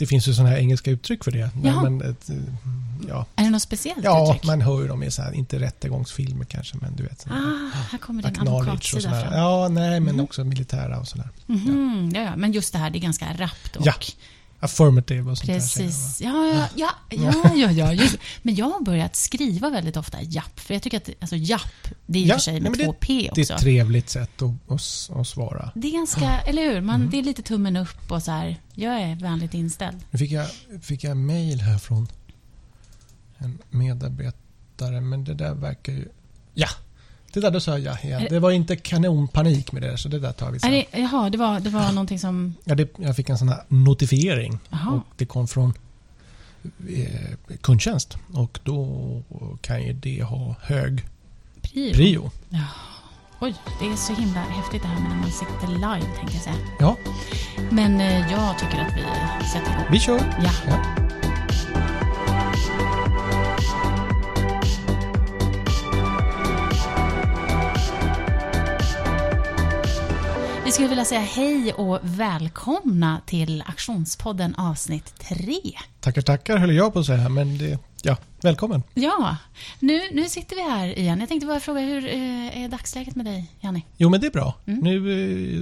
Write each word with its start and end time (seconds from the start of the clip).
det 0.00 0.06
finns 0.06 0.28
ju 0.28 0.34
sådana 0.34 0.50
här 0.50 0.56
engelska 0.58 0.90
uttryck 0.90 1.24
för 1.24 1.30
det. 1.30 1.50
Men, 1.62 2.02
ett, 2.02 2.30
eh, 2.30 2.36
ja, 3.08 3.26
Är 3.36 3.44
det 3.44 3.50
något 3.50 3.62
speciellt 3.62 4.04
ja 4.04 4.24
uttryck? 4.28 4.44
man 4.44 4.60
hör 4.60 4.82
ju 4.82 4.88
dem 4.88 5.02
i 5.02 5.10
så 5.10 5.22
här, 5.22 5.32
inte 5.32 5.58
rättegångsfilmer 5.60 6.44
kanske, 6.44 6.76
men 6.80 6.96
du 6.96 7.02
vet. 7.02 7.26
Ah, 7.30 7.78
här 7.90 7.98
kommer 7.98 8.22
din 8.22 8.40
advokatsida 8.40 9.10
fram. 9.10 9.32
Ja, 9.34 9.68
nej, 9.68 10.00
men 10.00 10.14
Mhm. 10.14 10.24
också 10.24 10.44
militära 10.44 10.98
och 11.00 11.08
sådär. 11.08 11.28
Mhm, 11.46 12.10
ja. 12.14 12.20
Ja, 12.22 12.36
men 12.36 12.52
just 12.52 12.72
det 12.72 12.78
här, 12.78 12.90
det 12.90 12.98
är 12.98 13.00
ganska 13.00 13.26
rappt 13.38 13.76
och 13.76 13.86
Ja, 13.86 13.94
Affirmative 14.60 15.30
och 15.30 15.38
sånt 15.38 15.46
där. 15.46 15.54
Precis. 15.54 16.20
Ja, 16.20 16.46
ja, 16.46 16.68
ja, 16.74 16.90
ja, 17.10 17.54
ja, 17.54 17.70
ja 17.70 17.92
just. 17.92 18.16
Men 18.42 18.54
jag 18.54 18.66
har 18.66 18.80
börjat 18.80 19.16
skriva 19.16 19.70
väldigt 19.70 19.96
ofta 19.96 20.22
japp. 20.22 20.60
För 20.60 20.74
jag 20.74 20.82
tycker 20.82 20.96
att 20.96 21.10
alltså, 21.20 21.36
japp, 21.36 21.88
det 22.06 22.18
är 22.18 22.22
i 22.22 22.30
och 22.30 22.32
för 22.34 22.40
sig 22.40 22.60
med 22.60 22.74
två 22.84 22.92
P 22.92 23.30
Det 23.34 23.40
är 23.40 23.42
också. 23.44 23.54
ett 23.54 23.60
trevligt 23.60 24.08
sätt 24.10 24.42
att, 24.42 24.50
att, 24.72 25.10
att 25.20 25.28
svara. 25.28 25.70
Det 25.74 25.88
är 25.88 25.92
ganska, 25.92 26.40
eller 26.40 26.62
hur? 26.62 26.80
Man, 26.80 27.00
Mm. 27.00 27.10
Det 27.10 27.18
är 27.18 27.22
lite 27.22 27.42
tummen 27.42 27.76
upp 27.76 28.10
och 28.12 28.22
så 28.22 28.30
här, 28.30 28.60
jag 28.74 29.00
är 29.00 29.14
vänligt 29.16 29.54
inställd. 29.54 29.96
Nu 30.10 30.18
fick 30.18 30.30
jag, 30.30 30.46
fick 30.82 31.04
jag 31.04 31.16
mail 31.16 31.60
här 31.60 31.78
från 31.78 32.08
en 33.38 33.58
medarbetare, 33.70 35.00
men 35.00 35.24
det 35.24 35.34
där 35.34 35.54
verkar 35.54 35.92
ju... 35.92 36.08
Ja! 36.54 36.68
Det 37.32 37.40
där, 37.40 37.50
då 37.50 37.60
sa 37.60 37.78
jag 37.78 37.98
ja. 38.04 38.08
Är 38.20 38.28
det- 38.28 38.38
var 38.40 38.50
inte 38.50 38.76
kanonpanik 38.76 39.72
med 39.72 39.82
det, 39.82 39.98
så 39.98 40.08
det 40.08 40.18
där 40.18 40.32
tar 40.32 40.50
vi 40.50 40.56
Är 40.56 40.60
sen. 40.60 40.70
det, 40.70 40.86
jaha, 40.92 41.30
det 41.30 41.38
var, 41.38 41.60
det 41.60 41.70
var 41.70 41.92
någonting 41.92 42.18
som... 42.18 42.54
Ja, 42.64 42.74
det, 42.74 42.88
jag 42.98 43.16
fick 43.16 43.28
en 43.28 43.38
sån 43.38 43.48
här 43.48 43.62
notifiering 43.68 44.58
Jaha. 44.70 44.90
och 44.90 45.02
det 45.16 45.26
kom 45.26 45.48
från 45.48 45.72
eh, 46.88 47.56
kundtjänst 47.60 48.16
och 48.32 48.58
då 48.64 49.22
kan 49.60 49.82
ju 49.82 49.92
det 49.92 50.22
ha 50.22 50.54
hög 50.62 51.04
Prio. 51.62 51.94
prio. 51.94 52.30
Ja. 52.48 52.64
Oj, 53.40 53.54
det 53.80 53.86
är 53.86 53.96
så 53.96 54.14
himla 54.14 54.40
häftigt 54.40 54.82
det 54.82 54.88
här 54.88 55.00
med 55.00 55.10
när 55.10 55.16
man 55.16 55.30
sitter 55.32 55.66
live, 55.68 56.16
tänkte 56.18 56.34
jag 56.36 56.42
säga. 56.42 56.56
Ja, 56.80 56.96
Men 57.70 58.00
eh, 58.00 58.32
jag 58.32 58.58
tycker 58.58 58.78
att 58.78 58.92
vi 58.96 59.02
sätter 59.48 59.72
igång. 59.72 59.84
vi 59.92 60.00
kör. 60.00 60.18
Ja. 60.44 60.50
Ja. 60.66 60.76
Vi 70.70 70.74
skulle 70.74 70.88
vilja 70.88 71.04
säga 71.04 71.20
hej 71.20 71.72
och 71.72 71.98
välkomna 72.02 73.20
till 73.26 73.62
Aktionspodden 73.66 74.54
avsnitt 74.54 75.14
3. 75.18 75.54
Tackar, 76.00 76.22
tackar 76.22 76.56
höll 76.56 76.74
jag 76.74 76.92
på 76.92 76.98
att 76.98 77.06
säga, 77.06 77.28
men 77.28 77.58
det, 77.58 77.78
ja, 78.02 78.16
välkommen. 78.40 78.82
Ja, 78.94 79.36
nu, 79.80 80.00
nu 80.12 80.28
sitter 80.28 80.56
vi 80.56 80.62
här 80.62 80.98
igen. 80.98 81.20
Jag 81.20 81.28
tänkte 81.28 81.46
bara 81.46 81.60
fråga, 81.60 81.80
hur 81.80 82.06
eh, 82.06 82.62
är 82.64 82.68
dagsläget 82.68 83.16
med 83.16 83.26
dig, 83.26 83.50
Janni? 83.60 83.86
Jo, 83.96 84.08
men 84.08 84.20
det 84.20 84.26
är 84.26 84.30
bra. 84.30 84.54
Mm. 84.66 84.80
Nu, 84.80 85.12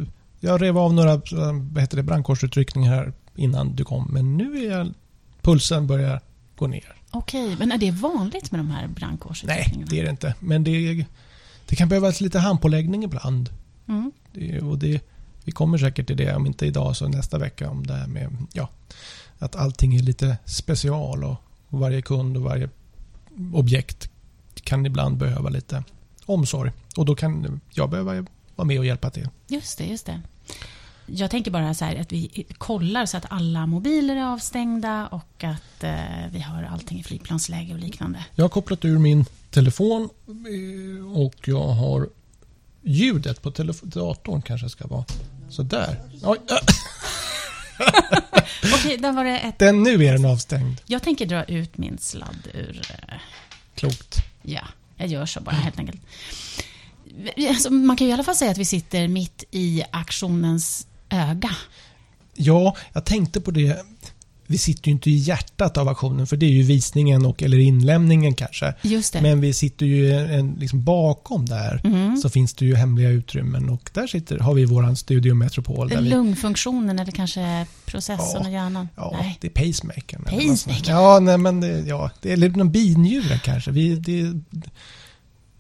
eh, 0.01 0.07
jag 0.41 0.63
rev 0.63 0.79
av 0.79 0.95
några 0.95 1.13
eh, 1.13 1.53
vad 1.73 1.81
heter 1.81 1.97
det, 1.97 2.03
brandkårsutryckningar 2.03 2.95
här 2.95 3.13
innan 3.37 3.77
du 3.77 3.85
kom, 3.85 4.09
men 4.13 4.37
nu 4.37 4.65
är 4.65 4.71
jag, 4.71 4.95
pulsen 5.43 5.87
börjar 5.87 6.21
gå 6.57 6.67
ner. 6.67 6.97
Okej, 7.11 7.57
men 7.59 7.73
är 7.73 7.79
det 7.79 7.91
vanligt 7.91 8.51
med 8.51 8.61
de 8.61 8.71
här 8.71 8.87
Nej, 8.87 8.95
brandkårsutryckningarna? 8.95 9.91
det 9.91 10.01
är 10.01 10.05
det 10.05 10.11
inte. 10.11 10.35
Men 10.41 10.65
det, 10.65 11.07
det 11.67 11.77
kan 11.77 11.89
behövas 11.89 12.21
lite 12.21 12.39
handpåläggning 12.39 13.05
ibland. 13.05 13.51
Mm. 13.89 14.13
Det, 14.39 14.61
och 14.61 14.79
det, 14.79 15.01
vi 15.45 15.53
kommer 15.53 15.79
säkert 15.79 16.07
till 16.07 16.17
det, 16.17 16.35
om 16.35 16.47
inte 16.47 16.67
idag 16.67 16.97
så 16.97 17.09
nästa 17.09 17.39
vecka, 17.39 17.71
om 17.71 17.87
det 17.87 17.95
här 17.95 18.07
med 18.07 18.37
ja, 18.53 18.69
att 19.39 19.57
allting 19.57 19.97
är 19.97 20.03
lite 20.03 20.39
special 20.45 21.25
och 21.25 21.37
varje 21.69 22.03
kund 22.03 22.37
och 22.37 22.43
varje 22.43 22.69
objekt 23.53 24.11
kan 24.55 24.87
ibland 24.87 25.17
behöva 25.17 25.49
lite 25.49 25.85
omsorg. 26.27 26.73
Och 26.97 27.05
då 27.05 27.15
kan 27.15 27.61
jag 27.71 27.91
behöva 27.91 28.27
vara 28.57 28.67
med 28.67 28.79
och 28.79 28.87
hjälpa 28.87 29.11
till. 29.11 29.29
Just 29.49 29.79
det, 29.79 29.85
just 29.85 30.07
det. 30.07 30.21
Jag 31.07 31.31
tänker 31.31 31.51
bara 31.51 31.75
så 31.75 31.85
här 31.85 31.97
att 31.97 32.13
vi 32.13 32.47
kollar 32.59 33.07
så 33.07 33.17
att 33.17 33.27
alla 33.29 33.67
mobiler 33.67 34.17
är 34.17 34.25
avstängda 34.33 35.07
och 35.07 35.45
att 35.45 35.85
eh, 35.85 35.93
vi 36.33 36.41
har 36.41 36.63
allting 36.63 37.01
i 37.01 37.03
flygplansläge 37.03 37.73
och 37.73 37.79
liknande. 37.79 38.25
Jag 38.35 38.45
har 38.45 38.49
kopplat 38.49 38.85
ur 38.85 38.99
min 38.99 39.25
telefon 39.51 40.09
eh, 40.27 41.19
och 41.19 41.49
jag 41.49 41.69
har 41.69 42.09
ljudet 42.89 43.43
på 43.43 43.51
datorn 43.83 44.43
kanske 44.43 44.69
ska 44.69 44.87
vara 44.87 45.05
sådär. 45.49 46.01
Oj, 46.23 46.39
äh, 46.51 46.57
Okej, 48.75 48.97
där 48.97 49.13
var 49.13 49.25
det 49.25 49.39
ett... 49.39 49.59
den, 49.59 49.83
nu 49.83 50.05
är 50.05 50.13
den 50.13 50.25
avstängd. 50.25 50.81
Jag 50.87 51.03
tänker 51.03 51.27
dra 51.27 51.45
ut 51.45 51.79
min 51.79 51.99
sladd 51.99 52.49
ur... 52.55 52.83
eh, 53.09 53.15
Klokt. 53.75 54.17
Ja, 54.43 54.61
jag 54.97 55.09
gör 55.09 55.27
så 55.27 55.41
bara 55.41 55.57
helt 55.57 55.79
enkelt. 55.79 56.01
Alltså, 57.49 57.71
man 57.73 57.97
kan 57.97 58.07
ju 58.07 58.11
i 58.11 58.15
alla 58.15 58.25
fall 58.25 58.35
säga 58.37 58.51
att 58.51 58.59
vi 58.59 58.65
sitter 58.65 59.09
mitt 59.09 59.45
i 59.51 59.83
aktionens 59.93 60.87
öga. 61.11 61.51
Ja, 62.35 62.77
jag 62.93 63.05
tänkte 63.05 63.41
på 63.41 63.51
det. 63.51 63.83
Vi 64.51 64.59
sitter 64.59 64.87
ju 64.89 64.93
inte 64.93 65.11
i 65.11 65.15
hjärtat 65.17 65.77
av 65.77 65.89
aktionen 65.89 66.27
för 66.27 66.37
det 66.37 66.47
är 66.47 66.51
ju 66.51 66.63
visningen 66.63 67.27
och 67.27 67.43
eller 67.43 67.59
inlämningen 67.59 68.35
kanske. 68.35 68.75
Men 69.23 69.41
vi 69.41 69.53
sitter 69.53 69.87
ju 69.87 70.13
en, 70.15 70.57
liksom 70.61 70.85
bakom 70.85 71.47
där 71.47 71.81
Mm. 71.85 72.17
så 72.17 72.29
finns 72.29 72.55
det 72.55 72.65
ju 72.67 72.75
hemliga 72.75 73.09
utrymmen 73.11 73.69
och 73.69 73.91
där 73.95 74.07
sitter, 74.07 74.39
har 74.39 74.55
vi 74.55 74.65
våran 74.65 74.97
studio 74.97 75.35
Metropol. 75.35 75.89
Där 75.89 76.01
vi, 76.03 76.09
Lungfunktionen 76.09 76.99
eller 76.99 77.13
kanske 77.13 77.67
processorn 77.87 78.29
Ja, 78.43 78.47
och 78.47 78.53
hjärnan? 78.53 78.89
ja, 78.97 79.17
Nej. 79.21 79.39
det 79.41 79.47
är 79.47 79.67
pacemakern. 79.67 80.25
eller 80.27 80.49
Pacemaker? 80.51 80.91
Ja, 80.93 81.21
nej 81.21 81.39
men 81.39 81.61
det, 81.61 81.81
ja, 81.87 82.11
det 82.23 82.33
är 82.33 82.37
lite 82.37 82.59
någon 82.59 82.73
binjure 82.73 83.41
kanske. 83.45 83.71
Vi, 83.71 83.95
det, 83.97 84.41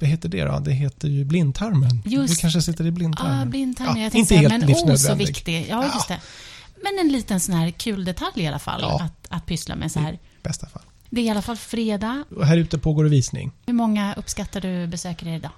vad 0.01 0.11
heter 0.11 0.29
det 0.29 0.45
då? 0.45 0.59
Det 0.59 0.73
heter 0.73 1.09
ju 1.09 1.25
blindtarmen. 1.25 2.03
Just- 2.05 2.33
vi 2.33 2.37
kanske 2.37 2.63
sitter 2.63 2.87
i 2.87 2.91
blindtarmen. 2.91 3.39
Ah, 3.43 3.45
blindtarmen. 3.45 3.97
Ja, 3.97 4.03
jag 4.03 4.15
inte 4.15 4.29
säga, 4.29 4.41
helt 4.49 4.53
men 4.67 4.71
oh 4.71 4.75
så 4.81 4.87
livsnödvändig. 4.89 5.27
viktig. 5.27 5.67
Ja, 5.71 5.85
Ja. 5.85 5.91
just 5.95 6.09
det. 6.09 6.21
Men 6.83 6.99
en 7.07 7.13
liten 7.13 7.41
sån 7.41 7.55
här 7.55 7.71
kul 7.71 8.05
detalj 8.05 8.43
i 8.43 8.47
alla 8.47 8.59
fall 8.59 8.81
Ja. 8.83 9.03
att, 9.03 9.27
att 9.31 9.47
pyssla 9.47 9.77
med 9.77 9.93
så 9.93 10.01
här. 10.01 10.19
bästa 10.43 10.67
fall. 10.69 10.83
Det 11.11 11.21
är 11.21 11.25
i 11.25 11.31
alla 11.31 11.43
fall 11.43 11.57
fredag. 11.57 12.25
Och 12.37 12.47
här 12.47 12.57
ute 12.57 12.79
pågår 12.79 13.05
det 13.05 13.11
visning. 13.11 13.53
Hur 13.67 13.75
många 13.75 14.15
uppskattar 14.15 14.61
du 14.61 14.87
besöker 14.87 15.27
er 15.29 15.37
idag? 15.37 15.51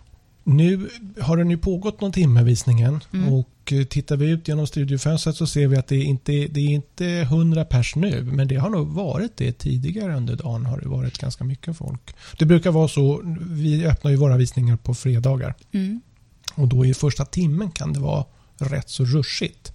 Nu 0.44 0.88
har 1.20 1.36
den 1.36 1.50
ju 1.50 1.58
pågått 1.58 2.00
någon 2.00 2.12
timme 2.12 2.42
visningen 2.42 3.00
Mm. 3.12 3.32
och 3.32 3.72
eh, 3.72 3.84
tittar 3.84 4.16
vi 4.16 4.28
ut 4.30 4.48
genom 4.48 4.66
studiofönstret 4.66 5.36
så 5.36 5.46
ser 5.46 5.66
vi 5.68 5.76
att 5.76 5.86
det 5.86 5.96
är 5.96 6.02
inte 6.04 6.32
det 6.32 6.60
är 6.60 6.68
inte 6.68 7.06
100 7.06 7.64
pers 7.64 7.96
nu 7.96 8.22
men 8.22 8.48
det 8.48 8.56
har 8.56 8.70
nog 8.70 8.88
varit 8.88 9.36
det 9.36 9.52
tidigare 9.52 10.16
under 10.16 10.36
dagen 10.36 10.66
har 10.66 10.80
det 10.80 10.88
varit 10.88 11.18
ganska 11.18 11.44
mycket 11.44 11.76
folk. 11.76 12.14
Det 12.38 12.44
brukar 12.44 12.70
vara 12.70 12.88
så, 12.88 13.20
vi 13.50 13.86
öppnar 13.86 14.10
ju 14.10 14.16
våra 14.16 14.36
visningar 14.36 14.76
på 14.76 14.94
fredagar 14.94 15.54
Mm. 15.72 16.00
och 16.54 16.68
då 16.68 16.84
i 16.86 16.94
första 16.94 17.24
timmen 17.24 17.70
kan 17.70 17.92
det 17.92 18.00
vara 18.00 18.24
rätt 18.58 18.90
så 18.90 19.04
rushigt. 19.04 19.72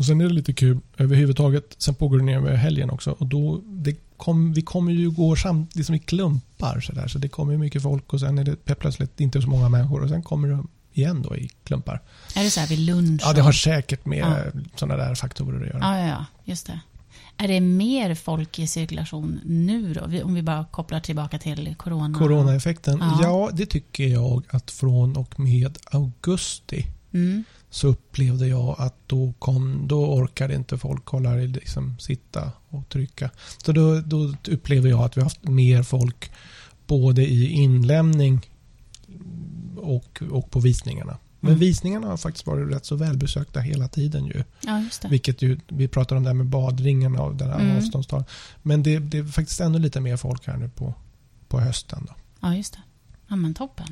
Och 0.00 0.06
sen 0.06 0.20
är 0.20 0.24
det 0.28 0.34
lite 0.34 0.52
kul 0.52 0.78
överhuvudtaget, 0.96 1.74
sen 1.78 1.94
pågår 1.94 2.18
det 2.18 2.24
ner 2.24 2.36
över 2.36 2.54
helgen 2.56 2.90
också 2.90 3.10
och 3.10 3.26
då 3.26 3.60
det 3.66 3.96
kom, 4.16 4.52
vi 4.52 4.62
kommer 4.62 4.92
ju 4.92 5.10
gå 5.10 5.36
samt, 5.36 5.76
liksom 5.76 5.94
i 5.94 5.98
klumpar 5.98 6.80
så 6.80 6.92
där 6.92 7.08
så 7.08 7.18
det 7.18 7.28
kommer 7.28 7.56
mycket 7.56 7.82
folk 7.82 8.12
och 8.12 8.20
sen 8.20 8.38
är 8.38 8.44
det 8.44 8.56
plötsligt 8.64 9.20
inte 9.20 9.42
så 9.42 9.48
många 9.48 9.68
människor 9.68 10.02
och 10.02 10.08
sen 10.08 10.22
kommer 10.22 10.48
de 10.48 10.68
igen 10.92 11.22
då 11.22 11.36
i 11.36 11.50
klumpar. 11.64 12.02
Är 12.36 12.44
det 12.44 12.50
så 12.50 12.60
här 12.60 12.66
vid 12.66 12.78
lunch? 12.78 13.22
Ja, 13.24 13.32
det 13.32 13.40
har 13.40 13.52
säkert 13.52 14.04
med 14.06 14.18
Ja. 14.18 14.60
sådana 14.76 15.04
där 15.04 15.14
faktorer 15.14 15.60
att 15.60 15.66
göra. 15.66 15.78
Ja, 15.80 15.98
ja, 15.98 16.06
ja, 16.08 16.24
just 16.44 16.66
det. 16.66 16.80
Är 17.36 17.48
det 17.48 17.60
mer 17.60 18.14
folk 18.14 18.58
i 18.58 18.66
cirkulation 18.66 19.40
nu 19.44 19.94
då? 19.94 20.24
Om 20.24 20.34
vi 20.34 20.42
bara 20.42 20.64
kopplar 20.64 21.00
tillbaka 21.00 21.38
till 21.38 21.74
corona. 21.78 22.18
Coronaeffekten? 22.18 22.98
Ja. 23.00 23.18
Ja. 23.22 23.50
det 23.52 23.66
tycker 23.66 24.06
jag 24.08 24.42
att 24.50 24.70
från 24.70 25.16
och 25.16 25.40
med 25.40 25.78
augusti 25.90 26.86
Mm. 27.12 27.44
Så 27.70 27.88
upplevde 27.88 28.46
jag 28.46 28.74
att 28.78 28.94
då, 29.06 29.32
kom, 29.38 29.84
då 29.88 30.14
orkade 30.14 30.54
inte 30.54 30.78
folk 30.78 31.06
hålla 31.06 31.34
liksom, 31.34 31.98
sitta 31.98 32.52
och 32.68 32.88
trycka. 32.88 33.30
Så 33.64 33.72
då, 33.72 34.00
då 34.00 34.34
upplever 34.48 34.90
jag 34.90 35.00
att 35.02 35.16
vi 35.16 35.20
har 35.20 35.26
haft 35.26 35.44
mer 35.48 35.82
folk 35.82 36.30
både 36.86 37.26
i 37.26 37.50
inlämning 37.50 38.50
och, 39.76 40.22
och 40.30 40.50
på 40.50 40.60
visningarna. 40.60 41.18
Men 41.40 41.50
Mm. 41.50 41.60
visningarna 41.60 42.06
har 42.06 42.16
faktiskt 42.16 42.46
varit 42.46 42.72
rätt 42.74 42.86
så 42.86 42.96
välbesökta 42.96 43.60
hela 43.60 43.88
tiden 43.88 44.26
ju. 44.26 44.44
Ja. 44.60 44.84
Vilket 45.10 45.42
ju, 45.42 45.60
vi 45.68 45.88
pratar 45.88 46.16
om 46.16 46.22
det 46.22 46.28
här 46.28 46.34
med 46.34 46.46
badringen 46.46 47.16
och 47.16 47.34
den 47.34 47.48
här 47.50 47.60
Mm. 47.60 47.76
avståndstal. 47.76 48.24
Men 48.62 48.82
det, 48.82 48.98
det 48.98 49.18
är 49.18 49.24
faktiskt 49.24 49.60
ännu 49.60 49.78
lite 49.78 50.00
mer 50.00 50.16
folk 50.16 50.46
här 50.46 50.56
nu 50.56 50.68
på, 50.68 50.94
på 51.48 51.60
hösten. 51.60 52.04
Då. 52.08 52.14
Ja, 52.40 52.54
just 52.56 52.72
det. 52.72 52.80
Ja, 53.28 53.36
men 53.36 53.54
toppen. 53.54 53.86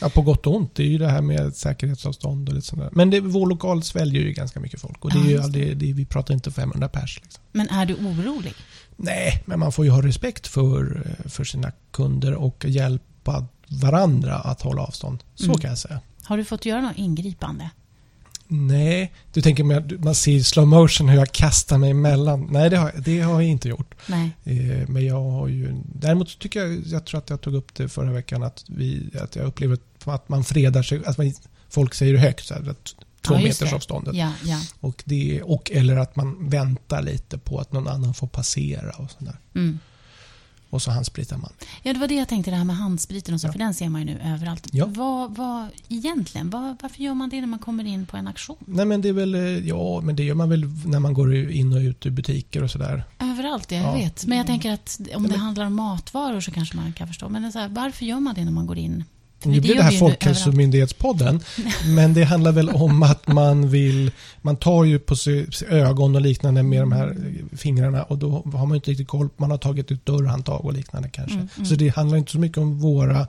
Ja, 0.00 0.08
på 0.08 0.22
gott 0.22 0.46
och 0.46 0.56
ont. 0.56 0.74
Det 0.74 0.82
är 0.82 0.86
ju 0.88 0.98
det 0.98 1.08
här 1.08 1.22
med 1.22 1.56
säkerhetsavstånd 1.56 2.48
och 2.48 2.54
lite 2.54 2.66
sånt 2.66 2.82
där. 2.82 2.90
Men 2.92 3.10
det, 3.10 3.20
vår 3.20 3.46
lokal 3.46 3.82
sväljer 3.82 4.22
ju 4.22 4.32
ganska 4.32 4.60
mycket 4.60 4.80
folk. 4.80 5.04
Och 5.04 5.12
det 5.12 5.18
är 5.18 5.24
ju 5.30 5.38
aldrig, 5.42 5.76
det, 5.76 5.92
vi 5.92 6.04
pratar 6.04 6.34
inte 6.34 6.50
500 6.50 6.88
pers. 6.88 7.20
Liksom. 7.22 7.42
Men 7.52 7.68
är 7.68 7.86
du 7.86 7.94
orolig? 7.94 8.54
Nej, 8.96 9.42
men 9.46 9.58
man 9.60 9.72
får 9.72 9.84
ju 9.84 9.90
ha 9.90 10.02
respekt 10.02 10.46
för, 10.46 11.02
eh, 11.24 11.28
för 11.30 11.44
sina 11.44 11.72
kunder 11.90 12.34
och 12.34 12.64
hjälpa 12.68 13.46
varandra 13.68 14.34
att 14.34 14.60
hålla 14.62 14.82
avstånd. 14.82 15.22
Så 15.34 15.44
Mm. 15.44 15.58
kan 15.58 15.68
jag 15.70 15.78
säga. 15.78 16.00
Har 16.24 16.36
du 16.36 16.44
fått 16.44 16.66
göra 16.66 16.80
något 16.80 16.98
ingripande? 16.98 17.70
Nej, 18.48 19.12
du 19.32 19.42
tänker 19.42 19.64
med, 19.64 20.04
man 20.04 20.14
ser 20.14 20.32
i 20.32 20.44
slow 20.44 20.66
motion 20.66 21.08
hur 21.08 21.18
jag 21.18 21.32
kastar 21.32 21.78
mig 21.78 21.90
emellan. 21.90 22.48
Nej, 22.50 22.70
det 22.70 22.76
har, 22.76 22.92
det 23.04 23.20
har 23.20 23.32
jag 23.40 23.50
inte 23.50 23.68
gjort. 23.68 23.94
Nej. 24.06 24.30
Eh, 24.44 24.88
Men 24.88 25.06
jag 25.06 25.22
har 25.30 25.48
ju... 25.48 25.82
Däremot 25.94 26.38
tycker 26.38 26.60
jag, 26.60 26.82
jag 26.86 27.04
tror 27.06 27.18
att 27.18 27.30
jag 27.30 27.40
tog 27.40 27.54
upp 27.54 27.74
det 27.74 27.88
förra 27.88 28.12
veckan, 28.12 28.42
att, 28.42 28.64
vi, 28.68 29.10
att 29.20 29.36
jag 29.36 29.46
upplever 29.46 29.78
att 30.04 30.28
man 30.28 30.44
fredar 30.44 30.82
sig, 30.82 31.02
att 31.06 31.18
man, 31.18 31.32
folk 31.68 31.94
säger 31.94 32.12
det 32.12 32.18
högt, 32.18 32.46
så 32.46 32.54
här, 32.54 32.70
att 32.70 32.94
två 33.22 33.34
Ja, 33.34 33.40
meters 33.40 33.70
det. 33.70 33.76
avståndet. 33.76 34.14
Ja, 34.14 34.32
ja. 34.44 34.60
Och 34.80 35.02
det, 35.06 35.42
och, 35.42 35.70
eller 35.74 35.96
att 35.96 36.16
man 36.16 36.48
väntar 36.50 37.02
lite 37.02 37.38
på 37.38 37.58
att 37.58 37.72
någon 37.72 37.88
annan 37.88 38.14
får 38.14 38.26
passera 38.26 38.90
och 38.90 39.10
sådär. 39.10 39.38
Mm. 39.54 39.78
Och 40.70 40.82
så 40.82 40.90
handspritar 40.90 41.36
man. 41.36 41.52
Ja, 41.82 41.92
det 41.92 41.98
var 41.98 42.08
det 42.08 42.14
jag 42.14 42.28
tänkte, 42.28 42.50
det 42.50 42.56
här 42.56 42.64
med 42.64 42.76
handspriten 42.76 43.34
och 43.34 43.40
så, 43.40 43.46
Ja. 43.46 43.52
för 43.52 43.58
den 43.58 43.74
ser 43.74 43.88
man 43.88 44.00
ju 44.00 44.04
nu 44.06 44.20
överallt. 44.24 44.68
Ja. 44.72 44.86
Vad, 44.88 45.36
vad, 45.36 45.66
egentligen, 45.88 46.50
vad, 46.50 46.76
varför 46.82 47.02
gör 47.02 47.14
man 47.14 47.28
det 47.28 47.40
när 47.40 47.46
man 47.46 47.58
kommer 47.58 47.84
in 47.84 48.06
på 48.06 48.16
en 48.16 48.26
auktion? 48.26 48.56
Nej 48.66 48.84
men 48.86 49.00
det 49.00 49.08
är 49.08 49.12
väl, 49.12 49.34
eh, 49.34 49.40
ja 49.68 50.00
men 50.00 50.16
det 50.16 50.22
gör 50.24 50.34
man 50.34 50.48
väl 50.48 50.64
när 50.84 50.98
man 51.00 51.14
går 51.14 51.34
in 51.50 51.72
och 51.72 51.78
ut 51.80 52.06
ur 52.06 52.10
butiker 52.10 52.62
och 52.62 52.70
sådär. 52.70 53.04
Överallt, 53.18 53.70
jag 53.72 53.82
Ja. 53.82 53.92
vet. 53.94 54.26
Men 54.26 54.38
jag 54.38 54.46
tänker 54.46 54.72
att 54.72 55.00
om 55.14 55.28
det 55.28 55.36
handlar 55.38 55.64
om 55.66 55.74
matvaror 55.74 56.40
så 56.40 56.50
kanske 56.50 56.76
man 56.76 56.92
kan 56.92 57.08
förstå. 57.08 57.28
Men 57.28 57.52
så 57.52 57.58
här, 57.58 57.68
varför 57.68 58.04
gör 58.06 58.20
man 58.20 58.34
det 58.34 58.44
när 58.44 58.52
man 58.52 58.66
går 58.66 58.78
in? 58.78 59.04
Nu 59.46 59.60
blir 59.60 59.74
det 59.74 59.82
här. 59.82 59.90
Folkhälsomyndighetspodden. 59.90 61.40
Men 61.86 62.14
det 62.14 62.24
handlar 62.24 62.52
väl 62.52 62.68
om 62.68 63.02
att 63.12 63.26
man 63.28 63.68
vill, 63.68 64.10
man 64.42 64.56
tar 64.56 64.84
ju 64.84 64.98
på 64.98 65.16
sig 65.16 65.46
ögon 65.68 66.14
och 66.14 66.20
liknande 66.20 66.62
med 66.62 66.82
de 66.82 66.92
här 66.92 67.16
fingrarna 67.56 68.02
och 68.02 68.18
då 68.18 68.42
har 68.54 68.66
man 68.66 68.74
inte 68.74 68.90
riktigt 68.90 69.08
koll. 69.08 69.28
Man 69.36 69.50
har 69.50 69.58
tagit 69.58 69.92
ut 69.92 70.06
dörrhandtag 70.06 70.64
och 70.64 70.72
liknande 70.72 71.08
kanske. 71.08 71.34
Mm, 71.34 71.48
mm. 71.56 71.66
Så 71.66 71.74
det 71.74 71.88
handlar 71.88 72.18
inte 72.18 72.32
så 72.32 72.38
mycket 72.38 72.58
om 72.58 72.78
våra, 72.80 73.26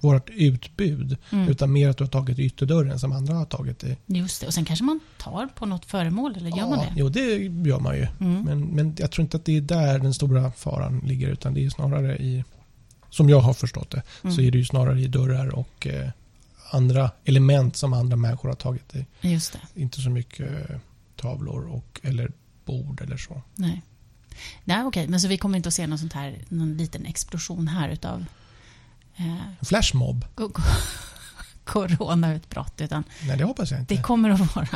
vårt 0.00 0.30
utbud 0.30 1.16
Mm. 1.30 1.48
utan 1.48 1.72
mer 1.72 1.88
att 1.88 1.96
du 1.96 2.04
har 2.04 2.08
tagit 2.08 2.38
ytterdörren 2.38 2.98
som 2.98 3.12
andra 3.12 3.34
har 3.34 3.44
tagit 3.44 3.84
i. 3.84 3.96
Just 4.06 4.40
det, 4.40 4.46
och 4.46 4.54
sen 4.54 4.64
kanske 4.64 4.84
man 4.84 5.00
tar 5.18 5.48
på 5.54 5.66
något 5.66 5.84
föremål, 5.84 6.34
eller 6.36 6.56
gör 6.56 6.68
man 6.68 6.78
det? 6.78 6.92
Jo, 6.96 7.08
det 7.08 7.36
gör 7.68 7.80
man 7.80 7.96
ju. 7.96 8.06
Mm. 8.20 8.42
Men, 8.42 8.60
men 8.60 8.94
jag 8.98 9.10
tror 9.10 9.22
inte 9.22 9.36
att 9.36 9.44
det 9.44 9.56
är 9.56 9.60
där 9.60 9.98
den 9.98 10.14
stora 10.14 10.52
faran 10.52 11.02
ligger 11.06 11.28
utan 11.28 11.54
det 11.54 11.64
är 11.64 11.70
snarare 11.70 12.16
i, 12.16 12.44
som 13.10 13.28
jag 13.28 13.40
har 13.40 13.54
förstått 13.54 13.90
det, 13.90 14.02
så 14.22 14.28
Mm. 14.28 14.44
är 14.46 14.50
det 14.50 14.58
ju 14.58 14.64
snarare 14.64 15.00
i 15.00 15.06
dörrar 15.06 15.48
och 15.54 15.86
eh, 15.86 16.08
andra 16.70 17.10
element 17.24 17.76
som 17.76 17.92
andra 17.92 18.16
människor 18.16 18.48
har 18.48 18.56
tagit 18.56 18.94
i. 18.94 19.06
Just 19.20 19.52
det, 19.52 19.80
Inte 19.80 20.00
så 20.00 20.10
mycket 20.10 20.70
eh, 20.70 20.76
tavlor 21.16 21.68
och, 21.68 22.00
eller 22.02 22.32
bord 22.64 23.00
eller 23.00 23.16
så. 23.16 23.42
nej. 23.54 23.82
Nej, 24.64 24.84
okej, 24.84 25.08
men 25.08 25.20
så 25.20 25.28
vi 25.28 25.38
kommer 25.38 25.56
inte 25.56 25.68
att 25.68 25.74
se 25.74 25.86
någon 25.86 25.98
sånt 25.98 26.12
här, 26.12 26.38
någon 26.48 26.76
liten 26.76 27.06
explosion 27.06 27.68
här 27.68 27.88
utav 27.88 28.24
eh, 29.16 29.36
flashmob? 29.66 30.24
Coronautbrott, 31.68 32.80
utan 32.80 33.04
Nej, 33.26 33.36
det 33.36 33.44
hoppas 33.44 33.70
jag 33.70 33.80
inte. 33.80 33.94
det 33.94 34.02
kommer 34.02 34.30
att 34.30 34.56
vara... 34.56 34.68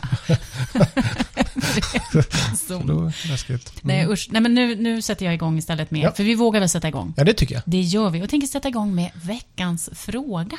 läskigt. 3.28 3.82
Mm. 3.84 3.96
Nej, 3.96 4.06
usch. 4.08 4.28
Nej, 4.30 4.42
men 4.42 4.54
nu, 4.54 4.76
nu 4.76 5.02
sätter 5.02 5.24
jag 5.24 5.34
igång 5.34 5.58
istället 5.58 5.90
med, 5.90 6.00
Ja. 6.02 6.12
för 6.12 6.24
vi 6.24 6.34
vågar 6.34 6.60
väl 6.60 6.68
sätta 6.68 6.88
igång? 6.88 7.14
Ja, 7.16 7.24
det 7.24 7.34
tycker 7.34 7.54
jag. 7.54 7.62
Det 7.66 7.80
gör 7.80 8.10
vi 8.10 8.22
och 8.22 8.28
tänker 8.30 8.46
sätta 8.46 8.68
igång 8.68 8.94
med 8.94 9.10
veckans 9.14 9.90
fråga. 9.92 10.58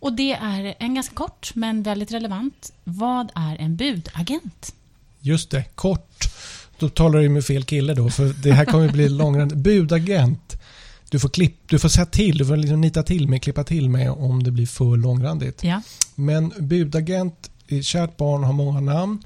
Och 0.00 0.12
det 0.12 0.32
är 0.32 0.74
en 0.78 0.94
ganska 0.94 1.14
kort 1.14 1.50
men 1.54 1.82
väldigt 1.82 2.12
relevant. 2.12 2.72
Vad 2.84 3.30
är 3.34 3.56
en 3.56 3.76
budagent? 3.76 4.74
Just 5.20 5.50
det, 5.50 5.64
kort. 5.74 6.24
Då 6.78 6.88
talar 6.88 7.18
du 7.20 7.28
med 7.28 7.44
fel 7.44 7.64
kille 7.64 7.94
då, 7.94 8.10
för 8.10 8.24
det 8.42 8.52
här 8.52 8.64
kommer 8.64 8.88
bli 8.88 9.08
långrandigt. 9.08 9.58
Budagent. 9.58 10.60
Du 11.10 11.18
får, 11.18 11.28
klipp, 11.28 11.54
du 11.66 11.78
får 11.78 11.88
säga 11.88 12.06
till, 12.06 12.38
du 12.38 12.46
får 12.46 12.56
liksom 12.56 12.80
nita 12.80 13.02
till 13.02 13.28
mig, 13.28 13.40
klippa 13.40 13.64
till 13.64 13.90
mig 13.90 14.10
om 14.10 14.42
det 14.42 14.50
blir 14.50 14.66
för 14.66 14.96
långrandigt. 14.96 15.64
Ja. 15.64 15.82
Men 16.14 16.52
budagent, 16.58 17.50
eh, 17.68 17.80
kärt 17.80 18.16
barn 18.16 18.44
har 18.44 18.52
många 18.52 18.80
namn. 18.80 19.22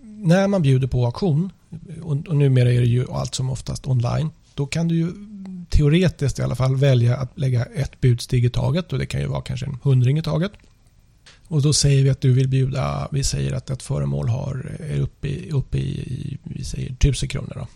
När 0.00 0.48
man 0.48 0.62
bjuder 0.62 0.88
på 0.88 1.06
auktion, 1.06 1.52
och, 2.02 2.28
och 2.28 2.36
numera 2.36 2.72
är 2.72 2.80
det 2.80 2.86
ju 2.86 3.06
allt 3.12 3.34
som 3.34 3.50
oftast 3.50 3.86
online, 3.86 4.30
då 4.54 4.66
kan 4.66 4.88
du 4.88 4.96
ju 4.96 5.12
teoretiskt 5.70 6.38
i 6.38 6.42
alla 6.42 6.56
fall 6.56 6.76
välja 6.76 7.16
att 7.16 7.38
lägga 7.38 7.64
ett 7.64 8.00
budsteg 8.00 8.44
i 8.44 8.50
taget 8.50 8.92
och 8.92 8.98
det 8.98 9.06
kan 9.06 9.20
ju 9.20 9.26
vara 9.26 9.42
kanske 9.42 9.66
en 9.66 9.78
hundring 9.82 10.18
i 10.18 10.22
taget. 10.22 10.52
Och 11.48 11.62
då 11.62 11.72
säger 11.72 12.04
vi 12.04 12.10
att 12.10 12.20
du 12.20 12.32
vill 12.32 12.48
bjuda, 12.48 13.08
vi 13.10 13.24
säger 13.24 13.52
att 13.52 13.70
ett 13.70 13.82
föremål 13.82 14.28
har, 14.28 14.76
är 14.80 15.00
uppe 15.00 15.28
i, 15.28 15.50
uppe 15.50 15.78
i, 15.78 15.90
i 15.90 16.38
vi 16.42 16.64
säger 16.64 16.92
1000 16.92 17.28
kronor. 17.28 17.52
Då. 17.54 17.66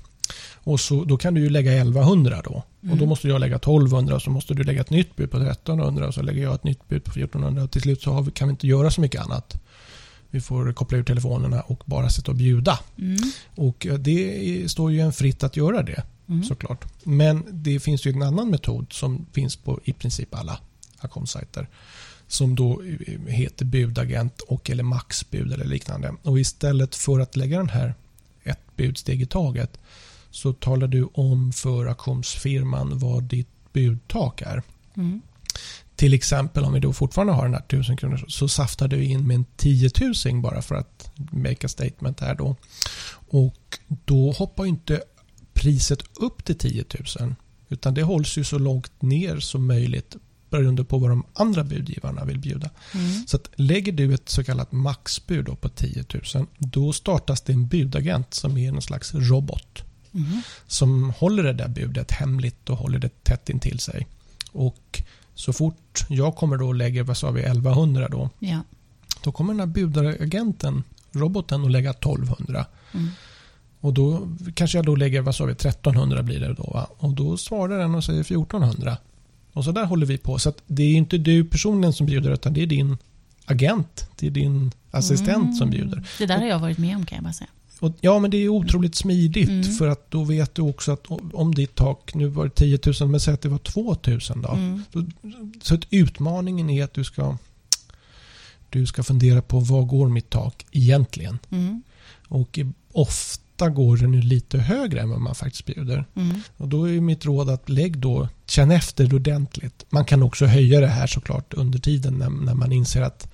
Och 0.64 0.80
så, 0.80 1.04
då 1.04 1.16
kan 1.16 1.34
du 1.34 1.40
ju 1.40 1.48
lägga 1.50 1.72
1100 1.72 2.40
då. 2.44 2.50
Och 2.50 2.64
då 2.80 2.92
Mm. 2.92 3.08
måste 3.08 3.28
jag 3.28 3.40
lägga 3.40 3.56
1200 3.56 4.14
och 4.14 4.22
så 4.22 4.30
måste 4.30 4.54
du 4.54 4.64
lägga 4.64 4.80
ett 4.80 4.90
nytt 4.90 5.16
bud 5.16 5.30
på 5.30 5.36
1300 5.36 6.06
och 6.08 6.14
så 6.14 6.22
lägger 6.22 6.42
jag 6.42 6.54
ett 6.54 6.64
nytt 6.64 6.88
bud 6.88 7.04
på 7.04 7.10
1400 7.10 7.62
och 7.62 7.70
till 7.70 7.82
slut 7.82 8.02
så 8.02 8.20
vi, 8.20 8.30
kan 8.30 8.48
vi 8.48 8.50
inte 8.50 8.66
göra 8.66 8.90
så 8.90 9.00
mycket 9.00 9.20
annat. 9.22 9.62
Vi 10.30 10.40
får 10.40 10.72
koppla 10.72 10.98
ur 10.98 11.02
telefonerna 11.04 11.60
och 11.60 11.82
bara 11.86 12.10
sitta 12.10 12.30
och 12.30 12.36
bjuda. 12.36 12.78
Mm. 12.98 13.18
Och 13.54 13.86
eh, 13.86 13.94
det 13.94 14.70
står 14.70 14.92
ju 14.92 15.00
en 15.00 15.12
fritt 15.12 15.42
att 15.44 15.56
göra 15.56 15.82
det 15.82 16.02
Mm. 16.28 16.44
såklart. 16.44 16.84
Men 17.04 17.44
det 17.50 17.80
finns 17.80 18.06
ju 18.06 18.10
en 18.12 18.22
annan 18.22 18.50
metod 18.50 18.86
som 18.92 19.26
finns 19.32 19.56
på 19.56 19.80
i 19.84 19.92
princip 19.92 20.34
alla 20.34 20.58
auktionssajter. 20.98 21.68
Som 22.28 22.54
då 22.54 22.82
eh, 23.06 23.32
heter 23.32 23.64
budagent 23.64 24.40
och 24.40 24.70
eller 24.70 24.82
maxbud 24.82 25.52
eller 25.52 25.64
liknande. 25.64 26.14
Och 26.22 26.40
istället 26.40 26.94
för 26.94 27.20
att 27.20 27.36
lägga 27.36 27.58
den 27.58 27.68
här 27.68 27.94
ett 28.42 28.60
budsteg 28.76 29.22
i 29.22 29.26
taget 29.26 29.78
så 30.32 30.52
talar 30.52 30.86
du 30.86 31.08
om 31.14 31.52
för 31.52 31.86
auktionsfirman 31.86 32.98
vad 32.98 33.22
ditt 33.22 33.48
budtak 33.72 34.42
är. 34.42 34.62
Mm. 34.96 35.20
Till 35.96 36.14
exempel 36.14 36.64
om 36.64 36.72
vi 36.72 36.80
då 36.80 36.92
fortfarande 36.92 37.32
har 37.32 37.44
den 37.44 37.54
här 37.54 37.60
1000 37.60 37.96
kronor 37.96 38.24
så 38.28 38.48
saftar 38.48 38.88
du 38.88 39.04
in 39.04 39.26
med 39.26 39.34
en 39.34 39.44
10 39.56 39.90
000 40.26 40.42
bara 40.42 40.62
för 40.62 40.74
att 40.74 41.10
make 41.16 41.66
a 41.66 41.68
statement 41.68 42.20
här 42.20 42.34
då. 42.34 42.56
Och 43.28 43.78
då 44.04 44.32
hoppar 44.32 44.66
inte 44.66 45.02
priset 45.52 46.02
upp 46.20 46.44
till 46.44 46.58
10 46.58 46.84
000 47.20 47.34
utan 47.68 47.94
det 47.94 48.02
hålls 48.02 48.38
ju 48.38 48.44
så 48.44 48.58
långt 48.58 49.02
ner 49.02 49.40
som 49.40 49.66
möjligt 49.66 50.16
beroende 50.50 50.84
på 50.84 50.98
vad 50.98 51.10
de 51.10 51.24
andra 51.32 51.64
budgivarna 51.64 52.24
vill 52.24 52.38
bjuda. 52.38 52.70
Mm. 52.94 53.26
Så 53.26 53.36
att 53.36 53.50
lägger 53.54 53.92
du 53.92 54.14
ett 54.14 54.28
så 54.28 54.44
kallat 54.44 54.72
maxbud 54.72 55.60
på 55.60 55.68
10 55.68 56.04
000 56.34 56.46
då 56.58 56.92
startas 56.92 57.40
det 57.40 57.52
en 57.52 57.66
budagent 57.66 58.34
som 58.34 58.58
är 58.58 58.68
en 58.68 58.82
slags 58.82 59.14
robot 59.14 59.84
Mm. 60.14 60.40
som 60.66 61.10
håller 61.10 61.42
det 61.42 61.52
där 61.52 61.68
budet 61.68 62.10
hemligt 62.10 62.70
och 62.70 62.76
håller 62.76 62.98
det 62.98 63.24
tätt 63.24 63.48
intill 63.48 63.78
sig. 63.78 64.06
Och 64.52 65.02
så 65.34 65.52
fort 65.52 66.04
jag 66.08 66.36
kommer 66.36 66.56
då 66.56 66.66
och 66.66 66.74
lägger, 66.74 67.02
vad 67.02 67.16
sa 67.16 67.30
vi, 67.30 67.42
1100 67.42 68.08
då, 68.08 68.30
Ja. 68.38 68.60
då 69.24 69.32
kommer 69.32 69.52
den 69.52 69.60
här 69.60 69.66
budagenten, 69.66 70.82
roboten, 71.12 71.64
att 71.64 71.70
lägga 71.70 71.90
1200. 71.90 72.66
Mm. 72.92 73.08
Och 73.80 73.94
då 73.94 74.28
kanske 74.54 74.78
jag 74.78 74.86
då 74.86 74.96
lägger, 74.96 75.20
vad 75.20 75.34
sa 75.34 75.44
vi, 75.44 75.52
1300 75.52 76.22
blir 76.22 76.40
det 76.40 76.54
då. 76.54 76.70
Va? 76.74 76.86
Och 76.98 77.12
då 77.14 77.36
svarar 77.36 77.78
den 77.78 77.94
och 77.94 78.04
säger 78.04 78.20
1400. 78.20 78.96
Och 79.52 79.64
så 79.64 79.72
där 79.72 79.84
håller 79.84 80.06
vi 80.06 80.18
på. 80.18 80.38
Så 80.38 80.48
att 80.48 80.62
det 80.66 80.82
är 80.82 80.94
inte 80.94 81.18
du 81.18 81.44
personen 81.44 81.92
som 81.92 82.06
bjuder 82.06 82.30
utan 82.30 82.52
det 82.54 82.62
är 82.62 82.66
din 82.66 82.98
agent, 83.44 84.08
det 84.16 84.26
är 84.26 84.30
din 84.30 84.72
assistent 84.90 85.56
som 85.56 85.70
bjuder. 85.70 85.92
Mm. 85.96 86.04
Det 86.18 86.26
där 86.26 86.38
har 86.38 86.46
jag 86.46 86.58
varit 86.58 86.78
med 86.78 86.96
om 86.96 87.06
kan 87.06 87.16
jag 87.16 87.24
bara 87.24 87.32
säga. 87.32 87.50
Och, 87.82 87.92
ja, 88.00 88.18
men 88.18 88.30
det 88.30 88.36
är 88.36 88.48
otroligt 88.48 88.94
smidigt 88.94 89.48
Mm. 89.48 89.62
för 89.64 89.88
att 89.88 90.10
då 90.10 90.24
vet 90.24 90.54
du 90.54 90.62
också 90.62 90.92
att 90.92 91.06
om 91.32 91.54
ditt 91.54 91.74
tak, 91.74 92.14
nu 92.14 92.26
var 92.26 92.44
det 92.44 92.50
10 92.50 92.78
000, 93.00 93.08
men 93.08 93.20
säg 93.20 93.34
att 93.34 93.40
det 93.42 93.48
var 93.48 93.58
2 93.58 93.96
000 94.06 94.20
då. 94.42 94.48
Mm. 94.48 94.82
Så 95.62 95.74
att 95.74 95.80
utmaningen 95.90 96.70
är 96.70 96.84
att 96.84 96.94
du 96.94 97.04
ska, 97.04 97.36
du 98.70 98.86
ska 98.86 99.02
fundera 99.02 99.42
på 99.42 99.60
vad 99.60 99.86
går 99.86 100.08
mitt 100.08 100.30
tak 100.30 100.66
egentligen? 100.72 101.38
Mm. 101.50 101.82
Och 102.28 102.58
ofta 102.92 103.68
går 103.68 103.96
det 103.96 104.06
nu 104.06 104.22
lite 104.22 104.58
högre 104.58 105.00
än 105.00 105.10
vad 105.10 105.20
man 105.20 105.34
faktiskt 105.34 105.66
bjuder. 105.66 106.04
Mm. 106.14 106.40
Och 106.56 106.68
då 106.68 106.88
är 106.88 107.00
mitt 107.00 107.24
råd 107.24 107.50
att 107.50 107.68
lägg 107.68 107.98
då, 107.98 108.28
känn 108.46 108.70
efter 108.70 109.14
ordentligt. 109.14 109.84
Man 109.90 110.04
kan 110.04 110.22
också 110.22 110.46
höja 110.46 110.80
det 110.80 110.86
här 110.86 111.06
såklart 111.06 111.54
under 111.54 111.78
tiden 111.78 112.14
när, 112.14 112.30
när 112.30 112.54
man 112.54 112.72
inser 112.72 113.02
att 113.02 113.28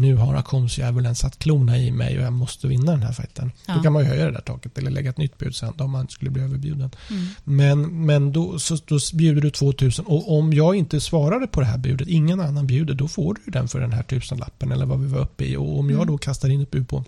nu 0.00 0.16
har 0.16 0.34
auktionsdjävulen 0.34 1.14
satt 1.14 1.38
klorna 1.38 1.78
i 1.78 1.90
mig 1.90 2.18
och 2.18 2.24
jag 2.24 2.32
måste 2.32 2.68
vinna 2.68 2.92
den 2.92 3.02
här 3.02 3.12
fighten. 3.12 3.52
Ja. 3.66 3.74
Då 3.74 3.82
kan 3.82 3.92
man 3.92 4.02
ju 4.02 4.08
höja 4.08 4.24
det 4.24 4.30
där 4.30 4.40
taket 4.40 4.78
eller 4.78 4.90
lägga 4.90 5.10
ett 5.10 5.18
nytt 5.18 5.38
bud 5.38 5.54
sen 5.54 5.72
om 5.78 5.90
man 5.90 6.08
skulle 6.08 6.30
bli 6.30 6.42
överbjuden. 6.42 6.90
Mm. 7.10 7.26
Men, 7.44 8.06
men 8.06 8.32
då, 8.32 8.58
så, 8.58 8.76
då 8.86 8.98
bjuder 9.14 9.42
du 9.42 9.50
2000 9.50 10.04
och 10.04 10.38
om 10.38 10.52
jag 10.52 10.74
inte 10.74 11.00
svarade 11.00 11.46
på 11.46 11.60
det 11.60 11.66
här 11.66 11.78
budet, 11.78 12.08
ingen 12.08 12.40
annan 12.40 12.66
bjuder, 12.66 12.94
då 12.94 13.08
får 13.08 13.36
du 13.44 13.50
den 13.50 13.68
för 13.68 13.80
den 13.80 13.92
här 13.92 14.02
tusenlappen 14.02 14.72
eller 14.72 14.86
vad 14.86 15.00
vi 15.00 15.06
var 15.06 15.20
uppe 15.20 15.44
i. 15.44 15.56
Och 15.56 15.78
om 15.78 15.90
jag 15.90 15.96
Mm. 15.96 16.06
då 16.06 16.18
kastar 16.18 16.48
in 16.48 16.62
ett 16.62 16.70
bud 16.70 16.88
på 16.88 17.04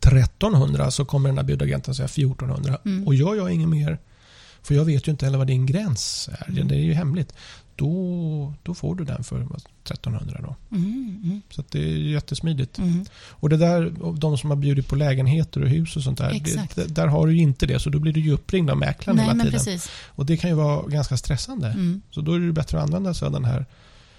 1300 0.00 0.90
så 0.90 1.04
kommer 1.04 1.28
den 1.28 1.38
här 1.38 1.44
budagenten 1.44 1.94
säga 1.94 2.06
1400. 2.08 2.78
Mm. 2.84 3.06
Och 3.06 3.14
gör 3.14 3.34
jag 3.34 3.52
inget 3.52 3.68
mer, 3.68 3.98
för 4.68 4.74
jag 4.74 4.84
vet 4.84 5.08
ju 5.08 5.10
inte 5.12 5.24
heller 5.26 5.38
vad 5.38 5.46
din 5.46 5.66
gräns 5.66 6.28
är, 6.32 6.50
Mm. 6.50 6.68
det 6.68 6.74
är 6.74 6.80
ju 6.80 6.92
hemligt. 6.92 7.32
Då, 7.76 8.54
då 8.62 8.74
får 8.74 8.94
du 8.94 9.04
den 9.04 9.24
för 9.24 9.40
1300 9.84 10.40
då. 10.42 10.76
Mm. 10.76 11.20
Mm. 11.24 11.42
Så 11.50 11.64
det 11.70 11.78
är 11.78 11.96
jättesmidigt. 11.96 12.78
Mm. 12.78 13.04
Och 13.30 13.48
det 13.48 13.56
där, 13.56 13.92
de 14.18 14.38
som 14.38 14.50
har 14.50 14.56
bjudit 14.56 14.88
på 14.88 14.96
lägenheter 14.96 15.62
och 15.62 15.68
hus 15.68 15.96
och 15.96 16.02
sånt 16.02 16.18
där, 16.18 16.40
det, 16.74 16.94
där 16.94 17.06
har 17.06 17.26
du 17.26 17.32
ju 17.36 17.42
inte 17.42 17.66
det. 17.66 17.78
Så 17.80 17.90
då 17.90 17.98
blir 17.98 18.12
du 18.12 18.20
ju 18.20 18.32
uppringd 18.32 18.70
av 18.70 18.76
mäklaren 18.76 19.16
Nej, 19.16 19.26
hela 19.26 19.44
tiden. 19.44 19.52
precis. 19.52 19.90
Och 20.06 20.26
det 20.26 20.36
kan 20.36 20.50
ju 20.50 20.56
vara 20.56 20.86
ganska 20.86 21.16
stressande. 21.16 21.66
Mm. 21.68 22.02
Så 22.10 22.20
då 22.20 22.32
är 22.34 22.40
det 22.40 22.52
bättre 22.52 22.78
att 22.78 22.84
använda 22.84 23.14
sig 23.14 23.26
av 23.26 23.32
den 23.32 23.44
här 23.44 23.66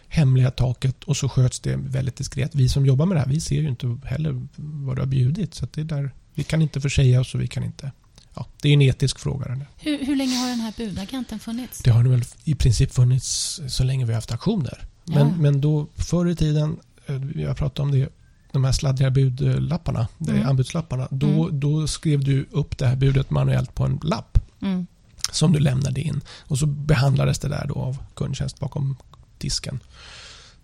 hemliga 0.08 0.51
taket 0.51 1.03
och 1.03 1.18
så 1.18 1.29
sköts 1.29 1.60
det 1.60 1.75
väldigt 1.75 2.15
diskret. 2.15 2.56
Vi 2.56 2.70
som 2.70 2.86
jobbar 2.86 3.06
med 3.06 3.18
det 3.18 3.22
här, 3.22 3.27
vi 3.29 3.41
ser 3.41 3.62
ju 3.62 3.68
inte 3.70 3.98
heller 4.06 4.41
vad 4.56 4.96
du 4.98 5.01
har 5.01 5.08
bjudit. 5.08 5.53
Så 5.53 5.68
det 5.74 5.82
är 5.82 5.86
där, 5.86 6.12
vi 6.34 6.44
kan 6.44 6.62
inte 6.62 6.82
försäga 6.82 7.22
oss 7.22 7.36
och 7.36 7.41
vi 7.41 7.48
kan 7.48 7.63
inte... 7.63 7.91
Ja, 8.39 8.46
det 8.62 8.69
är 8.69 8.74
en 8.74 8.81
etisk 8.81 9.19
fråga. 9.19 9.60
Hur, 9.77 10.05
hur 10.05 10.15
länge 10.15 10.36
har 10.38 10.48
den 10.50 10.60
här 10.60 10.74
budagenten 10.77 11.39
funnits? 11.39 11.79
Det 11.79 11.91
har 11.91 12.03
väl 12.03 12.24
i 12.43 12.55
princip 12.55 12.93
funnits 12.93 13.60
så 13.67 13.84
länge 13.84 14.05
vi 14.05 14.12
har 14.12 14.15
haft 14.17 14.31
aktioner. 14.31 14.88
Men, 15.05 15.17
Ja. 15.27 15.34
men 15.38 15.62
då 15.62 15.88
förr 15.96 16.29
i 16.29 16.36
tiden, 16.36 16.79
eh, 17.08 17.41
jag 17.41 17.58
pratade 17.58 17.81
om 17.81 17.91
det 17.91 18.10
de 18.51 18.63
här 18.63 18.72
sladdriga 18.72 19.12
budlapparna, 19.12 20.08
Mm. 20.27 20.48
anbudslapparna, 20.48 21.08
då, 21.12 21.27
Mm. 21.46 21.60
då 21.60 21.88
skrev 21.88 22.24
du 22.24 22.48
upp 22.51 22.77
det 22.77 22.88
här 22.88 22.96
budet 22.96 23.29
manuellt 23.29 23.75
på 23.75 23.86
en 23.86 24.00
lapp 24.03 24.38
Mm. 24.62 24.88
som 25.31 25.51
du 25.53 25.60
lämnade 25.60 26.01
in. 26.01 26.22
Och 26.39 26.60
så 26.60 26.65
behandlades 26.65 27.39
det 27.39 27.48
där 27.48 27.65
då 27.67 27.75
av 27.75 27.98
kundtjänst 28.13 28.60
bakom 28.60 28.96
disken. 29.38 29.79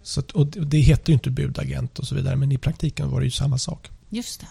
Så 0.03 0.20
att, 0.20 0.32
och 0.32 0.48
det 0.48 0.60
det 0.60 0.77
heter 0.79 1.10
ju 1.10 1.13
inte 1.13 1.29
budagent 1.29 2.00
och 2.00 2.08
så 2.08 2.15
vidare, 2.15 2.36
men 2.36 2.51
i 2.51 2.58
praktiken 2.58 3.10
var 3.10 3.20
det 3.20 3.25
ju 3.25 3.32
samma 3.32 3.58
sak. 3.58 3.89
Just 4.10 4.39
det. 4.41 4.48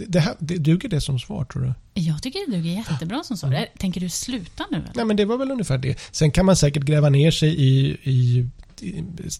Det, 0.00 0.06
det, 0.06 0.20
här, 0.20 0.34
det 0.38 0.58
duger 0.58 0.88
det 0.88 1.00
som 1.00 1.18
svar 1.18 1.44
tror 1.44 1.62
du? 1.62 2.00
Jag 2.02 2.22
tycker 2.22 2.50
det 2.50 2.56
duger 2.56 2.70
jättebra 2.70 3.22
som 3.22 3.36
svar. 3.36 3.48
Mm. 3.48 3.64
Tänker 3.78 4.00
du 4.00 4.08
sluta 4.08 4.66
nu? 4.70 4.76
Eller? 4.76 4.90
Nej, 4.94 5.04
men 5.04 5.16
det 5.16 5.24
var 5.24 5.36
väl 5.36 5.50
ungefär 5.50 5.78
det. 5.78 5.98
Sen 6.12 6.30
kan 6.30 6.46
man 6.46 6.56
säkert 6.56 6.82
gräva 6.82 7.08
ner 7.08 7.30
sig 7.30 7.48
i, 7.48 7.96
i, 8.02 8.48
i 8.80 9.30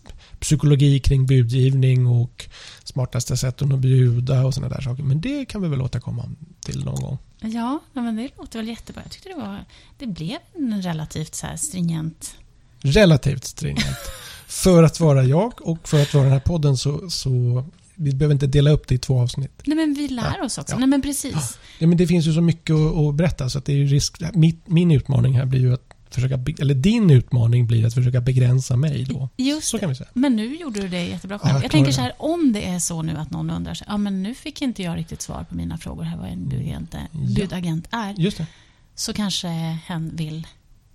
psykologi 0.40 1.00
kring 1.00 1.26
budgivning 1.26 2.06
och 2.06 2.48
smartaste 2.84 3.36
sätten 3.36 3.72
att 3.72 3.78
bjuda 3.78 4.44
och 4.44 4.54
sådana 4.54 4.74
där 4.74 4.82
saker. 4.82 5.02
Men 5.02 5.20
det 5.20 5.44
kan 5.44 5.62
vi 5.62 5.68
väl 5.68 5.82
återkomma 5.82 6.24
till 6.60 6.84
någon 6.84 7.00
gång. 7.00 7.18
Ja, 7.40 7.80
men 7.92 8.16
det 8.16 8.28
låter 8.38 8.58
väl 8.58 8.68
jättebra. 8.68 9.02
Jag 9.04 9.12
tyckte 9.12 9.28
det 9.28 9.34
var... 9.34 9.64
Det 9.98 10.06
blev 10.06 10.38
en 10.56 10.82
relativt 10.82 11.34
så 11.34 11.46
här 11.46 11.56
stringent... 11.56 12.34
Relativt 12.80 13.44
stringent. 13.44 13.96
för 14.46 14.82
att 14.82 15.00
vara 15.00 15.24
jag 15.24 15.52
och 15.62 15.88
för 15.88 16.02
att 16.02 16.14
vara 16.14 16.24
den 16.24 16.32
här 16.32 16.40
podden 16.40 16.76
så, 16.76 17.10
så 17.10 17.64
vi 18.02 18.12
behöver 18.14 18.32
inte 18.32 18.46
dela 18.46 18.70
upp 18.70 18.88
det 18.88 18.94
i 18.94 18.98
två 18.98 19.20
avsnitt. 19.20 19.62
Nej, 19.64 19.76
men 19.76 19.94
vi 19.94 20.08
lär 20.08 20.42
oss 20.42 20.58
också. 20.58 20.74
ja. 20.74 20.78
Nej, 20.78 20.88
men 20.88 21.02
precis. 21.02 21.58
Ja, 21.78 21.86
men 21.86 21.96
det 21.98 22.06
finns 22.06 22.26
ju 22.26 22.32
så 22.32 22.40
mycket 22.40 22.76
att, 22.76 23.14
berätta 23.14 23.48
så 23.50 23.58
att 23.58 23.64
det 23.64 23.72
är 23.72 23.84
risk. 23.86 24.20
Mitt, 24.34 24.60
min 24.68 24.90
utmaning 24.90 25.34
här 25.34 25.46
blir 25.46 25.60
ju 25.60 25.74
att 25.74 25.82
försöka, 26.10 26.38
eller 26.60 26.74
din 26.74 27.10
utmaning 27.10 27.66
blir 27.66 27.86
att 27.86 27.94
försöka 27.94 28.20
begränsa 28.20 28.76
mig 28.76 29.04
då. 29.04 29.28
Just 29.36 29.68
Så 29.68 29.78
kan 29.78 29.88
vi 29.88 29.94
säga. 29.94 30.08
Men 30.14 30.36
nu 30.36 30.56
gjorde 30.56 30.80
du 30.80 30.88
det 30.88 31.04
jättebra 31.04 31.38
själv. 31.38 31.54
Ja, 31.56 31.62
jag 31.62 31.70
tänker 31.70 31.92
så 31.92 32.00
här, 32.00 32.12
om 32.18 32.52
det 32.52 32.68
är 32.68 32.78
så 32.78 33.02
nu 33.02 33.16
att 33.16 33.30
någon 33.30 33.50
undrar, 33.50 33.74
så, 33.74 33.84
ja 33.88 33.96
men 33.96 34.22
nu 34.22 34.34
fick 34.34 34.62
inte 34.62 34.82
jag 34.82 34.96
riktigt 34.98 35.22
svar 35.22 35.44
på 35.48 35.54
mina 35.56 35.78
frågor 35.78 36.02
här 36.02 36.16
vad 36.16 36.28
en 36.28 36.48
budagent 36.48 36.94
är, 36.94 37.06
Ja. 37.12 37.18
budagent 37.42 37.88
är 37.90 38.14
Just 38.18 38.38
det. 38.38 38.46
så 38.94 39.12
kanske 39.12 39.48
hen 39.86 40.10
vill 40.16 40.46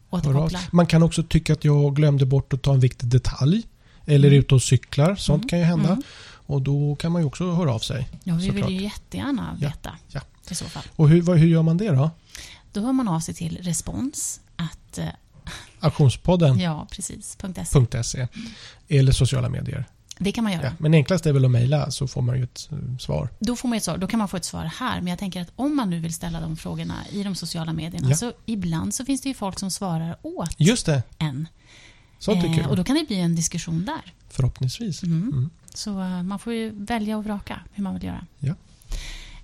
återkoppla. 0.09 0.59
Man 0.71 0.85
kan 0.87 1.03
också 1.03 1.23
tycka 1.23 1.53
att 1.53 1.63
jag 1.65 1.95
glömde 1.95 2.25
bort 2.25 2.53
att 2.53 2.61
ta 2.61 2.73
en 2.73 2.79
viktig 2.79 3.09
detalj. 3.09 3.63
Eller 4.07 4.27
Mm. 4.27 4.37
är 4.37 4.39
ute 4.39 4.55
och 4.55 4.61
cyklar. 4.61 5.15
Sånt 5.15 5.41
Mm. 5.41 5.49
kan 5.49 5.59
ju 5.59 5.65
hända. 5.65 5.89
Mm. 5.89 6.03
Och 6.45 6.61
då 6.61 6.95
kan 6.95 7.11
man 7.11 7.21
ju 7.21 7.25
också 7.25 7.51
höra 7.51 7.73
av 7.73 7.79
sig. 7.79 8.09
Ja, 8.23 8.35
vi 8.35 8.49
vill 8.49 8.69
ju 8.69 8.83
jättegärna 8.83 9.57
Ja, 9.61 9.67
veta 9.67 9.91
ja. 10.07 10.21
i 10.49 10.55
så 10.55 10.65
fall. 10.65 10.83
Och 10.95 11.09
hur, 11.09 11.35
hur 11.35 11.47
gör 11.47 11.61
man 11.63 11.77
det 11.77 11.89
då? 11.91 12.09
Då 12.73 12.81
hör 12.81 12.93
man 12.93 13.07
av 13.07 13.19
sig 13.19 13.33
till 13.33 13.57
respons 13.61 14.39
att, 14.55 14.97
eh, 14.97 15.05
Auktionspodden.se 15.79 16.63
ja 16.63 16.87
precis, 16.91 17.37
.se. 18.03 18.19
E. 18.21 18.27
eller 18.87 19.11
sociala 19.11 19.49
medier. 19.49 19.85
Det 20.19 20.31
kan 20.31 20.43
man 20.43 20.53
göra. 20.53 20.63
Ja. 20.63 20.71
Men 20.79 20.93
enklast 20.93 21.25
är 21.25 21.33
väl 21.33 21.45
att 21.45 21.51
mejla 21.51 21.91
så 21.91 22.07
får 22.07 22.21
man 22.21 22.37
ju 22.37 22.43
ett 22.43 22.69
eh, 22.71 22.97
svar. 22.99 23.29
Då, 23.39 23.55
får 23.55 23.69
man 23.69 23.77
ett 23.77 23.83
svar, 23.83 23.97
då 23.97 24.07
kan 24.07 24.17
man 24.19 24.27
få 24.27 24.37
ett 24.37 24.45
svar 24.45 24.63
här. 24.77 25.01
Men 25.01 25.07
jag 25.07 25.19
tänker 25.19 25.41
att 25.41 25.51
om 25.55 25.75
man 25.75 25.89
nu 25.89 25.99
vill 25.99 26.13
ställa 26.13 26.41
de 26.41 26.57
frågorna 26.57 26.95
i 27.11 27.23
de 27.23 27.35
sociala 27.35 27.73
medierna 27.73 28.09
Ja. 28.09 28.15
så 28.15 28.33
ibland 28.45 28.93
så 28.93 29.05
finns 29.05 29.21
det 29.21 29.29
ju 29.29 29.35
folk 29.35 29.59
som 29.59 29.71
svarar 29.71 30.17
åt 30.21 30.49
Just 30.57 30.85
det, 30.85 31.03
en. 31.17 31.47
sånt 32.19 32.43
är 32.43 32.47
Eh, 32.47 32.55
kul. 32.55 32.65
och 32.65 32.75
då 32.75 32.83
kan 32.83 32.95
det 32.95 33.07
bli 33.07 33.19
en 33.19 33.35
diskussion 33.35 33.85
där. 33.85 34.13
Förhoppningsvis. 34.29 35.03
Mm. 35.03 35.21
Mm. 35.33 35.49
Så 35.77 35.99
eh, 36.01 36.23
man 36.23 36.39
får 36.39 36.53
ju 36.53 36.71
välja 36.75 37.17
och 37.17 37.23
vraka 37.25 37.59
hur 37.73 37.83
man 37.83 37.93
vill 37.93 38.03
göra. 38.03 38.25
Ja. 38.39 38.53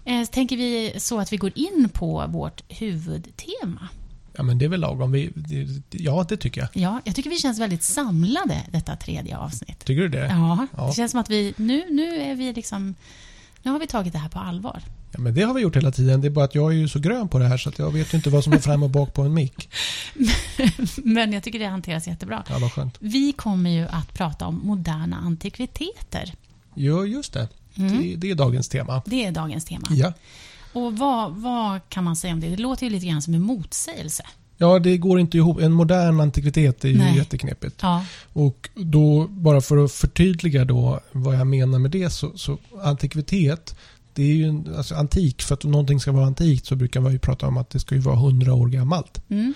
Eh, 0.05 0.25
tänker 0.25 0.57
vi 0.57 0.93
så 0.97 1.19
att 1.19 1.33
vi 1.33 1.37
går 1.37 1.51
in 1.55 1.89
på 1.93 2.25
vårt 2.27 2.63
huvudtema. 2.67 3.87
Ja, 4.33 4.43
men 4.43 4.57
det 4.57 4.65
är 4.65 4.69
väl 4.69 4.79
lagom. 4.79 5.11
Vi, 5.11 5.31
ja, 5.91 6.25
det 6.29 6.37
tycker 6.37 6.61
jag. 6.61 6.69
Ja, 6.73 7.01
jag 7.03 7.15
tycker 7.15 7.29
vi 7.29 7.37
känns 7.37 7.59
väldigt 7.59 7.83
samlade 7.83 8.57
detta 8.71 8.95
tredje 8.95 9.37
avsnitt. 9.37 9.85
Tycker 9.85 10.01
du 10.01 10.09
det? 10.09 10.27
Ja, 10.27 10.67
Ja. 10.77 10.87
det 10.87 10.93
känns 10.93 11.11
som 11.11 11.19
att 11.19 11.29
vi 11.29 11.53
nu, 11.57 11.83
nu 11.91 12.15
är 12.21 12.35
vi 12.35 12.53
liksom... 12.53 12.95
Nu 13.63 13.71
har 13.71 13.79
vi 13.79 13.87
tagit 13.87 14.13
det 14.13 14.19
här 14.19 14.29
på 14.29 14.39
allvar. 14.39 14.83
Ja, 15.11 15.19
men 15.19 15.33
det 15.33 15.41
har 15.41 15.53
vi 15.53 15.61
gjort 15.61 15.75
hela 15.75 15.91
tiden. 15.91 16.21
Det 16.21 16.27
är 16.27 16.29
bara 16.29 16.45
att 16.45 16.55
jag 16.55 16.71
är 16.71 16.75
ju 16.75 16.87
så 16.87 16.99
grön 16.99 17.27
på 17.27 17.39
det 17.39 17.47
här 17.47 17.57
så 17.57 17.69
att 17.69 17.79
jag 17.79 17.91
vet 17.91 18.13
ju 18.13 18.17
inte 18.17 18.29
vad 18.29 18.43
som 18.43 18.53
är 18.53 18.57
fram 18.57 18.83
och 18.83 18.89
bak 18.89 19.13
på 19.13 19.21
en 19.21 19.33
mick. 19.33 19.69
Men 21.03 21.33
jag 21.33 21.43
tycker 21.43 21.59
det 21.59 21.65
hanteras 21.65 22.07
jättebra. 22.07 22.43
Ja, 22.49 22.59
vad 22.59 22.71
skönt. 22.71 22.97
Vi 22.99 23.31
kommer 23.31 23.69
ju 23.69 23.87
att 23.87 24.13
prata 24.13 24.45
om 24.45 24.61
moderna 24.63 25.17
antikviteter. 25.17 26.33
Ja, 26.73 27.05
just 27.05 27.33
det. 27.33 27.47
Mm. 27.75 28.01
Det, 28.01 28.15
det 28.15 28.31
är 28.31 28.35
dagens 28.35 28.69
tema. 28.69 29.01
Det 29.05 29.25
är 29.25 29.31
dagens 29.31 29.65
tema. 29.65 29.87
Ja. 29.89 30.13
Och 30.73 30.97
vad, 30.97 31.31
vad 31.31 31.89
kan 31.89 32.03
man 32.03 32.15
säga 32.15 32.33
om 32.33 32.39
det? 32.39 32.49
Det 32.49 32.57
låter 32.57 32.85
ju 32.85 32.89
lite 32.89 33.05
grann 33.05 33.21
som 33.21 33.33
en 33.33 33.41
motsägelse. 33.41 34.23
Ja, 34.61 34.79
det 34.79 34.97
går 34.97 35.19
inte 35.19 35.37
ihop. 35.37 35.59
En 35.59 35.71
modern 35.71 36.19
antikvitet 36.19 36.85
är 36.85 36.89
ju 36.89 36.97
Nej. 36.97 37.17
jätteknepigt. 37.17 37.75
Ja, 37.81 38.05
Och 38.33 38.69
då, 38.75 39.27
bara 39.27 39.61
för 39.61 39.85
att 39.85 39.91
förtydliga 39.91 40.65
då 40.65 40.99
vad 41.11 41.35
jag 41.35 41.47
menar 41.47 41.79
med 41.79 41.91
det, 41.91 42.09
så, 42.09 42.37
så 42.37 42.57
antikvitet, 42.83 43.75
det 44.13 44.23
är 44.23 44.35
ju 44.35 44.63
alltså 44.77 44.95
antik, 44.95 45.41
för 45.41 45.53
att 45.53 45.63
någonting 45.63 45.99
ska 45.99 46.11
vara 46.11 46.25
antikt 46.25 46.65
så 46.65 46.75
brukar 46.75 47.01
man 47.01 47.11
ju 47.11 47.19
prata 47.19 47.47
om 47.47 47.57
att 47.57 47.69
det 47.69 47.79
ska 47.79 47.95
ju 47.95 48.01
vara 48.01 48.15
100 48.15 48.53
år 48.53 48.67
gammalt. 48.67 49.21
mm. 49.29 49.53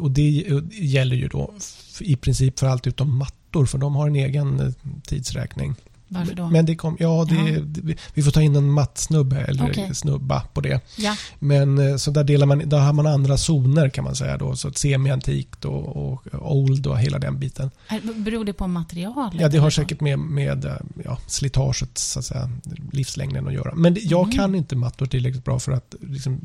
Och 0.00 0.10
det 0.10 0.44
gäller 0.72 1.16
ju 1.16 1.28
då 1.28 1.54
i 2.00 2.16
princip 2.16 2.58
för 2.58 2.66
allt 2.66 2.86
utom 2.86 3.18
mattor, 3.18 3.66
för 3.66 3.78
de 3.78 3.94
har 3.94 4.06
en 4.06 4.16
egen 4.16 4.60
eh, 4.60 4.72
tidsräkning. 5.06 5.74
Varför 6.08 6.34
då? 6.34 6.46
Men 6.50 6.66
det 6.66 6.76
kom, 6.76 6.96
ja, 7.00 7.26
det, 7.28 7.34
Ja. 7.34 7.94
vi 8.14 8.22
får 8.22 8.30
ta 8.30 8.42
in 8.42 8.56
en 8.56 8.70
mattsnubbe 8.70 9.36
eller 9.40 9.70
Okej. 9.70 9.94
snubba 9.94 10.40
på 10.54 10.60
det. 10.60 10.80
ja, 10.98 11.16
Men 11.38 11.78
eh, 11.78 11.96
så 11.96 12.10
där 12.10 12.24
delar 12.24 12.46
man, 12.46 12.68
där 12.68 12.78
har 12.78 12.92
man 12.92 13.06
andra 13.06 13.36
zoner 13.36 13.88
kan 13.88 14.04
man 14.04 14.16
säga 14.16 14.36
då. 14.38 14.56
Så 14.56 14.72
semi-antikt 14.72 15.64
och, 15.64 15.96
och 16.12 16.22
old 16.56 16.86
och 16.86 16.98
hela 16.98 17.18
den 17.18 17.38
biten. 17.38 17.70
Beror 18.16 18.44
det 18.44 18.52
på 18.52 18.66
materialet? 18.66 19.40
Ja, 19.40 19.48
det 19.48 19.58
har 19.58 19.70
säkert 19.70 20.00
med, 20.00 20.18
med 20.18 20.64
eh, 20.64 20.72
ja, 21.04 21.18
slitaget, 21.26 21.98
så 21.98 22.18
att 22.18 22.24
säga, 22.24 22.50
livslängden 22.92 23.46
att 23.46 23.54
göra. 23.54 23.74
Men 23.74 23.94
det, 23.94 24.00
jag 24.00 24.24
Mm. 24.26 24.36
kan 24.36 24.54
inte 24.54 24.76
mattor 24.76 25.06
tillräckligt 25.06 25.44
bra 25.44 25.58
för 25.58 25.72
att 25.72 25.94
liksom 26.00 26.40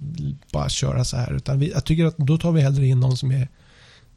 bara 0.51 0.69
köra 0.69 1.05
så 1.05 1.17
här. 1.17 1.33
Utan 1.33 1.59
vi, 1.59 1.71
jag 1.71 1.85
tycker 1.85 2.05
att 2.05 2.17
då 2.17 2.37
tar 2.37 2.51
vi 2.51 2.61
hellre 2.61 2.87
in 2.87 2.99
någon 2.99 3.17
som, 3.17 3.31
är, 3.31 3.47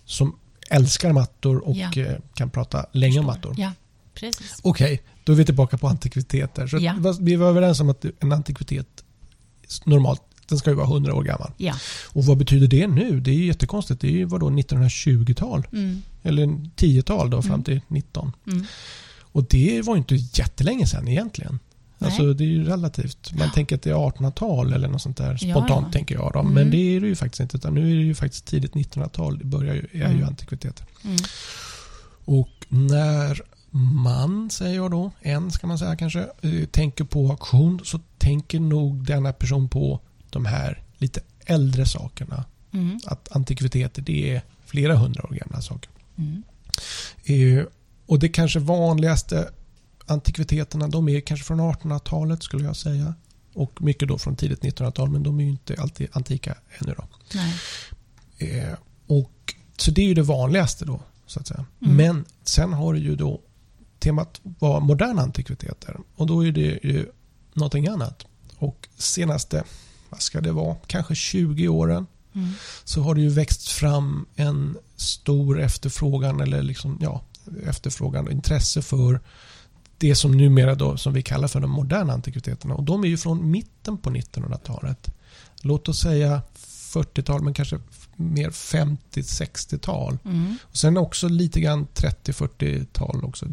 som 0.05 0.37
älskar 0.71 1.13
mattor 1.13 1.69
och 1.69 1.77
Ja. 1.77 1.93
eh, 2.03 2.15
kan 2.35 2.51
prata 2.51 2.87
länge 2.93 3.19
om 3.19 3.27
mattor. 3.27 3.55
Ja, 3.59 3.73
precis. 4.15 4.61
Okej, 4.63 5.03
då 5.25 5.33
är 5.33 5.37
vi 5.37 5.45
tillbaka 5.45 5.79
på 5.79 5.89
antikviteter. 5.89 6.67
Så 6.67 6.79
Ja. 6.79 6.95
vi 7.21 7.37
var 7.37 7.49
överens 7.49 7.81
om 7.81 7.91
att 7.91 8.05
en 8.21 8.33
antikvitet 8.33 9.05
normalt 9.85 10.23
den 10.49 10.59
ska 10.59 10.71
ju 10.71 10.77
vara 10.77 10.87
100 10.87 11.15
år 11.15 11.23
gammal. 11.23 11.51
Ja. 11.57 11.75
Och 12.09 12.25
vad 12.25 12.37
betyder 12.39 12.67
det 12.67 12.87
nu? 12.87 13.21
Det 13.21 13.31
är 13.31 13.35
ju 13.35 13.47
jättekonstigt. 13.47 14.01
Det 14.01 14.07
är 14.09 14.13
ju 14.13 14.25
vadå 14.25 14.51
1920-tal? 14.51 15.67
Mm. 15.73 16.03
Eller 16.23 16.47
10-tal 16.77 17.31
då 17.31 17.43
fram 17.43 17.53
Mm. 17.53 17.65
till 17.65 17.81
19. 17.89 18.33
Mm. 18.47 18.65
Och 19.21 19.45
det 19.45 19.83
var 19.83 19.95
ju 19.95 19.99
inte 19.99 20.15
jättelänge 20.15 20.87
sedan 20.87 21.09
egentligen. 21.09 21.59
Nej. 21.99 22.09
Alltså 22.11 22.35
det 22.35 22.45
är 22.45 22.49
ju 22.49 22.65
relativt. 22.65 23.33
Man 23.39 23.51
tänker 23.53 23.77
att 23.77 23.83
det 23.83 23.91
är 23.91 23.95
1800-tal 23.95 24.73
eller 24.73 24.89
något 24.89 25.03
sånt 25.03 25.17
där. 25.17 25.39
Ja, 25.41 25.55
Spontant 25.55 25.87
ja. 25.87 25.93
tänker 25.93 26.15
jag 26.15 26.33
då. 26.33 26.39
Mm. 26.41 26.53
Men 26.55 26.71
det 26.71 26.77
är 26.97 27.01
det 27.01 27.07
ju 27.07 27.17
faktiskt 27.17 27.41
inte. 27.41 27.57
Utan 27.57 27.75
nu 27.75 27.93
är 27.93 27.97
det 27.97 28.03
ju 28.03 28.15
faktiskt 28.15 28.45
tidigt 28.47 28.73
1900-tal. 28.73 29.39
Det 29.39 29.45
börjar 29.45 29.75
ju, 29.75 29.81
är 29.93 30.09
ju 30.11 30.15
Mm. 30.17 30.25
antikviteter. 30.29 30.87
Mm. 31.05 31.17
Och 32.25 32.49
när 32.69 33.43
man, 33.77 34.51
säger 34.51 34.77
jag 34.77 34.91
då, 34.91 35.11
en 35.21 35.51
ska 35.51 35.67
man 35.67 35.79
säga 35.79 35.97
kanske, 35.97 36.21
eh, 36.21 36.65
tänker 36.71 37.05
på 37.05 37.31
auktion 37.31 37.81
så 37.85 38.01
tänker 38.19 38.61
nog 38.61 39.05
denna 39.07 39.33
person 39.33 39.69
på 39.69 40.01
de 40.31 40.47
här 40.47 40.83
lite 40.99 41.21
äldre 41.47 41.87
sakerna. 41.87 42.45
Mm. 42.73 43.01
Att 43.07 43.37
antikviteter 43.37 44.03
det 44.03 44.35
är 44.35 44.43
flera 44.67 44.97
hundra 44.97 45.23
år 45.23 45.35
gamla 45.35 45.61
saker. 45.61 45.91
Mm. 46.17 46.43
Eh, 47.25 47.65
och 48.07 48.19
det 48.19 48.29
kanske 48.29 48.59
vanligaste 48.59 49.51
antikviteterna 50.07 50.89
de 50.89 51.09
är 51.09 51.21
kanske 51.21 51.47
från 51.47 51.61
1800-talet 51.61 52.43
skulle 52.43 52.65
jag 52.65 52.77
säga. 52.77 53.15
Och 53.55 53.83
mycket 53.83 54.09
då 54.09 54.19
från 54.19 54.37
tidigt 54.37 54.61
1900-tal 54.61 55.11
men 55.11 55.23
de 55.23 55.41
är 55.41 55.45
ju 55.45 55.51
inte 55.51 55.77
alltid 55.79 56.09
antika 56.13 56.55
ännu 56.79 56.95
då. 56.97 57.05
Eh, 58.47 58.75
och, 59.07 59.55
så 59.77 59.91
det 59.91 60.03
är 60.03 60.07
ju 60.07 60.15
det 60.15 60.23
vanligaste 60.23 60.85
då. 60.85 61.01
så 61.27 61.41
att 61.41 61.47
säga. 61.47 61.65
Mm. 61.83 61.97
Men 61.97 62.25
sen 62.45 62.73
har 62.73 62.93
du 62.93 62.99
ju 62.99 63.17
då 63.17 63.41
temat 64.05 64.41
var 64.43 64.81
moderna 64.81 65.23
antikviteter. 65.23 65.97
Och 66.17 66.27
då 66.27 66.47
är 66.47 66.53
det 66.53 66.61
ju 66.61 67.07
någonting 67.55 67.89
annat. 67.89 68.27
Och 68.59 68.89
senaste, 68.97 69.65
vad 70.11 70.23
ska 70.23 70.41
det 70.41 70.53
vara, 70.53 70.77
kanske 70.87 71.15
20 71.15 71.69
åren 71.69 72.07
Mm. 72.35 72.51
så 72.85 73.03
har 73.03 73.15
det 73.15 73.21
ju 73.21 73.29
växt 73.29 73.69
fram 73.69 74.27
en 74.35 74.77
stor 74.97 75.61
efterfrågan 75.61 76.41
eller 76.41 76.63
liksom, 76.63 76.99
ja, 77.01 77.23
efterfrågan 77.67 78.27
och 78.27 78.33
intresse 78.33 78.83
för 78.83 79.21
det 79.99 80.15
som 80.15 80.37
numera 80.37 80.75
då, 80.75 80.97
som 80.97 81.13
vi 81.13 81.23
kallar 81.23 81.49
för 81.49 81.61
de 81.61 81.71
moderna 81.71 82.13
antikviteterna. 82.13 82.75
Och 82.75 82.83
de 82.83 83.05
är 83.05 83.09
ju 83.09 83.17
från 83.17 83.51
mitten 83.51 83.99
på 83.99 84.11
1900-talet. 84.11 85.15
Låt 85.63 85.89
oss 85.89 86.01
säga 86.01 86.43
40-tal 86.93 87.43
men 87.43 87.55
kanske 87.55 87.79
mer 88.17 88.51
50-60-tal. 88.51 90.19
Mm. 90.25 90.57
Och 90.63 90.77
sen 90.77 90.97
också 90.97 91.29
lite 91.29 91.61
grann 91.61 91.87
30-40-tal 91.95 93.25
också. 93.25 93.47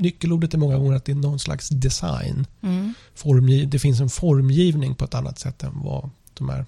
Nyckelordet 0.00 0.54
är 0.54 0.58
många 0.58 0.78
gånger 0.78 0.96
att 0.96 1.04
det 1.04 1.12
är 1.12 1.16
någon 1.16 1.38
slags 1.38 1.68
design. 1.68 2.46
Mm. 2.62 2.94
Formgiv, 3.14 3.68
det 3.68 3.78
finns 3.78 4.00
en 4.00 4.08
formgivning 4.10 4.94
på 4.94 5.04
ett 5.04 5.14
annat 5.14 5.38
sätt 5.38 5.62
än 5.62 5.72
vad 5.82 6.10
de 6.34 6.48
här 6.48 6.66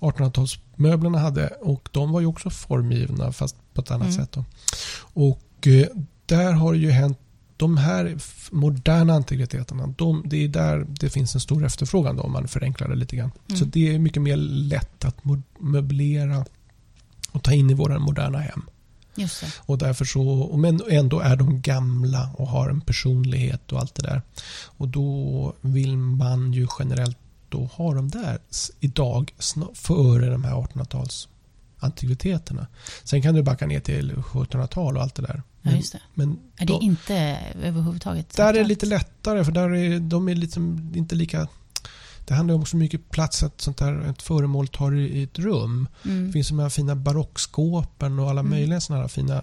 1800-talsmöblerna 0.00 1.18
hade. 1.18 1.48
Och 1.48 1.88
de 1.92 2.12
var 2.12 2.20
ju 2.20 2.26
också 2.26 2.50
formgivna 2.50 3.32
fast 3.32 3.56
på 3.74 3.80
ett 3.80 3.90
annat 3.90 4.08
Mm. 4.08 4.16
sätt. 4.16 4.32
Då. 4.32 4.44
Och 5.00 5.66
eh, 5.66 5.86
där 6.26 6.52
har 6.52 6.72
det 6.72 6.78
ju 6.78 6.90
hänt 6.90 7.18
de 7.56 7.76
här 7.76 8.16
moderna 8.50 9.14
antikviteterna, 9.14 9.86
de, 9.98 10.22
det 10.26 10.44
är 10.44 10.48
där 10.48 10.86
det 11.00 11.10
finns 11.10 11.34
en 11.34 11.40
stor 11.40 11.64
efterfrågan 11.64 12.16
då, 12.16 12.22
om 12.22 12.32
man 12.32 12.48
förenklar 12.48 12.88
det 12.88 12.94
lite 12.96 13.16
grann. 13.16 13.30
Mm. 13.48 13.58
Så 13.58 13.64
det 13.64 13.94
är 13.94 13.98
mycket 13.98 14.22
mer 14.22 14.36
lätt 14.36 15.04
att 15.04 15.16
möblera 15.58 16.44
och 17.32 17.42
ta 17.42 17.52
in 17.52 17.70
i 17.70 17.74
våra 17.74 17.98
moderna 17.98 18.38
hem. 18.38 18.62
Och 19.58 19.78
därför 19.78 20.04
så, 20.04 20.50
men 20.56 20.80
ändå 20.90 21.20
är 21.20 21.36
de 21.36 21.60
gamla 21.62 22.30
och 22.34 22.48
har 22.48 22.68
en 22.70 22.80
personlighet 22.80 23.72
och 23.72 23.78
allt 23.80 23.94
det 23.94 24.02
där. 24.02 24.22
Och 24.64 24.88
då 24.88 25.52
vill 25.60 25.96
man 25.96 26.52
ju 26.52 26.66
generellt 26.78 27.18
då 27.48 27.64
ha 27.64 27.94
dem 27.94 28.08
där 28.10 28.38
idag 28.80 29.34
före 29.74 30.30
de 30.30 30.44
här 30.44 30.52
1800-tals 30.54 31.28
antikviteterna. 31.78 32.66
Sen 33.04 33.22
kan 33.22 33.34
du 33.34 33.42
backa 33.42 33.66
ner 33.66 33.80
till 33.80 34.12
1700-tal 34.12 34.96
och 34.96 35.02
allt 35.02 35.14
det 35.14 35.22
där. 35.22 35.42
Ja, 35.62 35.70
just 35.70 35.92
det. 35.92 36.00
men 36.14 36.38
Är 36.56 36.66
det 36.66 36.72
då- 36.72 36.80
inte 36.82 37.38
överhuvudtaget? 37.62 38.36
där 38.36 38.48
är 38.54 38.58
det 38.58 38.64
lite 38.64 38.86
lättare 38.86 39.44
för 39.44 39.52
där 39.52 39.70
är 39.74 40.00
de 40.00 40.28
är 40.28 40.34
liksom 40.34 40.92
inte 40.94 41.14
lika... 41.14 41.48
Det 42.28 42.34
handlar 42.34 42.54
om 42.54 42.66
så 42.66 42.76
mycket 42.76 43.10
plats 43.10 43.42
att 43.42 43.60
sånt 43.60 43.80
här, 43.80 44.00
ett 44.10 44.22
föremål 44.22 44.68
tar 44.68 44.94
i 44.94 45.22
ett 45.22 45.38
rum. 45.38 45.88
Det 46.02 46.10
Mm. 46.10 46.32
finns 46.32 46.48
de 46.48 46.58
här 46.58 46.68
fina 46.68 46.96
barockskåpen 46.96 48.18
och 48.18 48.30
alla 48.30 48.40
Mm. 48.40 48.50
möjliga 48.50 48.80
sådana 48.80 49.02
här 49.02 49.08
fina 49.08 49.42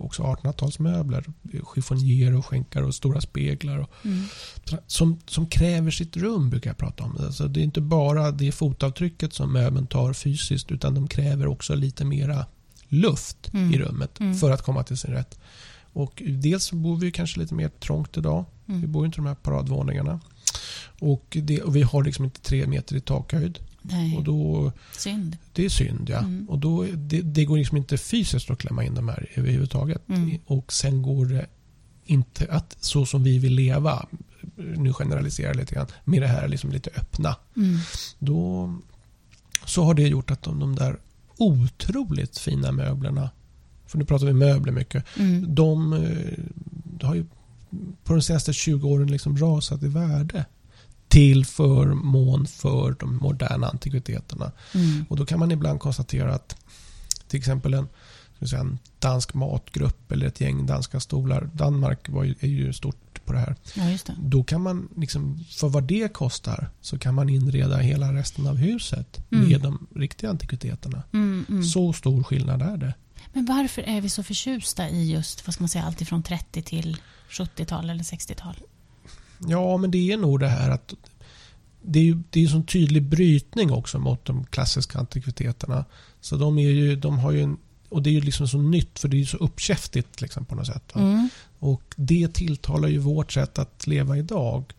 också 0.00 0.22
1800-talsmöbler. 0.22 1.24
Chiffonjer 1.74 2.34
och 2.34 2.46
skänkar 2.46 2.82
och 2.82 2.94
stora 2.94 3.20
speglar. 3.20 3.78
Och, 3.78 3.90
Mm. 4.04 4.24
som, 4.86 5.20
som 5.26 5.46
kräver 5.46 5.90
sitt 5.90 6.16
rum 6.16 6.50
brukar 6.50 6.70
jag 6.70 6.76
prata 6.76 7.04
om. 7.04 7.16
Alltså 7.20 7.48
det 7.48 7.60
är 7.60 7.64
inte 7.64 7.80
bara 7.80 8.30
det 8.30 8.52
fotavtrycket 8.52 9.32
som 9.34 9.52
möbeln 9.52 9.86
tar 9.86 10.12
fysiskt 10.12 10.70
utan 10.72 10.94
de 10.94 11.08
kräver 11.08 11.46
också 11.46 11.74
lite 11.74 12.04
mera 12.04 12.46
luft 12.88 13.50
Mm. 13.54 13.74
i 13.74 13.78
rummet 13.78 14.20
Mm. 14.20 14.34
för 14.34 14.50
att 14.50 14.62
komma 14.62 14.82
till 14.82 14.96
sin 14.96 15.10
rätt. 15.10 15.38
Och 15.92 16.22
dels 16.26 16.64
så 16.64 16.76
bor 16.76 16.96
vi 16.96 17.12
kanske 17.12 17.40
lite 17.40 17.54
mer 17.54 17.68
trångt 17.68 18.16
idag. 18.16 18.44
Vi 18.66 18.74
Mm. 18.74 18.92
bor 18.92 19.06
inte 19.06 19.16
i 19.16 19.20
de 19.22 19.26
här 19.26 19.34
paradvåningarna. 19.34 20.20
Och, 21.00 21.36
det, 21.42 21.62
och 21.62 21.76
vi 21.76 21.82
har 21.82 22.04
liksom 22.04 22.24
inte 22.24 22.40
tre 22.40 22.66
meter 22.66 22.96
i 22.96 23.00
takhöjd. 23.00 23.58
Nej, 23.82 24.16
Och 24.16 24.24
då, 24.24 24.72
synd. 24.96 25.36
det 25.52 25.64
är 25.64 25.68
synd 25.68 26.10
ja. 26.10 26.18
Mm. 26.18 26.48
Och 26.48 26.58
då, 26.58 26.82
det, 26.94 27.20
det 27.22 27.44
går 27.44 27.56
liksom 27.58 27.76
inte 27.76 27.98
fysiskt 27.98 28.50
att 28.50 28.58
klämma 28.58 28.84
in 28.84 28.94
de 28.94 29.08
här 29.08 29.28
överhuvudtaget. 29.34 30.08
Mm. 30.08 30.38
Och 30.46 30.72
sen 30.72 31.02
går 31.02 31.26
det 31.26 31.46
inte 32.04 32.46
att 32.50 32.76
så 32.80 33.06
som 33.06 33.22
vi 33.22 33.38
vill 33.38 33.54
leva, 33.54 34.06
nu 34.56 34.92
generaliserar 34.92 35.48
jag 35.48 35.56
lite 35.56 35.74
grann, 35.74 35.86
med 36.04 36.22
det 36.22 36.28
här 36.28 36.48
liksom 36.48 36.70
lite 36.72 36.90
öppna. 36.96 37.36
Mm. 37.56 37.78
Då 38.18 38.74
så 39.66 39.84
har 39.84 39.94
det 39.94 40.02
gjort 40.02 40.30
att 40.30 40.42
de, 40.42 40.58
de 40.60 40.74
där 40.74 40.96
otroligt 41.38 42.38
fina 42.38 42.72
möblerna, 42.72 43.30
för 43.86 43.98
nu 43.98 44.04
pratar 44.04 44.26
vi 44.26 44.32
möbler 44.32 44.72
mycket, 44.72 45.04
Mm. 45.18 45.54
de 45.54 45.92
eh, 45.92 47.06
har 47.06 47.14
ju 47.14 47.24
på 48.04 48.12
de 48.12 48.22
senaste 48.22 48.52
20 48.52 48.88
åren 48.88 49.10
liksom 49.10 49.38
rasat 49.38 49.82
i 49.82 49.88
värde 49.88 50.44
till 51.08 51.44
förmån 51.44 52.46
för 52.46 52.96
de 53.00 53.16
moderna 53.16 53.68
antikviteterna. 53.68 54.52
Mm. 54.74 55.04
Och 55.08 55.16
då 55.16 55.26
kan 55.26 55.38
man 55.38 55.52
ibland 55.52 55.80
konstatera 55.80 56.34
att 56.34 56.56
till 57.28 57.38
exempel 57.38 57.74
en, 57.74 57.88
säga, 58.48 58.60
en 58.60 58.78
dansk 58.98 59.34
matgrupp 59.34 60.12
eller 60.12 60.26
ett 60.26 60.40
gäng 60.40 60.66
danska 60.66 61.00
stolar. 61.00 61.50
Danmark 61.52 62.08
var 62.08 62.24
ju, 62.24 62.34
är 62.40 62.48
ju 62.48 62.72
stort 62.72 63.24
på 63.24 63.32
det 63.32 63.38
här. 63.38 63.56
Ja, 63.74 63.84
det. 63.84 64.14
Då 64.22 64.44
kan 64.44 64.62
man, 64.62 64.88
liksom, 64.96 65.44
för 65.50 65.68
vad 65.68 65.84
det 65.84 66.12
kostar, 66.12 66.70
så 66.80 66.98
kan 66.98 67.14
man 67.14 67.28
inreda 67.28 67.76
hela 67.76 68.12
resten 68.14 68.46
av 68.46 68.56
huset 68.56 69.20
Mm. 69.32 69.48
med 69.48 69.60
de 69.60 69.86
riktiga 69.94 70.30
antikviteterna. 70.30 71.02
Mm, 71.12 71.46
mm. 71.48 71.64
Så 71.64 71.92
stor 71.92 72.22
skillnad 72.22 72.62
är 72.62 72.76
det. 72.76 72.94
Men 73.32 73.46
varför 73.46 73.82
är 73.82 74.00
vi 74.00 74.08
så 74.08 74.22
förtjusta 74.22 74.88
i 74.88 75.12
just, 75.12 75.46
vad 75.46 75.54
ska 75.54 75.62
man 75.62 75.68
säga, 75.68 75.84
allt 75.84 76.00
ifrån 76.00 76.22
30 76.22 76.62
till 76.62 76.96
70-tal 77.34 77.90
eller 77.90 78.04
60-tal? 78.04 78.54
Ja, 79.38 79.76
men 79.76 79.90
det 79.90 80.12
är 80.12 80.16
nog 80.16 80.40
det 80.40 80.48
här 80.48 80.70
att 80.70 80.94
det 81.82 81.98
är 81.98 82.04
ju 82.04 82.22
det 82.30 82.44
är 82.44 82.48
sån 82.48 82.66
tydlig 82.66 83.02
brytning 83.02 83.72
också 83.72 83.98
mot 83.98 84.24
de 84.24 84.44
klassiska 84.44 84.98
antikviteterna. 84.98 85.84
Så 86.20 86.36
de, 86.36 86.58
är 86.58 86.70
ju, 86.70 86.96
de 86.96 87.18
har 87.18 87.32
ju 87.32 87.42
en, 87.42 87.56
och 87.88 88.02
det 88.02 88.10
är 88.10 88.12
ju 88.12 88.20
liksom 88.20 88.48
så 88.48 88.58
nytt 88.58 88.98
för 88.98 89.08
det 89.08 89.16
är 89.16 89.18
ju 89.18 89.26
så 89.26 89.36
uppkäftigt 89.36 90.20
liksom 90.20 90.44
på 90.44 90.54
något 90.54 90.66
sätt. 90.66 90.94
Mm. 90.94 91.28
Och 91.58 91.82
det 91.96 92.34
tilltalar 92.34 92.88
ju 92.88 92.98
vårt 92.98 93.32
sätt 93.32 93.58
att 93.58 93.86
leva 93.86 94.16
idag. 94.16 94.72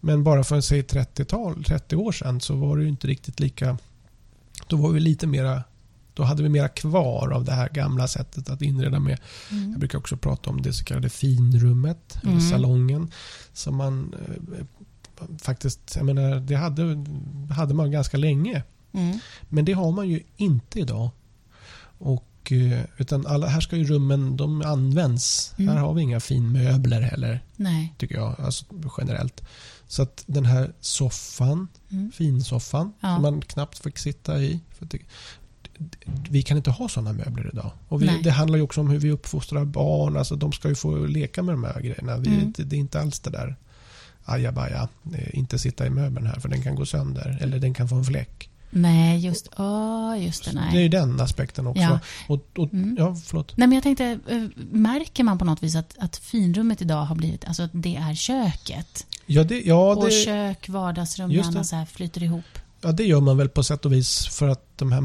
Men 0.00 0.24
bara 0.24 0.44
för 0.44 0.60
säg 0.60 0.82
30-tal, 0.82 1.64
30 1.64 1.96
år 1.96 2.12
sedan 2.12 2.40
så 2.40 2.54
var 2.54 2.76
det 2.76 2.82
ju 2.82 2.88
inte 2.88 3.06
riktigt 3.06 3.40
lika... 3.40 3.78
Då 4.66 4.76
var 4.76 4.90
vi 4.90 5.00
lite 5.00 5.26
mera... 5.26 5.62
Då 6.14 6.22
hade 6.22 6.42
vi 6.42 6.48
mera 6.48 6.68
kvar 6.68 7.30
av 7.30 7.44
det 7.44 7.52
här 7.52 7.68
gamla 7.68 8.08
sättet 8.08 8.50
att 8.50 8.62
inreda 8.62 8.98
med. 9.00 9.18
Jag 9.50 9.58
Mm. 9.58 9.78
brukar 9.78 9.98
också 9.98 10.16
prata 10.16 10.50
om 10.50 10.62
det 10.62 10.72
så 10.72 10.84
kallade 10.84 11.08
finrummet, 11.08 12.18
eller 12.22 12.32
Mm. 12.32 12.50
salongen. 12.50 13.10
Som 13.52 13.76
man 13.76 14.14
eh, 14.58 14.64
faktiskt, 15.42 15.96
jag 15.96 16.04
menar, 16.06 16.40
det 16.40 16.54
hade, 16.54 17.04
hade 17.54 17.74
man 17.74 17.90
ganska 17.90 18.16
länge. 18.16 18.62
Mm. 18.92 19.18
Men 19.48 19.64
det 19.64 19.72
har 19.72 19.92
man 19.92 20.08
ju 20.08 20.22
inte 20.36 20.80
idag. 20.80 21.10
Och, 21.98 22.52
eh, 22.52 22.80
utan 22.96 23.26
alla, 23.26 23.46
här 23.46 23.60
ska 23.60 23.76
ju 23.76 23.84
rummen, 23.84 24.36
de 24.36 24.62
används. 24.62 25.54
Mm. 25.58 25.74
Här 25.74 25.80
har 25.82 25.94
vi 25.94 26.02
inga 26.02 26.20
finmöbler 26.20 27.00
heller, 27.00 27.44
Nej. 27.56 27.94
tycker 27.98 28.14
jag, 28.14 28.40
alltså 28.40 28.64
generellt. 28.98 29.42
Så 29.88 30.02
att 30.02 30.24
den 30.26 30.44
här 30.44 30.72
soffan, 30.80 31.68
Mm. 31.90 32.12
finsoffan, 32.12 32.92
Ja. 33.00 33.14
som 33.14 33.22
man 33.22 33.40
knappt 33.40 33.78
fick 33.78 33.98
sitta 33.98 34.42
i. 34.42 34.60
Vi 36.30 36.42
kan 36.42 36.56
inte 36.56 36.70
ha 36.70 36.88
sådana 36.88 37.12
möbler 37.12 37.50
idag. 37.52 37.70
Och 37.88 38.02
vi, 38.02 38.06
Nej. 38.06 38.20
det 38.22 38.30
handlar 38.30 38.56
ju 38.56 38.62
också 38.62 38.80
om 38.80 38.90
hur 38.90 38.98
vi 38.98 39.10
uppfostrar 39.10 39.64
barn. 39.64 40.16
Alltså 40.16 40.36
de 40.36 40.52
ska 40.52 40.68
ju 40.68 40.74
få 40.74 40.96
leka 41.06 41.42
med 41.42 41.54
de 41.54 41.64
här 41.64 41.80
grejerna. 41.80 42.16
Vi, 42.16 42.28
Mm. 42.28 42.52
det, 42.56 42.62
det 42.64 42.76
är 42.76 42.80
inte 42.80 43.00
alls 43.00 43.20
det 43.20 43.30
där 43.30 43.56
ajabaja, 44.24 44.88
eh, 45.14 45.38
inte 45.38 45.58
sitta 45.58 45.86
i 45.86 45.90
möbeln 45.90 46.26
här 46.26 46.40
för 46.40 46.48
den 46.48 46.62
kan 46.62 46.74
gå 46.74 46.86
sönder. 46.86 47.38
Eller 47.40 47.58
den 47.58 47.74
kan 47.74 47.88
få 47.88 47.94
en 47.94 48.04
fläck. 48.04 48.48
Nej, 48.74 49.18
just, 49.26 49.48
oh, 49.58 50.24
just 50.24 50.44
det. 50.44 50.50
Det 50.50 50.58
är 50.58 50.72
Nej. 50.72 50.82
ju 50.82 50.88
den 50.88 51.20
aspekten 51.20 51.66
också. 51.66 51.82
Ja. 51.82 51.98
Och, 52.28 52.40
och, 52.58 52.72
Mm. 52.72 52.96
ja, 52.98 53.14
förlåt. 53.24 53.56
Nej, 53.56 53.68
men 53.68 53.74
jag 53.76 53.82
tänkte, 53.82 54.18
eh, 54.28 54.42
märker 54.72 55.24
man 55.24 55.38
på 55.38 55.44
något 55.44 55.62
vis 55.62 55.76
att, 55.76 55.94
att 55.98 56.16
finrummet 56.16 56.82
idag 56.82 57.04
har 57.04 57.14
blivit, 57.16 57.44
alltså 57.44 57.62
att 57.62 57.70
det 57.74 57.96
är 57.96 58.14
köket? 58.14 59.06
Ja, 59.26 59.44
det, 59.44 59.60
ja, 59.62 59.94
och 59.94 60.04
det, 60.04 60.10
kök, 60.10 60.68
vardagsrum, 60.68 61.30
gärna 61.32 61.64
så 61.64 61.76
här 61.76 61.86
flyter 61.86 62.22
ihop. 62.22 62.44
ja, 62.80 62.92
det 62.92 63.04
gör 63.04 63.20
man 63.20 63.36
väl 63.36 63.48
på 63.48 63.62
sätt 63.62 63.84
och 63.84 63.92
vis 63.92 64.26
för 64.26 64.48
att 64.48 64.78
de 64.78 64.92
här 64.92 65.00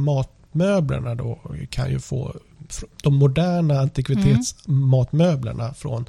matmöblerna 0.51 1.15
då 1.15 1.39
kan 1.69 1.89
ju 1.91 1.99
få 1.99 2.36
de 3.03 3.15
moderna 3.15 3.79
antikvitetsmatmöblerna 3.79 5.73
från 5.73 6.05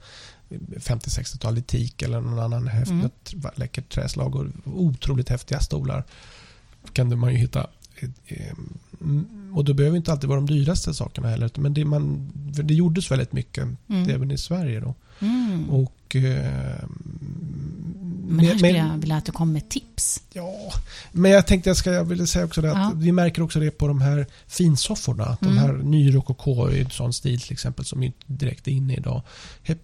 50-60-talet, 0.76 1.66
teak 1.66 2.02
eller 2.02 2.20
någon 2.20 2.38
annan 2.38 2.66
häftigt, 2.68 3.32
Mm. 3.32 3.50
läckert 3.54 3.88
träslag 3.88 4.34
och 4.36 4.46
otroligt 4.64 5.28
häftiga 5.28 5.60
stolar 5.60 6.04
kan 6.92 7.18
man 7.18 7.32
ju 7.32 7.38
hitta. 7.38 7.66
mm, 9.00 9.52
Och 9.54 9.64
det 9.64 9.74
behöver 9.74 9.96
inte 9.96 10.12
alltid 10.12 10.28
vara 10.28 10.40
de 10.40 10.46
dyraste 10.46 10.94
sakerna 10.94 11.28
heller. 11.28 11.50
Men 11.56 11.74
det, 11.74 11.84
man, 11.84 12.30
det 12.34 12.74
gjordes 12.74 13.10
väldigt 13.10 13.32
mycket 13.32 13.68
Mm. 13.88 14.10
även 14.10 14.30
i 14.30 14.38
Sverige 14.38 14.80
då. 14.80 14.94
Mm. 15.20 15.70
Och, 15.70 16.16
eh, 16.16 16.84
men 18.28 18.44
här 18.46 18.54
skulle 18.56 18.78
jag 18.78 18.98
vilja 18.98 19.16
att 19.16 19.24
du 19.24 19.32
kom 19.32 19.52
med 19.52 19.68
tips. 19.68 20.22
Ja, 20.32 20.54
men 21.12 21.30
jag 21.30 21.46
tänkte 21.46 21.70
jag 21.70 21.76
ska 21.76 21.92
jag 21.92 22.04
ville 22.04 22.26
säga 22.26 22.44
också 22.44 22.60
det 22.62 22.70
att 22.70 22.76
Ja. 22.78 22.92
vi 22.94 23.12
märker 23.12 23.42
också 23.42 23.60
det 23.60 23.70
på 23.70 23.88
de 23.88 24.00
här 24.00 24.26
finsofforna. 24.46 25.36
De 25.40 25.46
Mm. 25.46 25.58
här 25.58 25.72
nyrokoko 25.72 26.70
i 26.70 26.86
sån 26.90 27.12
stil 27.12 27.40
till 27.40 27.52
exempel 27.52 27.84
som 27.84 28.02
inte 28.02 28.18
direkt 28.26 28.68
är 28.68 28.72
inne 28.72 28.94
idag. 28.94 29.22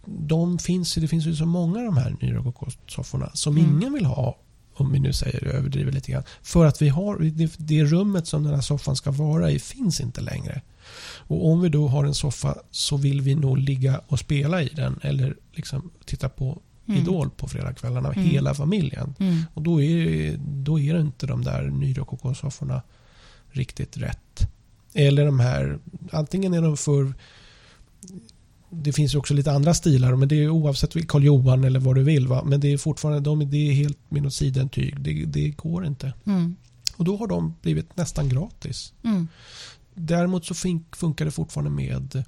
De 0.07 0.59
finns, 0.59 0.95
det 0.95 1.09
finns 1.09 1.27
ju 1.27 1.37
så 1.37 1.47
många 1.47 1.79
av 1.79 1.85
de 1.85 1.97
här 1.97 2.17
nyrokoko-sofforna 2.21 3.31
som 3.35 3.57
Mm. 3.57 3.77
ingen 3.77 3.93
vill 3.93 4.05
ha. 4.05 4.39
Om 4.77 4.93
vi 4.93 4.99
nu 5.01 5.13
säger 5.13 5.41
det, 5.45 5.51
överdriver 5.51 5.93
lite 5.93 6.13
grann. 6.13 6.23
För 6.43 6.67
att 6.67 6.83
vi 6.83 6.89
har, 6.89 7.19
det, 7.19 7.53
det 7.57 7.85
rummet 7.85 8.27
som 8.27 8.43
den 8.45 8.55
här 8.55 8.61
soffan 8.61 8.97
ska 8.97 9.11
vara 9.11 9.51
i 9.51 9.59
finns 9.59 10.01
inte 10.01 10.21
längre. 10.21 10.61
Och 11.27 11.51
om 11.53 11.61
vi 11.61 11.69
då 11.69 11.89
har 11.89 12.05
en 12.05 12.15
soffa 12.15 12.55
så 12.71 12.97
vill 12.97 13.21
vi 13.21 13.35
nog 13.35 13.59
ligga 13.59 14.01
och 14.09 14.19
spela 14.19 14.63
i 14.63 14.69
den 14.69 14.99
eller 15.03 15.37
liksom 15.53 15.91
titta 16.05 16.29
på 16.29 16.59
Mm. 16.89 17.01
Idol 17.01 17.31
på 17.31 17.49
fredagskvällarna, 17.49 18.13
Mm. 18.13 18.25
hela 18.29 18.55
familjen. 18.55 19.15
Mm. 19.19 19.43
Och 19.55 19.63
då 19.63 19.83
är, 19.83 20.37
då 20.39 20.81
är 20.81 20.95
det 20.95 21.01
inte 21.01 21.27
de 21.27 21.45
där 21.45 21.63
nyrokoko-sofforna 21.71 22.83
riktigt 23.51 23.97
rätt. 23.97 24.51
Eller 24.93 25.25
de 25.27 25.41
här, 25.41 25.79
antingen 26.13 26.55
är 26.55 26.63
de 26.63 26.77
för... 26.77 27.15
Det 28.71 28.93
finns 28.93 29.15
ju 29.15 29.19
också 29.19 29.35
lite 29.35 29.53
andra 29.53 29.75
stilar, 29.75 30.15
men 30.17 30.29
det 30.29 30.43
är 30.45 30.49
oavsett 30.49 31.09
Karl 31.09 31.25
Johan 31.25 31.65
eller 31.65 31.81
vad 31.81 31.95
du 31.95 32.03
vill. 32.03 32.27
Va? 32.29 32.45
Men 32.45 32.61
det 32.61 32.73
är 32.73 32.79
fortfarande 32.79 33.21
de, 33.21 33.51
det 33.51 33.57
är 33.71 33.73
helt 33.73 33.99
med 34.09 34.23
något 34.23 34.35
sidentyg. 34.35 35.01
Det, 35.01 35.25
det 35.25 35.49
går 35.49 35.87
inte. 35.87 36.13
Mm. 36.27 36.57
Och 36.97 37.05
då 37.05 37.17
har 37.17 37.27
de 37.27 37.55
blivit 37.63 37.97
nästan 37.97 38.29
gratis. 38.29 38.93
Mm. 39.05 39.29
Däremot 39.95 40.45
så 40.47 40.55
fun- 40.55 40.85
funkar 40.93 41.25
det 41.25 41.31
fortfarande 41.31 41.71
med 41.71 42.25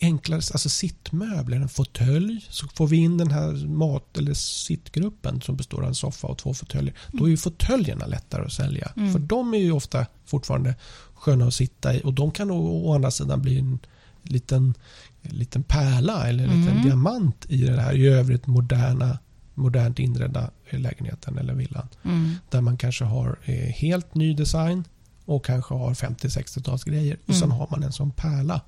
enklare 0.00 0.36
alltså 0.38 0.68
sittmöbler, 0.68 1.56
en 1.56 1.68
fåtölj. 1.68 2.46
Så 2.50 2.68
får 2.68 2.86
vi 2.86 2.96
in 2.96 3.18
den 3.18 3.30
här 3.30 3.66
mat 3.66 4.18
eller 4.18 4.34
sittgruppen 4.34 5.40
som 5.40 5.56
består 5.56 5.82
av 5.82 5.88
en 5.88 5.94
soffa 5.94 6.26
och 6.26 6.38
två 6.38 6.54
fåtöljer. 6.54 6.94
Då 7.12 7.24
är 7.24 7.28
ju 7.28 7.36
fåtöljerna 7.36 8.06
lättare 8.06 8.44
att 8.44 8.52
sälja. 8.52 8.92
Mm. 8.96 9.12
För 9.12 9.18
de 9.18 9.54
är 9.54 9.58
ju 9.58 9.72
ofta 9.72 10.06
fortfarande 10.24 10.74
sköna 11.14 11.46
att 11.46 11.54
sitta 11.54 11.94
i 11.94 12.00
och 12.04 12.14
de 12.14 12.30
kan 12.30 12.50
å, 12.50 12.94
andra 12.94 13.10
sidan 13.10 13.42
bli 13.42 13.58
en 13.58 13.78
liten 14.22 14.74
liten 15.22 15.62
pärla 15.62 16.28
eller 16.28 16.44
en 16.44 16.60
liten 16.60 16.72
Mm. 16.76 16.82
diamant 16.82 17.46
i 17.48 17.64
det 17.64 17.80
här 17.80 17.94
i 17.94 18.06
övrigt 18.06 18.46
moderna, 18.46 19.18
modernt 19.54 19.98
inredda 19.98 20.50
lägenheten 20.70 21.38
eller 21.38 21.54
villan. 21.54 21.88
Mm. 22.04 22.34
Där 22.50 22.60
man 22.60 22.76
kanske 22.76 23.04
har 23.04 23.38
eh, 23.44 23.54
helt 23.54 24.14
ny 24.14 24.34
design 24.34 24.84
och 25.24 25.44
kanske 25.44 25.74
har 25.74 25.94
50-60-tals 25.94 26.84
grejer. 26.84 27.16
Och 27.26 27.34
sen 27.34 27.44
Mm. 27.44 27.56
har 27.58 27.68
man 27.70 27.82
en 27.82 27.92
sån 27.92 28.10
pärla 28.10 28.60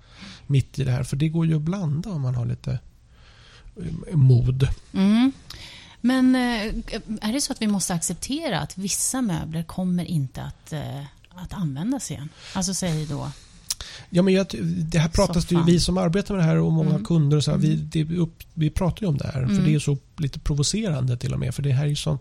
mitt 0.46 0.78
i 0.78 0.84
det 0.84 0.90
här. 0.90 1.02
För 1.02 1.16
det 1.16 1.28
går 1.28 1.46
ju 1.46 1.56
att 1.56 1.62
blanda 1.62 2.10
om 2.10 2.20
man 2.22 2.34
har 2.34 2.46
lite 2.46 2.78
eh, 4.10 4.16
mod. 4.16 4.68
Mm. 4.92 5.32
Men 6.00 6.34
eh, 6.34 6.74
är 7.28 7.32
det 7.32 7.40
så 7.40 7.52
att 7.52 7.62
vi 7.62 7.66
måste 7.66 7.94
acceptera 7.94 8.60
att 8.60 8.78
vissa 8.78 9.22
möbler 9.22 9.62
kommer 9.62 10.04
inte 10.04 10.42
att, 10.42 10.72
eh, 10.72 11.00
att 11.30 11.52
användas 11.52 12.10
igen? 12.10 12.28
Alltså 12.54 12.74
säg 12.74 13.06
då... 13.06 13.30
Ja, 14.10 14.22
men 14.22 14.34
jag, 14.34 14.46
det 14.62 14.98
här 14.98 15.08
pratas 15.08 15.46
det 15.46 15.54
ju, 15.54 15.62
vi 15.64 15.80
som 15.80 15.98
arbetar 15.98 16.34
med 16.34 16.44
det 16.44 16.48
här 16.48 16.56
och 16.58 16.72
många 16.72 16.90
Mm. 16.90 17.04
kunder 17.04 17.36
och 17.36 17.44
så 17.44 17.50
här, 17.50 17.58
vi, 17.58 17.76
det, 17.76 18.04
upp, 18.16 18.42
vi 18.54 18.70
pratar 18.70 19.02
ju 19.02 19.08
om 19.08 19.18
det 19.18 19.26
här. 19.34 19.42
Mm. 19.42 19.56
För 19.56 19.62
det 19.62 19.74
är 19.74 19.78
så 19.78 19.98
lite 20.16 20.38
provocerande 20.38 21.16
till 21.16 21.32
och 21.34 21.40
med. 21.40 21.54
För 21.54 21.62
det 21.62 21.72
här 21.72 21.84
är 21.84 21.88
ju 21.88 21.96
sån 21.96 22.18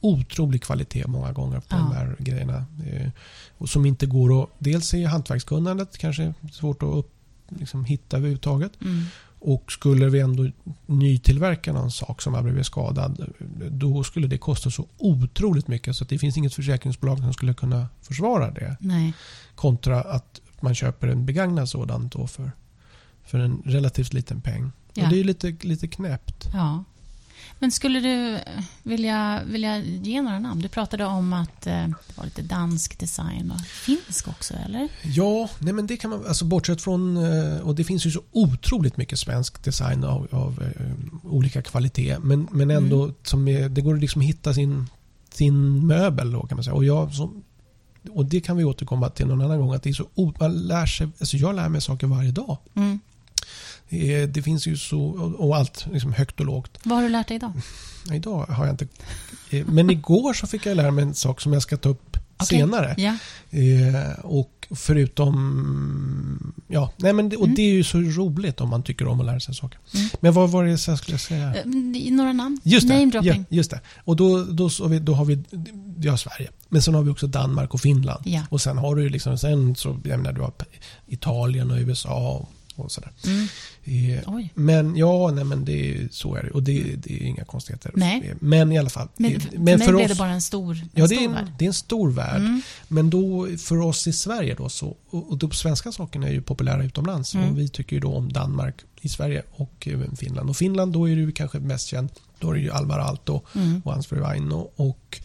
otrolig 0.00 0.62
kvalitet 0.62 1.06
många 1.06 1.32
gånger 1.32 1.60
på 1.60 1.66
Ja. 1.70 1.76
de 1.76 1.92
här 1.92 2.16
grejerna. 2.18 2.66
Eh, 2.86 3.10
och 3.58 3.68
som 3.68 3.86
inte 3.86 4.06
går 4.06 4.42
att... 4.42 4.48
Dels 4.58 4.94
är 4.94 5.06
hantverkskunnandet 5.06 5.98
kanske 5.98 6.34
svårt 6.52 6.82
att 6.82 6.88
upp, 6.88 7.12
liksom, 7.48 7.84
hitta 7.84 8.16
överhuvudtaget. 8.16 8.72
Mm. 8.82 9.04
Och 9.42 9.72
skulle 9.72 10.08
vi 10.08 10.20
ändå 10.20 10.50
nytillverka 10.86 11.72
någon 11.72 11.90
sak 11.90 12.22
som 12.22 12.34
har 12.34 12.42
blivit 12.42 12.66
skadad 12.66 13.32
då 13.70 14.04
skulle 14.04 14.26
det 14.26 14.38
kosta 14.38 14.70
så 14.70 14.86
otroligt 14.98 15.68
mycket 15.68 15.96
så 15.96 16.04
att 16.04 16.10
det 16.10 16.18
finns 16.18 16.36
inget 16.36 16.54
försäkringsbolag 16.54 17.18
som 17.18 17.32
skulle 17.32 17.54
kunna 17.54 17.88
försvara 18.02 18.50
det. 18.50 18.76
Nej. 18.80 19.12
Kontra 19.54 20.00
att 20.00 20.40
man 20.60 20.74
köper 20.74 21.08
en 21.08 21.26
begagnad 21.26 21.68
sådan 21.68 22.08
då 22.08 22.26
för, 22.26 22.52
för 23.24 23.38
en 23.38 23.62
relativt 23.64 24.12
liten 24.12 24.40
peng. 24.40 24.72
Ja. 24.94 25.04
Och 25.04 25.10
det 25.10 25.20
är 25.20 25.24
lite, 25.24 25.56
lite 25.60 25.88
knäppt. 25.88 26.48
Ja. 26.52 26.84
Men 27.62 27.70
skulle 27.70 28.00
du 28.00 28.34
eh, 28.34 28.40
vilja, 28.82 29.40
vilja 29.46 29.78
ge 29.78 30.22
några 30.22 30.38
namn? 30.38 30.60
Du 30.60 30.68
pratade 30.68 31.04
om 31.04 31.32
att 31.32 31.66
eh, 31.66 31.72
det 31.86 32.16
var 32.16 32.24
lite 32.24 32.42
dansk 32.42 32.98
design 32.98 33.50
och 33.50 33.60
finsk 33.66 34.28
också, 34.28 34.54
eller? 34.54 34.88
Ja, 35.02 35.48
nej 35.58 35.72
men 35.72 35.86
det 35.86 35.96
kan 35.96 36.10
man, 36.10 36.26
alltså 36.26 36.44
bortsett 36.44 36.82
från, 36.82 37.16
eh, 37.16 37.60
och 37.60 37.74
det 37.74 37.84
finns 37.84 38.06
ju 38.06 38.10
så 38.10 38.20
otroligt 38.32 38.96
mycket 38.96 39.18
svensk 39.18 39.64
design 39.64 40.04
av, 40.04 40.28
av 40.30 40.62
olika 41.24 41.62
kvalitet. 41.62 42.16
Men, 42.18 42.48
men 42.50 42.70
ändå, 42.70 43.02
Mm. 43.02 43.14
som 43.22 43.48
är, 43.48 43.68
det 43.68 43.80
går 43.80 43.94
att 43.94 44.00
liksom 44.00 44.20
hitta 44.20 44.54
sin, 44.54 44.86
sin 45.32 45.86
möbel 45.86 46.32
då 46.32 46.42
kan 46.46 46.56
man 46.56 46.64
säga. 46.64 46.74
Och, 46.74 46.84
jag, 46.84 47.14
som, 47.14 47.42
och 48.10 48.24
det 48.24 48.40
kan 48.40 48.56
vi 48.56 48.64
återkomma 48.64 49.08
till 49.10 49.26
någon 49.26 49.40
annan 49.42 49.58
gång. 49.60 49.74
Att 49.74 49.82
det 49.82 49.90
är 49.90 49.94
så, 49.94 50.32
man 50.40 50.52
lär 50.66 50.86
sig, 50.86 51.08
alltså 51.20 51.36
jag 51.36 51.54
lär 51.56 51.68
mig 51.68 51.80
saker 51.80 52.06
varje 52.06 52.30
dag. 52.30 52.56
Mm. 52.74 53.00
Eh, 53.92 54.28
Det 54.28 54.42
finns 54.42 54.66
ju 54.66 54.76
så, 54.76 55.00
och 55.38 55.56
allt 55.56 55.86
liksom 55.92 56.12
högt 56.12 56.40
och 56.40 56.46
lågt. 56.46 56.78
Vad 56.82 56.96
har 56.98 57.02
du 57.02 57.08
lärt 57.10 57.28
dig 57.28 57.36
idag? 57.36 57.52
Idag 58.12 58.44
har 58.46 58.66
jag 58.66 58.72
inte... 58.72 58.86
eh, 59.50 59.66
Men 59.66 59.90
igår 59.90 60.32
så 60.32 60.46
fick 60.46 60.66
jag 60.66 60.76
lära 60.76 60.90
mig 60.90 61.04
en 61.04 61.14
sak 61.14 61.40
som 61.40 61.52
jag 61.52 61.62
ska 61.62 61.76
ta 61.76 61.88
upp 61.88 62.16
Okej. 62.36 62.46
senare. 62.58 63.18
Eh, 63.50 64.20
och 64.24 64.66
förutom... 64.70 66.54
Ja, 66.68 66.92
nej 66.96 67.12
men 67.12 67.28
det, 67.28 67.36
och 67.36 67.44
Mm. 67.44 67.54
det 67.54 67.62
är 67.62 67.72
ju 67.72 67.84
så 67.84 67.98
roligt 68.00 68.60
om 68.60 68.68
man 68.68 68.82
tycker 68.82 69.06
om 69.08 69.20
att 69.20 69.26
lära 69.26 69.40
sig 69.40 69.54
saker. 69.54 69.78
Mm. 69.94 70.08
Men 70.20 70.32
vad 70.32 70.50
var 70.50 70.64
det 70.64 70.70
jag 70.86 70.98
skulle 70.98 71.18
säga? 71.18 71.54
Eh, 71.54 71.62
Några 72.12 72.32
namn? 72.32 72.60
Just 72.62 72.88
det. 72.88 72.94
Name 73.06 73.20
Ja, 73.22 73.34
just 73.48 73.70
det. 73.70 73.80
Och 74.04 74.16
då, 74.16 74.44
då, 74.44 74.70
så 74.70 74.84
har 74.84 74.88
vi, 74.90 74.98
då 74.98 75.14
har 75.14 75.24
vi 75.24 75.44
ja, 76.02 76.16
Sverige. 76.16 76.50
Men 76.68 76.82
sen 76.82 76.94
har 76.94 77.02
vi 77.02 77.10
också 77.10 77.26
Danmark 77.26 77.74
och 77.74 77.80
Finland. 77.80 78.22
Ja. 78.26 78.42
Och 78.50 78.60
sen 78.60 78.78
har 78.78 78.96
du 78.96 79.08
liksom, 79.08 79.38
sen 79.38 79.74
så, 79.76 79.98
jag 80.04 80.18
menar, 80.18 80.32
du 80.32 80.40
har 80.40 80.52
Italien 81.06 81.70
och 81.70 81.76
USA 81.78 82.48
och, 82.80 82.92
sådär. 82.92 83.12
Mm. 83.26 83.46
Eh, 84.18 84.44
men 84.54 84.96
ja, 84.96 85.30
nej 85.34 85.44
men 85.44 85.64
det 85.64 86.08
så 86.12 86.34
är 86.34 86.42
det. 86.42 86.50
Och 86.50 86.62
det, 86.62 86.82
det 86.96 87.12
är 87.22 87.26
inga 87.26 87.44
konstigheter. 87.44 87.92
Nej. 87.94 88.28
Eh, 88.28 88.36
Men 88.40 88.72
i 88.72 88.78
alla 88.78 88.90
fall. 88.90 89.08
Men, 89.16 89.34
eh, 89.34 89.40
för 89.40 89.58
mig 89.58 89.76
blev 89.92 90.08
det 90.08 90.14
bara 90.18 90.30
en 90.30 90.42
stor, 90.42 90.74
en 90.76 90.88
Ja, 90.94 91.06
det 91.06 91.24
är, 91.24 91.28
värld. 91.28 91.44
en, 91.48 91.52
det 91.58 91.64
är 91.64 91.66
en 91.66 91.74
stor 91.74 92.10
värld. 92.10 92.40
Mm. 92.40 92.62
Men 92.88 93.10
då 93.10 93.48
för 93.58 93.80
oss 93.80 94.06
i 94.06 94.12
Sverige 94.12 94.54
då 94.54 94.68
så, 94.68 94.96
och 95.10 95.30
och 95.30 95.38
de 95.38 95.50
svenska 95.50 95.92
sakerna 95.92 96.28
är 96.28 96.32
ju 96.32 96.42
populära 96.42 96.84
utomlands. 96.84 97.34
Mm. 97.34 97.50
Och 97.50 97.58
vi 97.58 97.68
tycker 97.68 97.96
ju 97.96 98.00
då 98.00 98.14
om 98.14 98.32
Danmark 98.32 98.74
i 99.00 99.08
Sverige 99.08 99.42
och 99.50 99.88
Finland. 100.16 100.50
Och 100.50 100.56
Finland 100.56 100.92
då 100.92 101.08
är 101.08 101.12
ju 101.16 101.32
kanske 101.32 101.58
mest 101.58 101.86
känd. 101.88 102.10
Då 102.38 102.50
är 102.50 102.54
det 102.54 102.60
ju 102.60 102.70
Alvar 102.70 102.98
Aalto 102.98 103.40
Mm. 103.54 103.82
och 103.84 103.92
hans 103.92 104.06
fru 104.06 104.24
Aino 104.24 104.70
och 104.76 105.20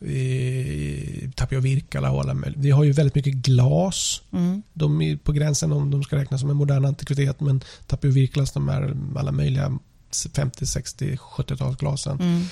eh, 0.00 1.30
Tapio 1.30 1.60
Virkala 1.60 2.10
och 2.10 2.20
alla 2.20 2.34
möjliga. 2.34 2.62
Vi 2.62 2.70
har 2.70 2.84
ju 2.84 2.92
väldigt 2.92 3.14
mycket 3.14 3.34
glas. 3.34 4.22
Mm. 4.32 4.62
De 4.72 5.02
är 5.02 5.16
på 5.16 5.32
gränsen 5.32 5.72
om 5.72 5.90
de 5.90 6.02
ska 6.02 6.16
räknas 6.16 6.40
som 6.40 6.50
en 6.50 6.56
modern 6.56 6.84
antikvitet. 6.84 7.40
Men 7.40 7.60
Tapio 7.86 8.10
Virkalas 8.10 8.52
de 8.52 8.68
här 8.68 8.96
alla 9.16 9.32
möjliga 9.32 9.78
50, 10.34 10.66
60, 10.66 11.16
70-talsglasen. 11.16 12.20
Mm. 12.20 12.44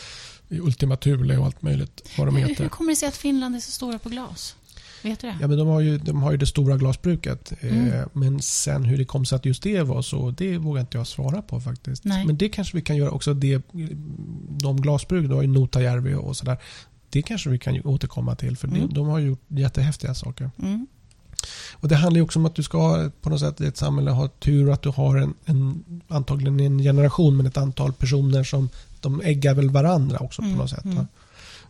Ultima 0.48 0.96
Thule 0.96 1.38
och 1.38 1.46
allt 1.46 1.62
möjligt 1.62 2.08
vad 2.18 2.26
de 2.26 2.36
heter. 2.36 2.62
hur 2.62 2.68
kommer 2.68 2.92
det 2.92 2.96
sig 2.96 3.08
att 3.08 3.16
Finland 3.16 3.56
är 3.56 3.60
så 3.60 3.72
stora 3.72 3.98
på 3.98 4.08
glas? 4.08 4.56
Vet 5.02 5.20
du 5.20 5.26
det? 5.26 5.36
Ja, 5.40 5.48
men 5.48 5.58
de 5.58 5.68
har 5.68 5.80
ju, 5.80 5.98
de 5.98 6.22
har 6.22 6.30
ju 6.30 6.36
det 6.36 6.46
stora 6.46 6.76
glasbruket. 6.76 7.52
Mm. 7.60 7.92
Eh, 7.92 8.06
men 8.12 8.42
sen 8.42 8.84
hur 8.84 8.98
det 8.98 9.04
kom 9.04 9.26
sig 9.26 9.36
att 9.36 9.44
just 9.44 9.62
det 9.62 9.82
var 9.82 10.02
så, 10.02 10.30
det 10.30 10.58
vågar 10.58 10.80
inte 10.80 10.98
jag 10.98 11.06
svara 11.06 11.42
på 11.42 11.60
faktiskt. 11.60 12.04
Nej. 12.04 12.26
Men 12.26 12.36
det 12.36 12.48
kanske 12.48 12.76
vi 12.76 12.82
kan 12.82 12.96
göra 12.96 13.10
också. 13.10 13.34
Det, 13.34 13.62
de 14.48 14.80
glasbruk, 14.80 15.28
du 15.28 15.34
har 15.34 15.42
ju 15.42 15.48
Notajärvi 15.48 16.14
och 16.14 16.36
sådär. 16.36 16.58
Det 17.16 17.22
kanske 17.22 17.50
vi 17.50 17.58
kan 17.58 17.80
återkomma 17.84 18.34
till 18.34 18.56
för 18.56 18.68
Mm. 18.68 18.88
de 18.94 19.06
har 19.08 19.18
gjort 19.18 19.40
jättehäftiga 19.48 20.14
saker. 20.14 20.50
Mm. 20.62 20.86
Och 21.72 21.88
Det 21.88 21.96
handlar 21.96 22.20
också 22.22 22.38
om 22.38 22.46
att 22.46 22.54
du 22.54 22.62
ska 22.62 23.10
på 23.20 23.30
något 23.30 23.40
sätt 23.40 23.60
i 23.60 23.66
ett 23.66 23.76
samhälle 23.76 24.10
ha 24.10 24.28
tur 24.28 24.70
att 24.72 24.82
du 24.82 24.88
har 24.88 25.16
en, 25.16 25.34
en 25.44 25.84
antagligen 26.08 26.60
en 26.60 26.78
generation 26.78 27.36
men 27.36 27.46
ett 27.46 27.56
antal 27.56 27.92
personer 27.92 28.44
som 28.44 28.68
de 29.00 29.20
äggar 29.24 29.54
väl 29.54 29.70
varandra 29.70 30.18
också 30.18 30.42
Mm, 30.42 30.54
på 30.54 30.60
något 30.62 30.70
sätt. 30.70 30.84
mm. 30.84 30.96
Va? 30.96 31.06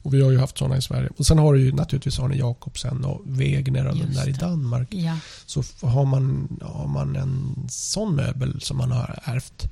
Och 0.02 0.14
vi 0.14 0.22
har 0.22 0.30
ju 0.30 0.38
haft 0.38 0.58
sådana 0.58 0.76
i 0.76 0.82
Sverige. 0.82 1.10
Och 1.16 1.26
sen 1.26 1.38
har 1.38 1.54
du 1.54 1.60
ju 1.60 1.72
naturligtvis 1.72 2.18
Arne 2.18 2.36
Jacobsen 2.36 3.04
och 3.04 3.22
Wegener 3.24 3.86
och 3.86 3.96
Just 3.96 4.06
den 4.06 4.14
där 4.14 4.28
i. 4.28 4.32
Danmark. 4.32 4.88
Ja. 4.94 5.18
Så 5.46 5.62
har 5.82 6.04
man, 6.04 6.48
har 6.62 6.88
man 6.88 7.16
en 7.16 7.54
sån 7.70 8.16
möbel 8.16 8.60
som 8.60 8.76
man 8.76 8.90
har 8.92 9.18
ärvt 9.24 9.70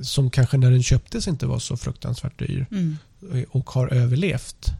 som 0.00 0.30
kanske 0.30 0.56
när 0.56 0.70
den 0.70 0.82
köptes 0.82 1.28
inte 1.28 1.46
var 1.46 1.58
så 1.58 1.76
fruktansvärt 1.76 2.38
dyr 2.38 2.66
Mm. 2.70 2.96
eh, 3.32 3.42
och 3.50 3.70
har 3.70 3.88
överlevt 3.88 4.72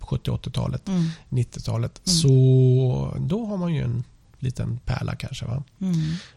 70-80-talet, 0.00 0.88
Mm. 0.88 1.04
90-talet. 1.28 2.00
Mm. 2.06 2.16
Så 2.18 3.16
då 3.20 3.46
har 3.46 3.56
man 3.56 3.74
ju 3.74 3.82
en 3.82 4.04
liten 4.38 4.78
pärla 4.84 5.14
kanske. 5.16 5.44
Va? 5.46 5.64
Mm. 5.80 5.94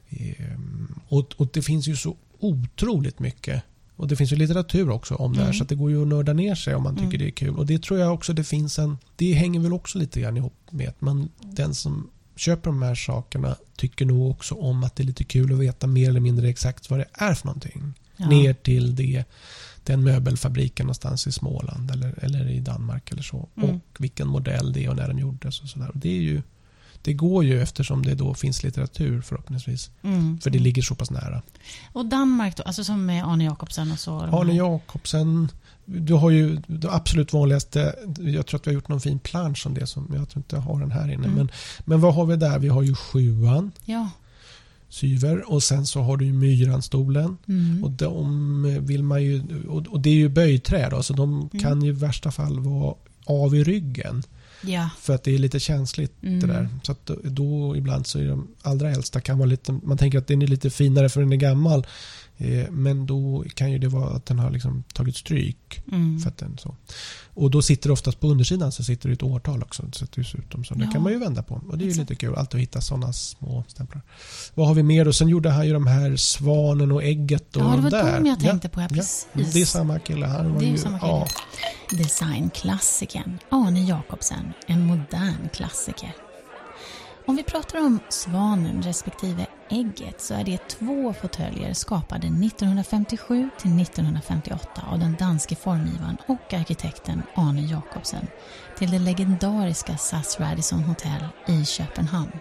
Ehm, 0.10 1.00
Och, 1.08 1.34
och 1.38 1.48
det 1.54 1.62
finns 1.62 1.88
ju 1.88 1.96
så 1.96 2.16
otroligt 2.40 3.20
mycket. 3.20 3.64
Och 3.96 4.08
det 4.08 4.16
finns 4.16 4.32
ju 4.32 4.36
litteratur 4.36 4.90
också 4.90 5.16
om 5.16 5.34
det 5.34 5.40
här 5.40 5.46
Mm. 5.46 5.54
så 5.58 5.64
det 5.64 5.76
går 5.76 5.92
ju 5.92 6.02
att 6.02 6.08
nörda 6.08 6.34
ner 6.34 6.56
sig 6.56 6.76
om 6.76 6.84
man 6.84 6.96
tycker 6.96 7.08
Mm. 7.08 7.20
det 7.20 7.28
är 7.28 7.32
kul. 7.32 7.56
Och 7.58 7.66
det 7.66 7.84
tror 7.84 8.00
jag 8.00 8.14
också 8.14 8.34
det 8.34 8.44
finns 8.44 8.80
en... 8.80 8.98
Det 9.16 9.34
hänger 9.34 9.60
väl 9.60 9.74
också 9.74 9.98
lite 10.00 10.22
grann 10.22 10.38
ihop 10.38 10.54
med 10.72 10.90
att 10.90 11.02
man, 11.02 11.30
den 11.42 11.76
som 11.76 12.10
köper 12.36 12.70
de 12.70 12.82
här 12.82 12.96
sakerna 12.96 13.56
tycker 13.76 14.06
nog 14.06 14.32
också 14.32 14.56
om 14.56 14.84
att 14.84 14.96
det 14.96 15.04
är 15.04 15.06
lite 15.06 15.24
kul 15.24 15.54
att 15.54 15.60
veta 15.60 15.88
mer 15.88 16.10
eller 16.10 16.20
mindre 16.20 16.50
exakt 16.50 16.90
vad 16.90 17.00
det 17.00 17.06
är 17.14 17.34
för 17.34 17.46
någonting. 17.46 17.94
Ja. 18.18 18.30
Ner 18.30 18.54
till 18.54 18.96
det, 18.96 19.24
den 19.88 20.04
möbelfabriken 20.04 20.86
någonstans 20.86 21.28
i 21.28 21.32
Småland 21.32 21.92
eller, 21.92 22.24
eller 22.24 22.50
i 22.50 22.60
Danmark 22.60 23.12
eller 23.12 23.22
så. 23.22 23.50
Mm. 23.58 23.70
Och 23.70 23.82
vilken 24.00 24.28
modell 24.28 24.74
det 24.74 24.86
är 24.86 24.90
och 24.90 24.96
när 24.96 25.08
den 25.08 25.18
gjordes 25.18 25.62
och 25.62 25.70
sådär. 25.70 25.90
Och 25.90 25.98
Det 25.98 26.10
är 26.10 26.22
ju 26.22 26.42
det 27.02 27.14
går 27.14 27.44
ju 27.44 27.62
eftersom 27.62 28.06
det 28.06 28.16
då 28.16 28.34
finns 28.34 28.64
litteratur 28.64 29.22
förhoppningsvis. 29.22 29.92
Mm. 30.02 30.40
För 30.40 30.50
det 30.50 30.60
ligger 30.60 30.82
så 30.82 30.96
pass 30.96 31.12
nära. 31.12 31.42
Och 31.94 32.06
Danmark 32.06 32.58
då, 32.58 32.64
alltså 32.64 32.84
som 32.84 33.06
med 33.06 33.28
Arne 33.28 33.44
Jacobsen 33.44 33.92
och 33.92 34.00
så? 34.00 34.20
Arne 34.20 34.54
Jacobsen. 34.54 35.52
Du 35.86 36.14
har 36.14 36.30
ju 36.30 36.62
det 36.68 36.92
absolut 36.92 37.34
vanligaste. 37.34 37.96
Jag 38.20 38.46
tror 38.46 38.60
att 38.60 38.68
vi 38.68 38.72
har 38.72 38.74
gjort 38.74 38.88
någon 38.88 39.02
fin 39.02 39.20
plansch 39.20 39.68
om 39.68 39.74
det. 39.74 39.88
Som 39.88 40.12
jag 40.16 40.30
tror 40.30 40.40
inte 40.40 40.56
jag 40.56 40.64
har 40.64 40.80
den 40.80 40.92
här 40.92 41.12
inne. 41.12 41.28
Mm. 41.28 41.34
Men, 41.34 41.50
men 41.80 42.02
vad 42.02 42.16
har 42.16 42.26
vi 42.26 42.36
där? 42.36 42.60
Vi 42.60 42.68
har 42.68 42.82
ju 42.82 42.96
sjuan. 42.96 43.72
Ja. 43.86 44.10
Syver. 44.90 45.52
Och 45.52 45.64
sen 45.64 45.86
så 45.86 46.02
har 46.02 46.18
du 46.18 46.26
ju 46.26 46.34
myranstolen. 46.34 47.38
Mm. 47.48 47.84
Och 47.84 47.92
de 47.92 48.78
vill 48.86 49.04
man 49.04 49.24
ju. 49.24 49.44
Och, 49.68 50.00
det 50.02 50.10
är 50.10 50.14
ju 50.14 50.30
böjträ 50.30 50.90
då. 50.90 51.04
Så 51.04 51.14
de 51.14 51.34
Mm. 51.34 51.64
kan 51.64 51.82
ju 51.82 51.90
i 51.90 51.92
värsta 51.94 52.32
fall 52.32 52.60
vara 52.60 52.96
av 53.26 53.56
i 53.56 53.64
ryggen. 53.64 54.24
ja. 54.62 54.90
För 55.00 55.16
att 55.16 55.24
det 55.24 55.36
är 55.36 55.40
lite 55.40 55.60
känsligt 55.60 56.14
Mm. 56.24 56.40
det 56.40 56.48
där. 56.48 56.70
Så 56.84 56.96
då, 57.06 57.16
då 57.24 57.76
ibland 57.76 58.08
så 58.08 58.20
är 58.20 58.28
de 58.28 58.48
allra 58.62 58.92
äldsta 58.92 59.22
kan 59.22 59.38
vara 59.38 59.46
lite, 59.50 59.72
man 59.84 59.98
tänker 59.98 60.18
att 60.18 60.28
den 60.28 60.42
är 60.42 60.48
lite 60.48 60.70
finare 60.70 61.10
för 61.10 61.20
den 61.22 61.34
är 61.34 61.38
gammal. 61.38 61.86
Eh, 62.40 62.70
men 62.72 63.06
då 63.06 63.44
kan 63.56 63.72
ju 63.72 63.78
det 63.78 63.88
vara 63.88 64.10
att 64.16 64.26
den 64.26 64.40
har 64.40 64.52
liksom 64.52 64.84
tagit 64.94 65.16
stryk. 65.16 65.82
Mm. 65.92 66.20
För 66.20 66.30
att 66.30 66.38
den 66.38 66.58
så. 66.58 66.76
Och 67.34 67.52
då 67.52 67.62
sitter 67.62 67.90
det 67.90 67.94
oftast 67.94 68.20
på 68.20 68.28
undersidan 68.28 68.72
så 68.72 68.84
sitter 68.84 69.10
det 69.10 69.14
ett 69.14 69.24
årtal 69.24 69.64
också. 69.64 69.84
Så 69.92 70.04
att 70.04 70.12
det 70.12 70.24
ser 70.24 70.38
ut 70.40 70.52
som 70.52 70.64
så. 70.66 70.74
Det 70.74 70.86
Ja. 70.86 70.92
kan 70.92 71.04
man 71.04 71.12
ju 71.12 71.20
vända 71.20 71.44
på. 71.44 71.62
Och 71.70 71.78
det 71.78 71.86
är 71.86 71.94
lite 71.94 72.16
kul. 72.16 72.36
Alltid 72.36 72.58
att 72.58 72.62
hitta 72.62 72.82
sådana 72.82 73.14
små 73.14 73.64
stämplar. 73.68 74.02
Vad 74.54 74.68
har 74.68 74.74
vi 74.74 74.84
mer 74.84 75.06
då? 75.06 75.14
Sen 75.14 75.28
gjorde 75.28 75.50
han 75.50 75.68
ju 75.68 75.74
de 75.74 75.88
här 75.88 76.16
svanen 76.16 76.92
och 76.92 77.04
ägget. 77.04 77.56
Och 77.56 77.62
Ja, 77.62 77.66
det 77.70 77.76
de 77.76 77.82
var 77.84 77.90
där. 77.90 78.26
jag 78.26 78.40
tänkte 78.40 78.68
ja. 78.68 78.76
på. 78.76 78.82
Ja, 78.82 78.88
Ja, 78.92 78.96
precis. 79.34 79.54
det 79.54 79.62
är 79.62 79.66
samma 79.66 80.00
kille. 80.00 80.26
Han 80.26 80.54
var 80.54 80.60
Det 80.60 80.66
är 80.68 80.72
ju, 80.72 80.78
samma 80.78 81.00
kille. 81.00 81.12
Ja, 81.12 81.28
Designklassikern 81.98 83.40
Arne 83.50 83.84
Jacobsen, 83.84 84.54
en 84.68 84.82
modern 84.86 85.50
klassiker. 85.54 86.14
Om 87.28 87.36
vi 87.36 87.44
pratar 87.44 87.80
om 87.80 88.00
Svanen 88.10 88.82
respektive 88.82 89.48
ägget 89.70 90.22
så 90.22 90.34
är 90.34 90.44
det 90.44 90.68
två 90.68 91.14
fåtöljer 91.14 91.74
skapade 91.74 92.28
1957 92.28 93.50
till 93.58 93.82
1958 93.82 94.70
av 94.92 95.00
den 95.00 95.16
danske 95.20 95.56
formgivaren 95.56 96.18
och 96.28 96.54
arkitekten 96.54 97.24
Arne 97.36 97.62
Jacobsen 97.62 98.28
till 98.78 98.92
det 98.92 99.00
legendariska 99.00 99.98
SAS 99.98 100.40
Radisson 100.40 100.84
Hotel 100.84 101.28
i 101.48 101.66
Köpenhamn. 101.66 102.32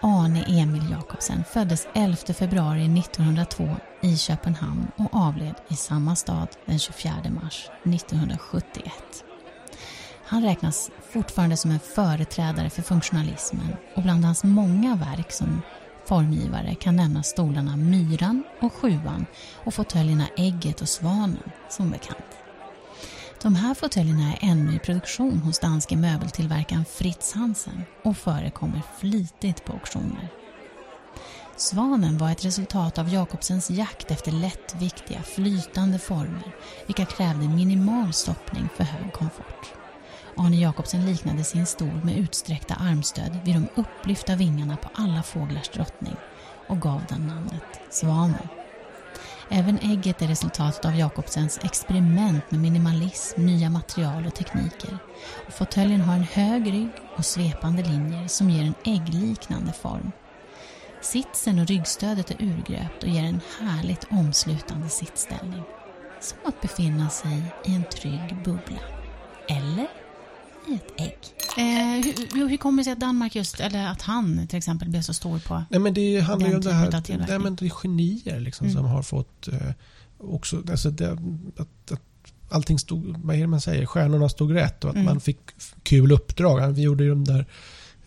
Arne 0.00 0.44
Emil 0.48 0.90
Jacobsen 0.90 1.44
föddes 1.44 1.88
11 1.94 2.16
februari 2.16 2.98
1902 2.98 3.76
i 4.00 4.16
Köpenhamn 4.16 4.90
och 4.96 5.14
avled 5.14 5.54
i 5.68 5.74
samma 5.76 6.16
stad 6.16 6.48
den 6.66 6.78
24 6.78 7.14
mars 7.42 7.70
1971. 7.84 9.25
Han 10.28 10.42
räknas 10.42 10.90
fortfarande 11.10 11.56
som 11.56 11.70
en 11.70 11.80
företrädare 11.80 12.70
för 12.70 12.82
funktionalismen 12.82 13.76
och 13.94 14.02
bland 14.02 14.24
hans 14.24 14.44
många 14.44 14.96
verk 14.96 15.32
som 15.32 15.62
formgivare 16.06 16.74
kan 16.74 16.96
nämnas 16.96 17.26
stolarna 17.26 17.76
Myran 17.76 18.44
och 18.60 18.72
Sjuan 18.72 19.26
och 19.64 19.74
fåtöljerna 19.74 20.26
Ägget 20.36 20.80
och 20.80 20.88
Svanen 20.88 21.50
som 21.68 21.90
bekant. 21.90 22.18
De 23.42 23.54
här 23.54 23.74
fåtöljerna 23.74 24.32
är 24.32 24.38
ännu 24.50 24.76
i 24.76 24.78
produktion 24.78 25.38
hos 25.38 25.58
danske 25.58 25.96
möbeltillverkaren 25.96 26.84
Fritz 26.84 27.32
Hansen 27.32 27.84
och 28.02 28.16
förekommer 28.16 28.82
flitigt 28.98 29.64
på 29.64 29.72
auktioner. 29.72 30.28
Svanen 31.56 32.18
var 32.18 32.30
ett 32.30 32.44
resultat 32.44 32.98
av 32.98 33.08
Jakobsens 33.08 33.70
jakt 33.70 34.10
efter 34.10 34.32
lättviktiga, 34.32 35.22
flytande 35.22 35.98
former 35.98 36.52
vilka 36.86 37.04
krävde 37.04 37.48
minimal 37.48 38.12
stoppning 38.12 38.68
för 38.76 38.84
hög 38.84 39.12
komfort. 39.12 39.85
Arne 40.36 40.56
Jacobsen 40.56 41.06
liknade 41.06 41.44
sin 41.44 41.66
stol 41.66 42.00
med 42.04 42.18
utsträckta 42.18 42.74
armstöd 42.74 43.38
vid 43.44 43.54
de 43.54 43.68
upplyfta 43.74 44.36
vingarna 44.36 44.76
på 44.76 44.88
alla 44.94 45.22
fåglars 45.22 45.68
drottning 45.68 46.16
och 46.66 46.80
gav 46.80 47.02
den 47.08 47.26
namnet 47.26 47.80
Svanen. 47.90 48.48
Även 49.48 49.78
ägget 49.78 50.22
är 50.22 50.26
resultatet 50.28 50.84
av 50.84 50.96
Jacobsens 50.96 51.60
experiment 51.62 52.50
med 52.50 52.60
minimalism, 52.60 53.46
nya 53.46 53.70
material 53.70 54.26
och 54.26 54.34
tekniker. 54.34 54.98
Och 55.46 55.52
fåtöljen 55.52 56.00
har 56.00 56.14
en 56.14 56.22
hög 56.22 56.72
rygg 56.72 56.90
och 57.16 57.24
svepande 57.24 57.82
linjer 57.82 58.28
som 58.28 58.50
ger 58.50 58.62
en 58.62 58.74
äggliknande 58.84 59.72
form. 59.72 60.12
Sitsen 61.00 61.58
och 61.58 61.66
ryggstödet 61.66 62.30
är 62.30 62.42
urgröpt 62.42 63.02
och 63.02 63.08
ger 63.08 63.24
en 63.24 63.40
härligt 63.60 64.06
omslutande 64.10 64.88
sittställning. 64.88 65.62
Som 66.20 66.38
att 66.44 66.60
befinna 66.60 67.08
sig 67.10 67.42
i 67.64 67.74
en 67.74 67.84
trygg 67.84 68.36
bubbla. 68.44 68.80
Eller 69.48 69.86
i 70.68 70.74
ett 70.74 71.00
ägg. 71.00 71.18
Eh, 71.58 72.04
hur, 72.34 72.48
hur 72.48 72.56
kommer 72.56 72.78
det 72.80 72.84
sig 72.84 72.92
att 72.92 73.00
Danmark 73.00 73.34
just, 73.36 73.60
eller 73.60 73.86
att 73.86 74.02
han 74.02 74.46
till 74.46 74.58
exempel 74.58 74.88
blev 74.88 75.02
så 75.02 75.14
stor 75.14 75.38
på 75.38 75.64
Nej, 75.70 75.80
men 75.80 75.94
det 75.94 76.20
handlar 76.20 76.48
ju 76.48 76.54
om 76.54 76.60
det 76.60 76.72
här, 76.72 77.02
nej, 77.28 77.38
men 77.38 77.56
det 77.56 77.66
är 77.66 77.70
genier 77.70 78.40
liksom, 78.40 78.66
Mm. 78.66 78.76
som 78.76 78.86
har 78.86 79.02
fått 79.02 79.48
eh, 79.48 79.70
också, 80.18 80.62
alltså 80.70 80.90
det, 80.90 81.12
att, 81.56 81.92
att 81.92 82.00
allting 82.48 82.78
stod, 82.78 83.16
vad 83.24 83.36
är 83.36 83.40
det 83.40 83.46
man 83.46 83.60
säger, 83.60 83.86
stjärnorna 83.86 84.28
stod 84.28 84.54
rätt 84.54 84.84
och 84.84 84.90
att 84.90 84.96
Mm. 84.96 85.04
man 85.06 85.20
fick 85.20 85.38
kul 85.82 86.12
uppdrag. 86.12 86.72
Vi 86.72 86.82
gjorde 86.82 87.04
ju 87.04 87.10
de 87.10 87.24
där 87.24 87.46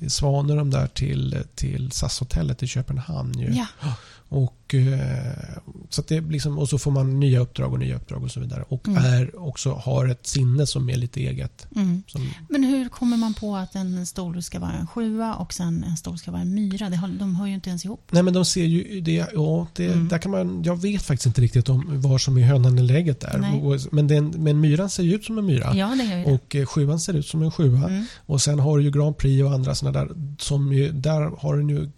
Svaner 0.07 0.55
de 0.55 0.69
där 0.69 0.87
till, 0.87 1.37
till 1.55 1.91
SAS-hotellet 1.91 2.63
i 2.63 2.67
Köpenhamn. 2.67 3.39
Ju. 3.39 3.53
Ja, 3.53 3.93
Och, 4.31 4.75
eh, 4.75 5.57
så 5.89 6.01
det 6.07 6.21
liksom, 6.21 6.57
och 6.59 6.69
så 6.69 6.77
får 6.77 6.91
man 6.91 7.19
nya 7.19 7.39
uppdrag 7.39 7.73
och 7.73 7.79
nya 7.79 7.95
uppdrag 7.95 8.23
och 8.23 8.31
så 8.31 8.39
vidare. 8.39 8.63
Och 8.67 8.87
Mm. 8.87 9.03
är 9.05 9.39
också 9.47 9.71
har 9.73 10.07
ett 10.07 10.27
sinne 10.27 10.67
som 10.67 10.89
är 10.89 10.95
lite 10.97 11.19
eget. 11.19 11.67
mm. 11.75 12.03
Som, 12.07 12.29
Men 12.49 12.63
hur 12.63 12.89
kommer 12.89 13.17
man 13.17 13.33
på 13.33 13.55
att 13.55 13.75
en 13.75 14.05
stol 14.05 14.43
ska 14.43 14.59
vara 14.59 14.71
en 14.71 14.87
sjua 14.87 15.35
och 15.35 15.53
sen 15.53 15.83
en 15.83 15.97
stol 15.97 16.17
ska 16.17 16.31
vara 16.31 16.41
en 16.41 16.53
myra? 16.53 16.95
Har, 16.95 17.07
de 17.07 17.35
hör 17.35 17.47
ju 17.47 17.53
inte 17.53 17.69
ens 17.69 17.85
ihop. 17.85 18.07
nej 18.11 18.23
men 18.23 18.33
de 18.33 18.45
ser 18.45 18.63
ju 18.65 19.01
det, 19.01 19.25
ja, 19.35 19.67
det 19.75 19.85
Mm. 19.87 20.07
där 20.07 20.17
kan 20.17 20.31
man, 20.31 20.63
jag 20.63 20.81
vet 20.81 21.01
faktiskt 21.01 21.25
inte 21.25 21.41
riktigt 21.41 21.69
om 21.69 22.01
vad 22.01 22.21
som 22.21 22.37
är 22.37 22.41
hönan 22.41 22.77
eller 22.77 22.95
ägget 22.95 23.19
där. 23.19 23.59
Och, 23.65 23.79
men, 23.91 24.07
den, 24.07 24.29
men 24.37 24.59
myran 24.61 24.89
ser 24.89 25.03
ju 25.03 25.15
ut 25.15 25.25
som 25.25 25.37
en 25.37 25.45
myra. 25.45 25.75
Ja, 25.75 25.95
det 25.97 26.03
gör 26.03 26.17
ju. 26.17 26.25
Och 26.25 26.55
eh, 26.55 26.65
sjuan 26.65 26.99
ser 26.99 27.13
ut 27.13 27.25
som 27.25 27.41
en 27.43 27.51
sjua. 27.51 27.87
Mm. 27.89 28.05
Och 28.25 28.41
sen 28.41 28.59
har 28.59 28.77
du 28.77 28.83
ju 28.83 28.91
Grand 28.91 29.17
Prix 29.17 29.43
och 29.43 29.51
andra 29.53 29.75
sådana 29.75 29.99
där. 29.99 30.09
Som 30.39 30.73
ju, 30.73 30.91
där 30.91 31.21
har 31.39 31.57
den 31.57 31.69
ju 31.69 31.89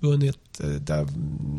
vunnit. 0.00 0.60
eh, 0.60 0.68
Där, 0.70 1.06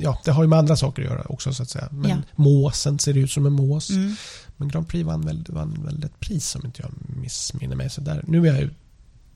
ja, 0.02 0.22
det 0.26 0.32
har 0.32 0.44
ju 0.44 0.50
med 0.50 0.60
andra 0.60 0.76
saker 0.76 1.02
att 1.04 1.10
göra 1.10 1.22
också 1.30 1.54
så 1.54 1.64
att 1.64 1.70
säga. 1.70 1.88
Men 1.92 2.10
Ja. 2.10 2.18
måsen 2.36 3.00
ser 3.00 3.18
ut 3.18 3.32
som 3.32 3.46
en 3.46 3.54
mås. 3.54 3.90
Mm. 3.90 4.16
Men 4.58 4.68
Grand 4.68 4.88
Prix 4.88 5.06
vann 5.06 5.22
väl, 5.26 5.46
vann 5.50 5.84
väl 5.86 6.04
ett 6.04 6.20
pris 6.20 6.56
om 6.56 6.66
inte 6.66 6.82
jag 6.82 6.92
missminner 7.22 7.76
mig. 7.76 7.90
Så 7.90 8.02
där. 8.02 8.24
Nu 8.28 8.48
är 8.48 8.62
jag 8.62 8.70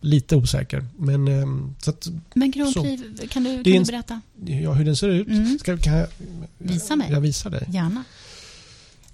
lite 0.02 0.36
osäker. 0.36 0.86
Men 0.98 1.28
ehm, 1.28 1.76
så 1.80 1.90
att, 1.90 2.08
Men 2.34 2.52
Grand. 2.52 2.74
Prix, 2.74 3.02
kan 3.04 3.04
du, 3.20 3.28
kan 3.28 3.46
en- 3.46 3.64
du 3.64 3.92
berätta? 3.92 4.22
ja, 4.46 4.74
hur 4.74 4.86
den 4.86 4.96
ser 4.96 5.10
ut. 5.10 5.28
Mm. 5.28 5.60
Ska, 5.60 5.78
kan 5.78 5.94
jag, 5.98 6.08
Visa 6.58 6.96
mig. 6.96 7.12
Jag 7.12 7.22
visar 7.22 7.50
dig. 7.50 7.68
Gärna. 7.72 8.04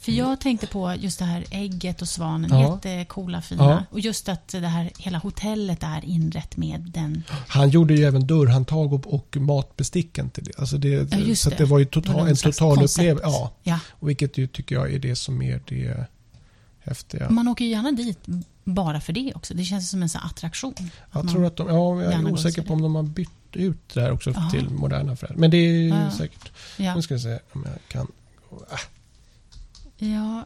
För 0.01 0.11
jag 0.11 0.39
tänkte 0.41 0.67
på 0.67 0.95
just 0.99 1.19
det 1.19 1.25
här 1.25 1.45
ägget 1.51 2.01
och 2.01 2.07
svanen, 2.07 2.49
Ja. 2.59 2.73
jättecoola, 2.85 3.41
fina. 3.41 3.63
Ja. 3.63 3.83
Och 3.89 3.99
just 3.99 4.29
att 4.29 4.47
det 4.47 4.67
här, 4.67 4.91
hela 4.97 5.17
hotellet 5.17 5.83
är 5.83 6.05
inrett 6.05 6.57
med 6.57 6.81
den. 6.93 7.23
Han 7.47 7.69
gjorde 7.69 7.93
ju 7.93 8.03
även 8.05 8.27
dörrhandtag 8.27 8.93
och, 8.93 9.13
och 9.13 9.37
matbesticken 9.37 10.29
till 10.29 10.43
det. 10.43 10.51
Alltså 10.57 10.77
det 10.77 10.89
Ja, 11.27 11.35
så 11.35 11.49
det. 11.49 11.55
det 11.55 11.65
var 11.65 11.79
ju 11.79 11.85
Det 11.85 11.95
var 11.95 12.01
total, 12.03 12.27
en 12.27 12.35
total 12.35 12.83
upplevelse. 12.83 13.03
Ja, 13.23 13.51
Ja. 13.63 13.79
och 13.89 14.09
vilket 14.09 14.37
ju 14.37 14.47
tycker 14.47 14.75
jag 14.75 14.93
är 14.93 14.99
det 14.99 15.15
som 15.15 15.41
är 15.41 15.61
det 15.67 16.05
häftiga. 16.83 17.29
Man 17.29 17.47
åker 17.47 17.65
ju 17.65 17.71
gärna 17.71 17.91
dit 17.91 18.19
bara 18.63 19.01
för 19.01 19.13
det 19.13 19.33
också. 19.35 19.53
Det 19.53 19.63
känns 19.63 19.89
som 19.89 20.01
en 20.01 20.09
sån 20.09 20.21
attraktion. 20.21 20.73
Jag 21.13 21.29
tror 21.29 21.45
att 21.45 21.55
de, 21.57 21.67
ja, 21.67 22.03
jag 22.03 22.13
är 22.13 22.31
osäker 22.31 22.61
på 22.61 22.73
om 22.73 22.81
de 22.81 22.95
har 22.95 23.03
bytt 23.03 23.29
ut 23.53 23.89
det 23.93 24.01
här 24.01 24.11
också 24.11 24.31
Jaha. 24.35 24.49
till 24.49 24.69
moderna 24.69 25.11
affärer. 25.13 25.35
Men 25.35 25.51
det 25.51 25.57
är 25.57 25.71
ju 25.71 25.87
Ja. 25.87 26.11
säkert. 26.11 26.51
Ja. 26.77 26.95
Nu 26.95 27.01
ska 27.01 27.13
vi 27.13 27.19
se 27.19 27.39
om 27.51 27.65
jag 27.65 27.73
kan. 27.87 28.07
Äh, 28.71 28.77
Ja, 30.05 30.45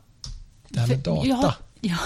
det 0.70 0.80
här 0.80 0.88
med 0.88 1.00
data. 1.00 1.28
Jag 1.28 1.54
ja, 1.82 1.98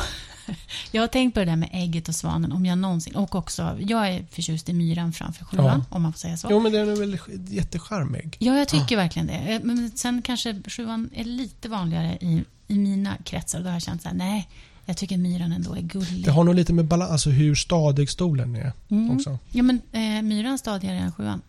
jag 0.91 1.01
har 1.03 1.07
tänkt 1.07 1.33
på 1.33 1.39
det 1.39 1.45
där 1.45 1.55
med 1.55 1.69
ägget 1.71 2.09
och 2.09 2.15
svanen. 2.15 2.51
Om 2.51 2.65
jag 2.65 2.77
någonsin, 2.77 3.15
och 3.15 3.35
också, 3.35 3.77
jag 3.79 4.09
är 4.09 4.25
förtjust 4.31 4.69
i 4.69 4.73
myran 4.73 5.13
framför 5.13 5.45
sjuan, 5.45 5.83
om 5.89 6.01
man 6.01 6.13
får 6.13 6.19
säga 6.19 6.37
så. 6.37 6.47
Jo, 6.51 6.59
men 6.59 6.71
den 6.71 6.89
är 6.89 6.95
väl 6.95 7.17
jättecharmig. 7.49 8.35
Ja, 8.39 8.57
jag 8.57 8.67
tycker 8.67 8.95
verkligen 8.95 9.27
det. 9.27 9.33
Eh, 9.33 9.59
Men 9.63 9.91
sen 9.95 10.21
kanske 10.21 10.61
sjuan 10.67 11.09
är 11.13 11.23
lite 11.23 11.69
vanligare 11.69 12.17
i, 12.21 12.43
i 12.67 12.77
mina 12.77 13.15
kretsar. 13.23 13.59
Då 13.59 13.65
har 13.65 13.73
jag 13.73 13.81
känt 13.81 14.01
så 14.01 14.09
här, 14.09 14.15
nej, 14.15 14.49
jag 14.85 14.97
tycker 14.97 15.17
myran 15.17 15.51
ändå 15.51 15.75
är 15.75 15.81
gullig. 15.81 16.25
Det 16.25 16.31
har 16.31 16.43
nog 16.43 16.55
lite 16.55 16.73
med 16.73 16.85
balans, 16.85 17.11
alltså 17.11 17.29
hur 17.29 17.55
stadig 17.55 18.09
stolen 18.09 18.55
är 18.55 18.73
Mm. 18.89 19.11
också. 19.11 19.37
Ja, 19.51 19.63
men 19.63 19.81
eh, 19.91 20.21
myran 20.21 20.57
stadigare 20.57 20.97
än 20.97 21.11
sjuan. 21.11 21.41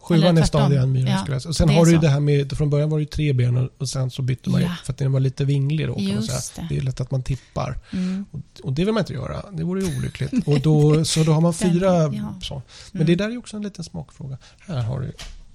Sjuan 0.00 0.38
är 0.38 0.42
stadigare 0.42 0.82
än 0.82 0.92
myran 0.92 1.26
Ja. 1.28 1.40
Och 1.48 1.56
sen 1.56 1.68
har 1.68 1.84
du 1.84 1.92
ju 1.92 1.98
det 1.98 2.08
här 2.08 2.20
med, 2.20 2.52
från 2.56 2.70
början 2.70 2.90
var 2.90 2.98
det 2.98 3.02
ju 3.02 3.06
tre 3.06 3.32
ben 3.32 3.68
och, 3.78 3.88
sen 3.88 4.10
så 4.10 4.22
bytte 4.22 4.50
man 4.50 4.62
Ja. 4.62 4.72
för 4.84 4.92
att 4.92 4.98
den 4.98 5.12
var 5.12 5.20
lite 5.20 5.44
vinglig 5.44 5.86
då 5.86 5.94
kan 5.94 6.14
man 6.14 6.22
säga. 6.22 6.66
det. 6.68 6.74
Det 6.74 6.80
är 6.80 6.82
lätt 6.82 7.00
att 7.00 7.10
man 7.10 7.22
tippar. 7.22 7.78
Mm. 7.92 8.24
Och, 8.30 8.40
och 8.62 8.72
det 8.72 8.84
vill 8.84 8.94
man 8.94 9.00
inte 9.00 9.12
göra. 9.12 9.42
Det 9.52 9.64
vore 9.64 9.84
ju 9.84 9.96
olyckligt. 9.98 10.32
Och 10.48 10.60
då, 10.60 11.04
så 11.04 11.24
då 11.24 11.32
har 11.32 11.40
man 11.40 11.54
fyra 11.54 12.10
ja. 12.14 12.34
så. 12.42 12.62
Men 12.92 13.02
Mm. 13.02 13.06
det 13.06 13.14
där 13.14 13.24
är 13.24 13.30
ju 13.30 13.38
också 13.38 13.56
en 13.56 13.62
liten 13.62 13.84
smakfråga. 13.84 14.38
Här 14.58 14.82
har 14.82 15.00
du, 15.00 15.12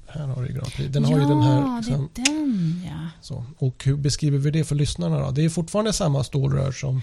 här 0.08 0.28
har 0.28 0.44
du 0.44 0.54
Grand 0.54 0.72
Prix. 0.74 0.94
Den 0.94 1.06
har 1.06 1.12
ja, 1.12 1.22
ju 1.22 1.28
den 1.28 1.42
här... 1.42 1.78
liksom, 1.78 2.10
det 2.14 2.22
är 2.22 2.26
den 2.26 2.82
ja. 2.86 3.10
så. 3.22 3.46
Och 3.58 3.84
hur 3.86 3.96
beskriver 3.98 4.38
vi 4.38 4.52
det 4.52 4.64
för 4.64 4.76
lyssnarna 4.76 5.20
då? 5.20 5.32
Det 5.32 5.46
är 5.46 5.50
fortfarande 5.50 5.94
samma 5.94 6.24
stålrör 6.24 6.72
som 6.72 7.02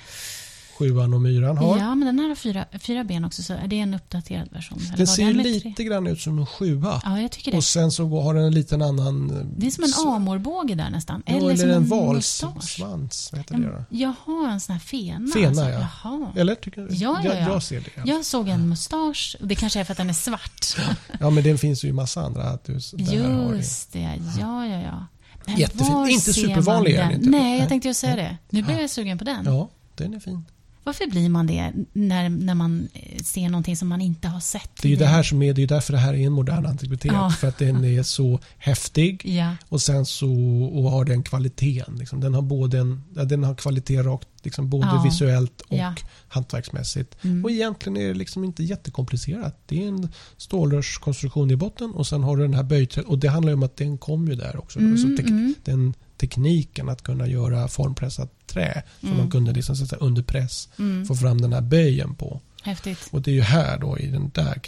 sjuan 0.78 1.14
och 1.14 1.20
myran 1.20 1.58
har. 1.58 1.78
Ja, 1.78 1.94
men 1.94 2.06
den 2.06 2.18
här 2.18 2.28
har 2.28 2.34
fyra, 2.34 2.64
fyra 2.80 3.04
ben 3.04 3.24
också, 3.24 3.42
så 3.42 3.52
är 3.52 3.66
det 3.68 3.78
en 3.78 3.94
uppdaterad 3.94 4.48
version? 4.52 4.78
Den 4.96 5.06
ser 5.06 5.24
med 5.34 5.46
lite 5.46 5.72
tre? 5.76 5.84
grann 5.84 6.06
ut 6.06 6.20
som 6.20 6.38
en 6.38 6.46
sjua. 6.46 7.00
Ja, 7.04 7.20
jag 7.20 7.30
tycker 7.30 7.50
det. 7.50 7.56
Och 7.56 7.64
sen 7.64 7.90
så 7.90 8.20
har 8.22 8.34
den 8.34 8.44
en 8.44 8.54
liten 8.54 8.82
annan... 8.82 9.30
eh, 9.30 9.46
Det 9.56 9.66
är 9.66 9.70
som 9.70 9.84
en 9.84 10.14
amorbåge 10.16 10.74
där 10.74 10.90
nästan. 10.90 11.22
Ja, 11.26 11.32
eller, 11.34 11.46
eller 11.46 11.56
som 11.56 11.68
en 11.70 11.76
en 11.76 11.86
valssvans. 11.88 13.30
Vad 13.32 13.40
heter 13.40 13.54
det 13.58 13.66
då? 13.66 13.84
Jaha, 13.90 14.50
en 14.52 14.60
sån 14.60 14.72
här 14.72 14.80
fena. 14.80 15.32
Fena, 15.34 15.48
alltså. 15.48 15.62
ja. 15.64 15.88
Jaha. 16.04 16.32
Eller? 16.36 16.54
Tycker 16.54 16.82
du? 16.82 16.94
Ja, 16.94 17.20
ja, 17.24 17.30
Jag, 17.34 17.42
ja. 17.42 17.52
jag 17.52 17.62
ser 17.62 17.80
det. 17.80 17.90
Ja. 17.96 18.02
Jag 18.06 18.24
såg 18.24 18.48
en 18.48 18.68
mustasch. 18.68 19.36
Det 19.40 19.54
kanske 19.54 19.80
är 19.80 19.84
för 19.84 19.92
att 19.92 19.98
den 19.98 20.08
är 20.10 20.14
svart. 20.14 20.66
ja, 21.20 21.30
men 21.30 21.44
den 21.44 21.58
finns 21.58 21.84
ju 21.84 21.88
i 21.88 21.92
massa 21.92 22.20
andra. 22.22 22.42
Att 22.42 22.64
du. 22.64 22.72
Just 22.72 23.92
det, 23.92 24.20
ja, 24.40 24.66
ja, 24.66 24.80
ja. 24.82 25.06
Men 25.46 25.56
Jättefin. 25.56 26.08
Inte 26.08 26.32
supervanlig 26.32 26.92
är 26.94 26.98
den 26.98 27.08
den? 27.08 27.18
inte. 27.18 27.30
Nej, 27.30 27.58
jag 27.58 27.68
tänkte 27.68 27.88
ju 27.88 27.94
säga 27.94 28.16
det. 28.16 28.36
Nu 28.50 28.62
blir 28.62 28.80
jag 28.80 28.90
sugen 28.90 29.18
på 29.18 29.24
den. 29.24 29.44
Ja, 29.44 29.68
den 29.94 30.14
är 30.14 30.20
fin. 30.20 30.44
Varför 30.84 31.10
blir 31.10 31.28
man 31.28 31.46
det 31.46 31.72
när, 31.92 32.28
när 32.28 32.54
man 32.54 32.88
eh, 32.92 33.22
ser 33.22 33.48
någonting 33.48 33.76
som 33.76 33.88
man 33.88 34.00
inte 34.00 34.28
har 34.28 34.40
sett 34.40 34.70
Det 34.82 34.88
är 34.88 34.90
ju 34.90 34.96
det 34.96 35.06
här 35.06 35.22
som 35.22 35.42
är, 35.42 35.54
det 35.54 35.62
är 35.62 35.66
därför 35.66 35.92
det 35.92 35.98
här 35.98 36.14
är 36.14 36.18
en 36.26 36.32
modern 36.32 36.66
antikvitet. 36.66 37.12
Ja. 37.12 37.30
För 37.30 37.48
att 37.48 37.58
den 37.58 37.84
är 37.84 38.02
så 38.02 38.40
häftig 38.58 39.22
Ja, 39.24 39.56
och 39.68 39.82
sen 39.82 40.06
så 40.06 40.32
och 40.74 40.90
har 40.90 41.04
den 41.04 41.22
kvaliteten. 41.22 41.96
Liksom. 41.96 42.20
Den 42.20 42.34
har 42.34 42.42
både 42.42 42.78
en, 42.78 43.02
ja, 43.16 43.24
den 43.24 43.44
har 43.44 43.54
kvalitet 43.54 44.02
rakt, 44.02 44.28
liksom 44.42 44.70
både 44.70 44.86
Ja. 44.86 45.02
visuellt 45.02 45.60
och 45.60 45.76
Ja. 45.76 45.94
hantverksmässigt. 46.28 47.24
Mm. 47.24 47.44
Och 47.44 47.50
egentligen 47.50 47.96
är 47.96 48.08
det 48.08 48.14
liksom 48.14 48.44
inte 48.44 48.62
jättekomplicerat. 48.64 49.56
Det 49.66 49.84
är 49.84 49.88
en 49.88 50.08
stålrörskonstruktion 50.36 51.50
i 51.50 51.56
botten 51.56 51.90
och 51.90 52.06
sen 52.06 52.22
har 52.22 52.36
du 52.36 52.42
den 52.42 52.54
här 52.54 52.62
böjträ 52.62 53.02
och 53.02 53.18
det 53.18 53.28
handlar 53.28 53.52
om 53.52 53.62
att 53.62 53.76
den 53.76 53.98
kom 53.98 54.28
ju 54.28 54.34
där 54.34 54.56
också. 54.58 54.78
Mm, 54.78 54.98
så 54.98 55.06
tek- 55.08 55.28
mm. 55.30 55.54
Den 55.64 55.94
tekniken 56.16 56.88
att 56.88 57.02
kunna 57.02 57.26
göra 57.26 57.68
formpressat 57.68 58.32
trä 58.52 58.82
som 59.00 59.08
Mm. 59.08 59.18
man 59.20 59.30
kunde 59.30 59.52
liksom, 59.52 59.76
så 59.76 59.96
under 59.96 60.22
press 60.22 60.68
Mm. 60.78 61.06
få 61.06 61.14
fram 61.14 61.40
den 61.40 61.52
här 61.52 61.60
böjen 61.60 62.14
på. 62.14 62.40
häftigt. 62.62 63.08
Och 63.10 63.22
det 63.22 63.30
är 63.30 63.34
ju 63.34 63.42
här 63.42 63.78
då 63.78 63.98
i 63.98 64.06
den 64.06 64.30
där 64.34 64.60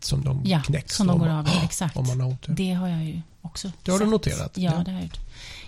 som 0.00 0.24
de 0.24 0.42
Ja, 0.44 0.60
knäcks 0.62 0.96
som 0.96 1.06
de 1.06 1.18
går 1.18 1.28
av. 1.28 1.48
Exakt. 1.64 1.96
om 1.96 2.06
man 2.06 2.20
har 2.20 2.28
otur. 2.32 2.54
Det 2.54 2.72
har 2.72 2.88
jag 2.88 3.04
ju 3.04 3.20
också 3.42 3.72
Det 3.82 3.90
har 3.90 3.98
du 3.98 4.04
sett. 4.04 4.10
noterat? 4.10 4.52
Ja, 4.58 4.72
Ja. 4.76 4.82
det 4.84 4.90
har 4.90 4.98
jag 4.98 5.02
gjort. 5.02 5.18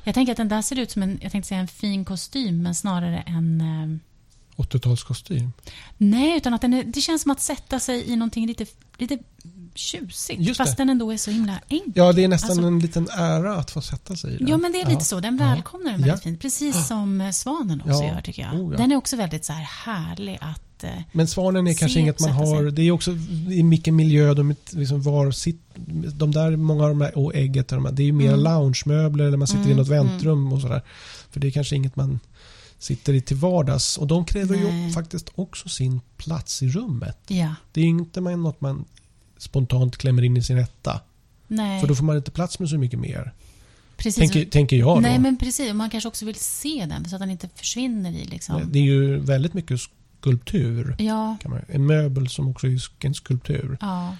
Jag 0.04 0.14
tänker 0.14 0.32
att 0.32 0.36
den 0.36 0.48
där 0.48 0.62
ser 0.62 0.78
ut 0.78 0.90
som 0.90 1.02
en, 1.02 1.18
jag 1.22 1.32
tänkte 1.32 1.48
säga 1.48 1.60
en 1.60 1.68
fin 1.68 2.04
kostym, 2.04 2.62
men 2.62 2.74
snarare 2.74 3.18
en... 3.26 3.60
Eh, 3.60 3.98
80-talskostym. 4.56 5.52
nej, 5.96 6.36
utan 6.36 6.54
att 6.54 6.60
den 6.60 6.74
är, 6.74 6.84
det 6.84 7.00
känns 7.00 7.22
som 7.22 7.30
att 7.30 7.40
sätta 7.40 7.80
sig 7.80 8.10
i 8.10 8.16
någonting 8.16 8.46
lite, 8.46 8.66
lite 8.98 9.18
tjusigt. 9.74 10.40
Just 10.40 10.56
fast 10.58 10.76
det. 10.76 10.80
den 10.80 10.90
ändå 10.90 11.12
är 11.12 11.16
så 11.16 11.30
himla 11.30 11.60
enkel. 11.68 11.92
Ja, 11.94 12.12
det 12.12 12.24
är 12.24 12.28
nästan 12.28 12.50
Alltså- 12.50 12.66
en 12.66 12.78
liten 12.78 13.08
ära 13.10 13.56
att 13.56 13.70
få 13.70 13.80
sätta 13.80 14.16
sig 14.16 14.34
i 14.34 14.36
den. 14.36 14.48
Ja, 14.48 14.56
men 14.56 14.72
det 14.72 14.78
är 14.78 14.82
Ja. 14.84 14.88
lite 14.90 15.04
så. 15.04 15.20
Den 15.20 15.38
Ja. 15.40 15.46
välkomnar 15.46 15.90
den 15.90 16.00
väldigt 16.00 16.16
Ja. 16.18 16.22
fint. 16.30 16.40
Precis 16.40 16.86
som 16.88 17.20
eh, 17.20 17.30
Svanen 17.30 17.80
också 17.80 17.92
Ja. 18.02 18.14
gör, 18.14 18.20
tycker 18.20 18.42
jag. 18.42 18.54
Oh, 18.54 18.72
ja. 18.72 18.78
Den 18.78 18.92
är 18.92 18.96
också 18.96 19.16
väldigt 19.16 19.44
så 19.44 19.52
här 19.52 19.62
härlig 19.84 20.38
att... 20.40 20.84
Eh, 20.84 20.90
Men 21.12 21.26
svanen 21.28 21.66
är 21.66 21.74
kanske 21.74 22.00
inget 22.00 22.20
man 22.20 22.30
har. 22.30 22.62
Det 22.70 22.82
är 22.82 22.90
också 22.92 23.10
i 23.50 23.62
vilken 23.70 23.96
miljö 23.96 24.34
de 24.34 24.54
liksom 24.70 25.02
var 25.02 25.30
sitt, 25.30 25.62
De 26.14 26.30
där, 26.32 26.56
många 26.56 26.82
av 26.82 26.88
de 26.88 27.00
här, 27.00 27.18
och 27.18 27.34
ägget, 27.34 27.72
och 27.72 27.76
de 27.76 27.84
här, 27.84 27.92
det 27.92 28.02
är 28.02 28.04
ju 28.04 28.12
mer 28.12 28.28
Mm. 28.32 28.40
loungemöbler 28.40 29.24
eller 29.24 29.36
man 29.36 29.46
sitter 29.48 29.60
i 29.60 29.64
Mm, 29.64 29.76
något 29.76 29.88
väntrum 29.88 30.52
och 30.52 30.60
sådär. 30.60 30.82
För 31.30 31.40
det 31.40 31.46
är 31.46 31.50
kanske 31.50 31.76
inget 31.76 31.96
man 31.96 32.20
sitter 32.78 33.12
i 33.12 33.20
till 33.20 33.36
vardags. 33.36 33.98
Och 33.98 34.06
de 34.06 34.24
kräver 34.24 34.56
ju 34.56 34.64
Nej. 34.64 34.92
faktiskt 34.92 35.30
också 35.34 35.68
sin 35.68 36.00
plats 36.16 36.62
i 36.62 36.68
rummet. 36.68 37.18
ja, 37.28 37.54
Det 37.72 37.80
är 37.80 37.84
ju 37.84 37.90
inte 37.90 38.20
något 38.20 38.60
man 38.60 38.84
spontant 39.42 39.96
klämmer 39.96 40.22
in 40.22 40.36
i 40.36 40.42
sin 40.42 40.58
etta. 40.58 41.00
nej. 41.48 41.80
För 41.80 41.88
då 41.88 41.94
får 41.94 42.04
man 42.04 42.16
inte 42.16 42.30
plats 42.30 42.58
med 42.58 42.68
så 42.68 42.78
mycket 42.78 42.98
mer. 42.98 43.32
precis. 43.96 44.16
Tänker, 44.18 44.44
tänker 44.50 44.76
jag 44.76 44.96
då. 44.96 45.00
nej, 45.00 45.18
men 45.18 45.36
precis. 45.36 45.74
Man 45.74 45.90
kanske 45.90 46.08
också 46.08 46.24
vill 46.26 46.34
se 46.34 46.86
den 46.88 47.08
så 47.08 47.16
att 47.16 47.20
den 47.20 47.30
inte 47.30 47.48
försvinner 47.54 48.12
i 48.12 48.24
liksom... 48.24 48.62
Det 48.72 48.78
är 48.78 48.82
ju 48.82 49.18
väldigt 49.18 49.54
mycket 49.54 49.80
skulptur. 49.80 50.96
Ja, 50.98 51.36
Kan 51.42 51.50
man, 51.50 51.60
en 51.68 51.86
möbel 51.86 52.28
som 52.28 52.48
också 52.48 52.66
är 52.66 52.78
en 53.00 53.14
skulptur. 53.14 53.78
ja. 53.80 54.16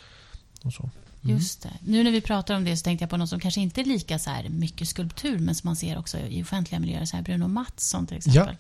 Och 0.63 0.73
så. 0.73 0.91
Mm. 1.25 1.37
Just 1.37 1.63
det. 1.63 1.71
Nu 1.81 2.05
när 2.05 2.11
vi 2.11 2.21
pratar 2.21 2.55
om 2.55 2.65
det 2.65 2.77
så 2.77 2.83
tänkte 2.85 3.03
jag 3.03 3.11
på 3.11 3.17
något 3.17 3.29
som 3.29 3.41
kanske 3.41 3.61
inte 3.61 3.81
är 3.81 3.85
lika 3.85 4.19
så 4.19 4.31
här 4.31 4.49
mycket 4.49 4.89
skulptur 4.89 5.39
men 5.39 5.55
som 5.55 5.69
man 5.69 5.77
ser 5.77 5.99
också 5.99 6.19
i 6.19 6.43
offentliga 6.43 6.81
miljöer. 6.81 7.05
Så 7.05 7.17
här 7.17 7.23
Bruno 7.25 7.49
Mattsson 7.49 8.07
till 8.07 8.17
exempel. 8.17 8.57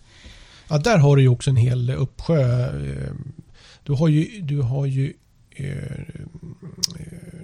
Ja, 0.69 0.79
där 0.79 0.99
har 0.99 1.17
du 1.17 1.23
ju 1.23 1.29
också 1.29 1.51
en 1.51 1.57
hel 1.57 1.91
uppsjö. 1.91 2.67
eh, 2.91 3.13
Du 3.85 3.93
har 3.93 4.09
ju, 4.09 4.41
du 4.41 4.61
har 4.63 4.87
ju 4.87 5.13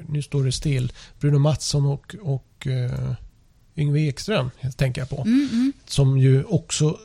nu 0.08 0.22
står 0.22 0.44
det 0.44 0.52
still. 0.52 0.92
Bruno 1.20 1.38
Mattsson 1.38 1.86
och, 1.86 2.14
och 2.22 2.66
eh, 2.66 3.12
Yngve 3.76 4.00
Ekström 4.00 4.50
tänker 4.76 5.00
jag 5.00 5.08
på. 5.08 5.20
Mm, 5.22 5.48
mm. 5.52 5.72
Som 5.86 6.18
ju 6.18 6.44
också 6.44 6.98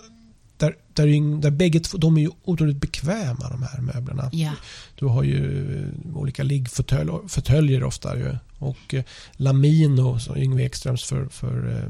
där, 0.57 0.75
där, 0.93 1.07
är- 1.07 1.41
där 1.41 1.51
bägge 1.51 1.81
de 1.97 2.17
är 2.17 2.21
ju 2.21 2.29
otroligt 2.43 2.77
bekväma 2.77 3.49
de 3.49 3.63
här 3.63 3.81
möblerna. 3.81 4.29
Ja, 4.33 4.51
Du 4.95 5.05
har 5.05 5.23
ju 5.23 5.75
eh, 5.81 6.17
olika 6.17 6.43
liggfåtöljer 6.43 7.83
ofta 7.83 8.17
ju. 8.17 8.37
Och 8.57 8.93
eh, 8.93 9.03
Lamino, 9.31 10.19
som 10.19 10.37
Yngve 10.37 10.63
Ekströms 10.63 11.03
för, 11.03 11.25
för 11.25 11.77
eh, 11.77 11.89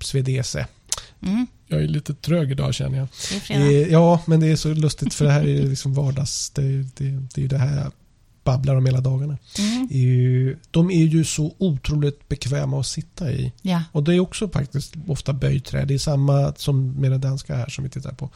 Svedese. 0.00 0.66
mm. 1.22 1.46
Jag 1.70 1.82
är 1.82 1.88
lite 1.88 2.14
trög 2.14 2.50
idag 2.50 2.74
känner 2.74 2.98
jag. 2.98 3.08
Eh, 3.50 3.70
Ja, 3.92 4.22
men 4.26 4.40
det 4.40 4.46
är 4.46 4.56
så 4.56 4.74
lustigt 4.74 5.14
för 5.14 5.24
det 5.24 5.30
här 5.30 5.46
är 5.46 5.62
liksom 5.62 5.94
vardags. 5.94 6.50
Det, 6.50 6.62
är- 6.62 6.86
det, 6.96 7.22
det 7.34 7.44
är 7.44 7.48
det 7.48 7.58
här 7.58 7.82
jag 7.82 7.92
babblar 8.44 8.76
om 8.76 8.86
hela 8.86 9.00
dagarna. 9.00 9.38
Mm. 9.58 9.82
Eh, 10.50 10.56
De 10.70 10.90
är 10.90 11.04
ju 11.04 11.24
så 11.24 11.54
otroligt 11.58 12.28
bekväma 12.28 12.80
att 12.80 12.86
sitta 12.86 13.32
i. 13.32 13.52
Ja, 13.62 13.82
Och 13.92 14.02
det 14.04 14.14
är 14.14 14.20
också 14.20 14.48
faktiskt 14.48 14.94
ofta 15.06 15.32
böjträ. 15.32 15.84
Det 15.84 15.94
är 15.94 15.98
samma 15.98 16.54
som 16.56 16.92
med 16.92 17.10
det 17.10 17.18
danska 17.18 17.56
här 17.56 17.68
som 17.68 17.84
vi 17.84 17.90
tittar 17.90 18.12
på. 18.12 18.30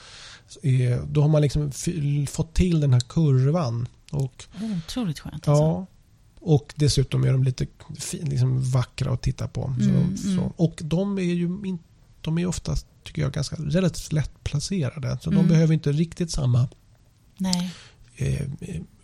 Eh, 0.62 0.98
Då 1.10 1.22
har 1.22 1.28
man 1.28 1.42
liksom 1.42 1.70
fått 2.28 2.54
till 2.54 2.80
den 2.80 2.92
här 2.92 3.00
kurvan. 3.00 3.88
Och, 4.10 4.44
otroligt 4.86 5.18
skönt. 5.18 5.34
Alltså. 5.48 5.62
ja, 5.64 5.86
och 6.40 6.72
dessutom 6.76 7.24
är 7.24 7.32
de 7.32 7.44
lite 7.44 7.66
fin, 7.98 8.28
liksom 8.28 8.70
vackra 8.70 9.12
att 9.12 9.22
titta 9.22 9.48
på. 9.48 9.74
Så, 9.78 9.88
Mm, 9.90 10.16
så. 10.16 10.28
mm. 10.28 10.44
Och 10.56 10.80
de 10.84 11.18
är 11.18 11.22
ju 11.22 11.44
in, 11.64 11.78
de 12.24 12.38
är 12.38 12.46
oftast, 12.46 12.86
tycker 13.04 13.22
jag, 13.22 13.32
ganska 13.32 13.56
relativt 13.56 14.12
lätt 14.12 14.44
placerade. 14.44 15.18
Så 15.22 15.30
Mm. 15.30 15.42
de 15.42 15.48
behöver 15.48 15.74
inte 15.74 15.92
riktigt 15.92 16.30
samma 16.30 16.68
Nej, 17.38 17.70
eh, 18.16 18.46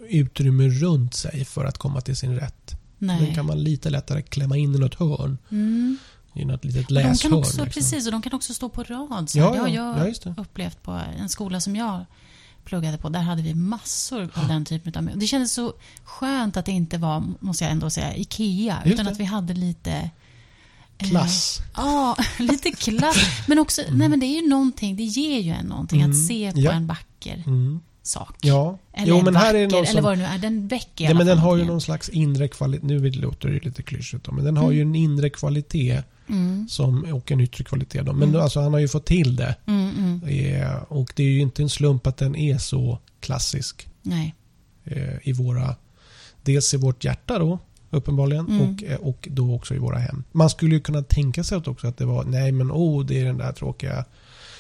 utrymme 0.09 0.69
runt 0.69 1.15
sig 1.15 1.45
för 1.45 1.65
att 1.65 1.79
komma 1.79 2.01
till 2.01 2.17
sin 2.17 2.35
rätt. 2.37 2.75
Den 2.99 3.17
nej. 3.23 3.35
kan 3.35 3.47
man 3.47 3.63
lite 3.63 3.91
lättare 3.91 4.23
klämma 4.23 4.57
in 4.57 4.75
i 4.75 4.79
något 4.79 4.95
hörn. 4.95 5.39
Mm. 5.51 5.99
I 6.35 6.45
något 6.45 6.65
litet 6.65 6.83
Och 6.87 6.89
de 6.89 6.95
läshörn. 6.95 7.17
kan 7.17 7.33
också, 7.33 7.65
liksom. 7.65 7.83
precis, 7.83 8.07
och 8.07 8.13
de 8.13 8.23
kan 8.23 8.33
också 8.35 8.55
stå 8.55 8.69
på 8.69 8.83
rad. 8.83 9.31
Så. 9.31 9.39
Ja, 9.39 9.51
det 9.53 9.59
har 9.59 9.69
ja, 9.69 9.99
jag 9.99 10.15
ja, 10.25 10.35
upplevt 10.37 10.83
på 10.83 11.01
en 11.19 11.29
skola 11.29 11.61
som 11.61 11.77
jag 11.77 12.05
pluggade 12.65 12.99
på. 12.99 13.09
Där 13.09 13.21
hade 13.21 13.43
vi 13.43 13.55
massor 13.55 14.31
av 14.35 14.49
den 14.49 14.65
typen 14.65 15.09
av 15.09 15.19
Det 15.19 15.27
kändes 15.27 15.53
så 15.53 15.73
skönt 16.05 16.57
att 16.57 16.67
det 16.67 16.73
inte 16.73 16.99
var, 16.99 17.25
måste 17.41 17.65
jag 17.65 17.71
ändå 17.73 17.91
säga, 17.91 18.17
IKEA. 18.17 18.83
Just 18.85 18.95
utan 18.95 19.05
det. 19.07 19.13
att 19.13 19.21
vi 19.21 19.25
hade 19.25 19.55
lite... 19.55 20.11
eh, 21.03 21.09
Klass. 21.09 21.59
Ja, 21.77 22.17
lite 22.39 22.71
klass. 22.71 23.17
Men 23.49 23.59
också, 23.59 23.83
nej 23.91 24.09
men 24.09 24.21
det 24.21 24.27
är 24.27 24.43
ju 24.43 24.49
någonting, 24.49 24.97
det 24.97 25.03
ger 25.03 25.41
ju 25.41 25.51
en 25.51 25.67
någonting 25.67 26.01
Mm. 26.01 26.11
att 26.11 26.27
se 26.27 26.53
på 26.53 26.61
Ja. 26.61 26.73
en 26.73 26.87
vacker 26.87 27.43
Mm. 27.47 27.81
sak. 28.03 28.37
Ja, 28.41 28.79
Eller 28.93 29.09
jo, 29.09 29.19
en 29.19 29.25
men 29.25 29.35
vacker, 29.35 29.47
här 29.47 29.55
är 29.55 29.67
någon 29.69 29.75
eller 29.85 29.93
som, 29.93 30.03
vad 30.05 30.13
det 30.13 30.17
nu 30.17 30.25
är. 30.25 30.39
Den 30.39 30.69
väcker 30.69 31.05
ja, 31.05 31.15
men 31.15 31.27
den 31.27 31.39
har 31.39 31.57
ju 31.57 31.65
någon 31.65 31.81
slags 31.81 32.09
inre 32.09 32.49
kvalitet. 32.49 32.87
Nu 32.87 33.11
låter 33.11 33.49
det 33.49 33.65
lite 33.65 33.83
klyschigt 33.83 34.29
men 34.33 34.45
den 34.45 34.57
har 34.57 34.65
Mm. 34.65 34.77
ju 34.77 34.83
en 34.83 34.95
inre 34.95 35.31
kvalitet 35.31 36.03
Mm, 36.29 36.69
som, 36.69 37.05
och 37.15 37.33
en 37.33 37.41
yttre 37.41 37.65
kvalitet. 37.65 38.03
Då. 38.03 38.13
Men 38.13 38.29
Mm. 38.29 38.41
alltså, 38.41 38.61
han 38.61 38.73
har 38.73 38.81
ju 38.81 38.89
fått 38.89 39.07
till 39.07 39.37
det. 39.37 39.55
mm, 39.67 39.91
mm. 39.99 40.63
Eh, 40.63 40.75
och 40.89 41.13
det 41.17 41.23
är 41.23 41.27
ju 41.29 41.41
inte 41.41 41.63
en 41.63 41.69
slump 41.69 42.07
att 42.07 42.17
den 42.17 42.37
är 42.37 42.59
så 42.59 42.99
klassisk 43.21 43.89
Nej. 44.03 44.35
eh, 44.85 45.29
i 45.29 45.33
våra... 45.33 45.77
Dels 46.43 46.75
i 46.75 46.77
vårt 46.77 47.05
hjärta 47.05 47.39
då, 47.39 47.59
uppenbarligen, 47.91 48.47
Mm. 48.49 48.61
och, 48.75 48.83
eh, 48.85 48.97
och 49.01 49.29
då 49.31 49.55
också 49.55 49.75
i 49.75 49.79
våra 49.79 49.99
hem. 49.99 50.25
Man 50.33 50.51
skulle 50.51 50.75
ju 50.75 50.81
kunna 50.81 51.03
tänka 51.03 51.45
sig 51.45 51.59
också 51.59 51.87
att 51.87 51.97
det 51.97 52.05
var, 52.05 52.25
nej 52.25 52.53
men 52.53 52.73
oh, 52.73 53.05
det 53.07 53.21
är 53.21 53.25
den 53.25 53.39
där 53.39 53.53
tråkiga 53.53 54.05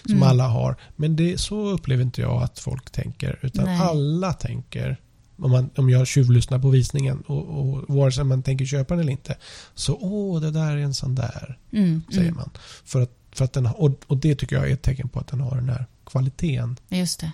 som 0.05 0.15
Mm. 0.17 0.29
alla 0.29 0.49
har. 0.49 0.77
Men 0.97 1.17
det, 1.17 1.41
så 1.41 1.69
upplever 1.69 2.03
inte 2.03 2.21
jag 2.21 2.43
att 2.43 2.59
folk 2.59 2.91
tänker. 2.91 3.39
Utan 3.43 3.65
Nej. 3.65 3.81
alla 3.81 4.33
tänker, 4.33 4.97
om, 5.37 5.51
man, 5.51 5.71
om 5.77 5.91
jag 5.91 6.07
tjuvlyssnar 6.07 6.59
på 6.59 6.69
visningen 6.71 7.21
och, 7.21 7.45
och 7.61 7.85
vare 7.97 8.13
sig 8.13 8.25
man 8.25 8.43
tänker 8.43 8.65
köpa 8.65 8.95
den 8.95 9.01
eller 9.01 9.13
inte. 9.13 9.37
Så 9.75 9.99
åh, 10.01 10.41
det 10.41 10.51
där 10.51 10.77
är 10.77 10.77
en 10.77 10.95
sån 10.95 11.15
där, 11.15 11.59
Mm, 11.73 12.03
säger 12.09 12.23
mm. 12.23 12.37
man. 12.37 12.51
För 12.85 13.03
att, 13.03 13.11
för 13.33 13.45
att 13.45 13.53
den, 13.53 13.67
och, 13.67 13.91
och 14.07 14.17
det 14.17 14.35
tycker 14.35 14.57
jag 14.57 14.69
är 14.69 14.75
ett 14.75 14.83
tecken 14.83 15.09
på 15.09 15.21
att 15.21 15.27
den 15.29 15.41
har 15.41 15.57
den 15.57 15.69
här 15.69 15.87
kvaliteten. 16.07 16.77
Just 16.89 17.21
det. 17.21 17.33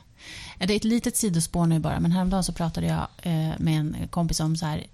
Det 0.58 0.72
är 0.72 0.76
ett 0.76 0.84
litet 0.84 1.16
sidospår 1.16 1.66
nu 1.66 1.78
bara, 1.78 2.00
men 2.00 2.12
häromdagen 2.12 2.44
så 2.44 2.52
pratade 2.52 2.86
jag 2.86 3.06
eh, 3.22 3.52
med 3.58 3.80
en 3.80 3.96
kompis 4.10 4.40
om 4.40 4.56
så 4.56 4.66
här 4.66 4.86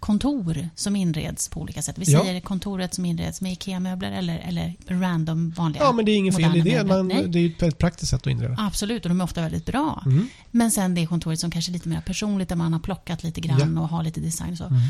kontor 0.00 0.68
som 0.74 0.96
inreds 0.96 1.48
på 1.48 1.60
olika 1.60 1.82
sätt. 1.82 1.98
Vi 1.98 2.12
Ja. 2.12 2.24
säger 2.24 2.40
kontoret 2.40 2.94
som 2.94 3.04
inreds 3.04 3.40
med 3.40 3.52
IKEA-möbler 3.52 4.12
eller, 4.12 4.38
eller 4.38 4.74
random 4.88 5.50
vanliga 5.50 5.82
Ja, 5.82 5.92
men 5.92 6.04
det 6.04 6.12
är 6.12 6.16
inget 6.16 6.36
fel 6.36 6.56
i 6.56 6.58
moderna 6.58 6.82
det. 6.96 7.02
möbler. 7.02 7.22
Man, 7.22 7.30
det 7.30 7.38
är 7.38 7.46
ett 7.50 7.62
väldigt 7.62 7.78
praktiskt 7.78 8.10
sätt 8.10 8.20
att 8.20 8.26
inreda. 8.26 8.54
Absolut, 8.58 9.04
och 9.04 9.08
de 9.08 9.20
är 9.20 9.24
ofta 9.24 9.40
väldigt 9.42 9.66
bra. 9.66 10.02
Mm. 10.06 10.28
Men 10.50 10.70
sen 10.70 10.94
det 10.94 11.06
kontoret 11.06 11.40
som 11.40 11.50
kanske 11.50 11.70
är 11.70 11.72
lite 11.72 11.88
mer 11.88 12.00
personligt, 12.00 12.48
där 12.48 12.56
man 12.56 12.72
har 12.72 12.80
plockat 12.80 13.22
lite 13.22 13.40
grann 13.40 13.78
och 13.78 13.88
har 13.88 14.02
lite 14.02 14.20
design 14.20 14.56
så. 14.56 14.64
Mm. 14.64 14.80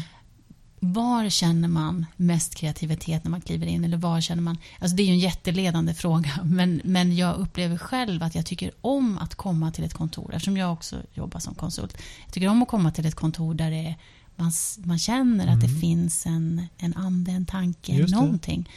Var 0.81 1.29
känner 1.31 1.69
man 1.69 2.07
mest 2.17 2.55
kreativitet 2.55 3.25
när 3.25 3.31
man 3.31 3.41
kliver 3.41 3.67
in? 3.67 3.85
Eller 3.85 3.97
var 3.97 4.21
känner 4.21 4.43
man... 4.43 4.59
Alltså 4.79 4.97
det 4.97 5.03
är 5.03 5.05
ju 5.05 5.13
en 5.13 5.19
jätteledande 5.19 5.95
fråga, 5.95 6.31
men, 6.45 6.81
men 6.85 7.17
jag 7.17 7.37
upplever 7.37 7.79
själv 7.79 8.23
att 8.23 8.35
jag 8.35 8.47
tycker 8.47 8.71
om 8.81 9.19
att 9.19 9.35
komma 9.35 9.71
till 9.73 9.85
ett 9.85 9.95
kontor, 9.95 10.35
eftersom 10.35 10.57
jag 10.57 10.73
också 10.73 10.97
jobbar 11.15 11.41
som 11.41 11.55
konsult. 11.55 11.97
Jag 12.25 12.35
tycker 12.35 12.49
om 12.49 12.63
att 12.63 12.69
komma 12.69 12.91
till 12.93 13.07
ett 13.07 13.15
kontor 13.15 13.55
där 13.55 13.71
det 13.71 13.77
är, 13.87 13.95
man, 14.37 14.53
man 14.85 14.99
känner 14.99 15.47
att 15.47 15.61
det 15.61 15.69
finns 15.69 16.27
en, 16.27 16.67
en 16.79 16.95
ande, 16.95 17.31
en 17.31 17.47
tanke, 17.47 17.93
Mm. 17.93 18.01
Just 18.03 18.15
det. 18.15 18.21
någonting. 18.21 18.69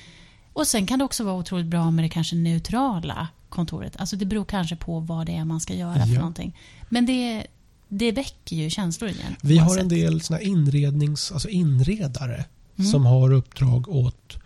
Och 0.53 0.67
sen 0.67 0.87
kan 0.87 0.99
det 0.99 1.05
också 1.05 1.23
vara 1.23 1.35
otroligt 1.35 1.65
bra 1.67 1.91
med 1.91 2.05
det 2.05 2.09
kanske 2.09 2.35
neutrala 2.35 3.27
kontoret. 3.49 3.95
Alltså 3.97 4.15
det 4.15 4.25
beror 4.25 4.45
kanske 4.45 4.75
på 4.75 4.99
vad 4.99 5.25
det 5.25 5.35
är 5.35 5.45
man 5.45 5.59
ska 5.59 5.73
göra 5.75 6.05
för 6.05 6.13
Ja. 6.13 6.19
någonting. 6.19 6.55
Men 6.89 7.05
det, 7.05 7.47
det 7.87 8.11
väcker 8.11 8.55
ju 8.55 8.69
känslor 8.69 9.09
igen. 9.09 9.35
Vi 9.41 9.57
har 9.57 9.77
en 9.77 9.87
del 9.89 10.21
såna 10.21 10.41
inrednings, 10.41 11.31
alltså 11.31 11.49
inredare 11.49 12.45
Mm. 12.77 12.91
som 12.91 13.05
har 13.05 13.33
uppdrag 13.33 13.89
åt 13.89 14.37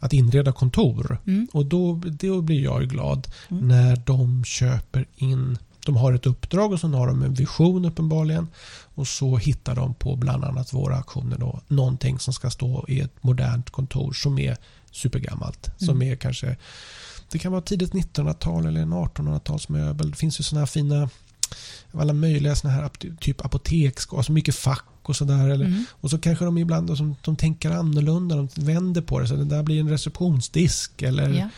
att 0.00 0.12
inreda 0.12 0.52
kontor. 0.52 1.18
Mm. 1.26 1.48
Och 1.52 1.66
då, 1.66 2.02
då 2.20 2.40
blir 2.42 2.60
jag 2.64 2.82
ju 2.82 2.88
glad 2.88 3.26
Mm. 3.50 3.68
när 3.68 3.96
de 4.06 4.44
köper 4.44 5.06
in 5.16 5.58
de 5.86 5.96
har 5.96 6.12
ett 6.12 6.26
uppdrag 6.26 6.72
och 6.72 6.80
så 6.80 6.88
har 6.88 7.06
de 7.06 7.22
en 7.22 7.34
vision 7.34 7.84
uppenbarligen. 7.84 8.48
Och 8.94 9.08
så 9.08 9.36
hittar 9.36 9.74
de 9.74 9.94
på 9.94 10.16
bland 10.16 10.44
annat 10.44 10.72
våra 10.72 10.96
aktioner 10.96 11.38
då, 11.38 11.60
någonting 11.68 12.18
som 12.18 12.34
ska 12.34 12.50
stå 12.50 12.84
i 12.88 13.00
ett 13.00 13.22
modernt 13.22 13.70
kontor 13.70 14.12
som 14.12 14.38
är 14.38 14.56
supergammalt. 14.90 15.70
Som 15.78 15.96
Mm. 15.96 16.12
är 16.12 16.16
kanske, 16.16 16.56
det 17.30 17.38
kan 17.38 17.52
vara 17.52 17.62
tidigt 17.62 17.92
1900-tal 17.92 18.66
eller 18.66 18.80
en 18.80 18.92
1800-talsmöbel. 18.94 20.10
Det 20.10 20.16
finns 20.16 20.40
ju 20.40 20.44
sådana 20.44 20.60
här 20.60 20.66
fina, 20.66 21.10
alla 21.92 22.12
möjliga 22.12 22.54
såna 22.56 22.74
här 22.74 22.90
typ 23.20 23.44
apotek, 23.44 23.94
alltså 24.16 24.32
mycket 24.32 24.54
fack 24.56 24.84
och 25.02 25.16
sådär. 25.16 25.50
Mm. 25.54 25.84
och 25.90 26.10
så 26.10 26.18
kanske 26.18 26.44
de 26.44 26.58
ibland 26.58 26.86
de, 26.96 27.16
de 27.24 27.36
tänker 27.36 27.70
annorlunda, 27.70 28.36
de 28.36 28.48
vänder 28.54 29.00
på 29.02 29.18
det. 29.20 29.28
Så 29.28 29.36
det 29.36 29.44
där 29.44 29.62
blir 29.62 29.80
en 29.80 29.88
receptionsdisk. 29.90 31.02
Eller, 31.02 31.28
Ja. 31.30 31.48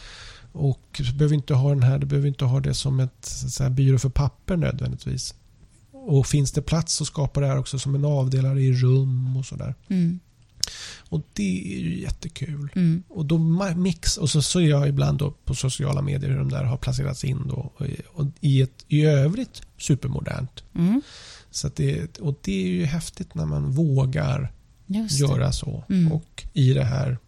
Och 0.53 1.01
så 1.07 1.15
behöver 1.15 1.35
inte 1.35 1.55
ha 1.55 1.69
den 1.69 1.83
här, 1.83 1.99
du 1.99 2.07
behöver 2.07 2.29
inte 2.29 2.45
ha 2.45 2.61
det 2.61 2.75
som 2.75 3.01
ett 3.01 3.25
så 3.25 3.63
här, 3.63 3.71
byrå 3.71 3.99
för 3.99 4.09
papper 4.09 4.57
nödvändigtvis. 4.57 5.35
och 5.93 6.27
finns 6.27 6.53
det 6.53 6.63
plats 6.63 6.95
så 6.95 7.05
skapar 7.05 7.41
det 7.41 7.47
här 7.47 7.59
också 7.59 7.79
som 7.79 7.95
en 7.95 8.05
avdelare 8.05 8.63
i 8.63 8.73
rum 8.73 9.37
och 9.37 9.47
sådär. 9.47 9.75
Mm. 9.89 10.21
Och 11.09 11.23
det 11.33 11.75
är 11.75 11.79
ju 11.79 12.01
jättekul. 12.01 12.73
Mm. 12.75 13.03
Och 13.09 13.25
då 13.25 13.39
mix, 13.77 14.17
och 14.17 14.31
så 14.31 14.43
ser 14.43 14.61
jag 14.61 14.89
ibland 14.89 15.23
på 15.45 15.55
sociala 15.55 16.03
medier 16.03 16.31
hur 16.31 16.39
de 16.39 16.49
där 16.49 16.65
har 16.65 16.77
placerats 16.77 17.25
in 17.25 17.43
då, 17.49 17.73
och, 18.13 18.27
i 18.41 18.63
ett 18.63 18.85
i 18.89 19.05
övrigt 19.05 19.63
supermodernt. 19.79 20.65
Mm. 20.75 21.03
Så 21.51 21.71
det, 21.77 22.19
och 22.19 22.39
det 22.43 22.63
är 22.65 22.69
ju 22.69 22.85
häftigt 22.85 23.35
när 23.35 23.47
man 23.47 23.71
vågar 23.71 24.53
göra 25.11 25.53
så. 25.53 25.85
Mm. 25.89 26.13
Och 26.13 26.47
i 26.53 26.73
det 26.73 26.85
här 26.85 27.19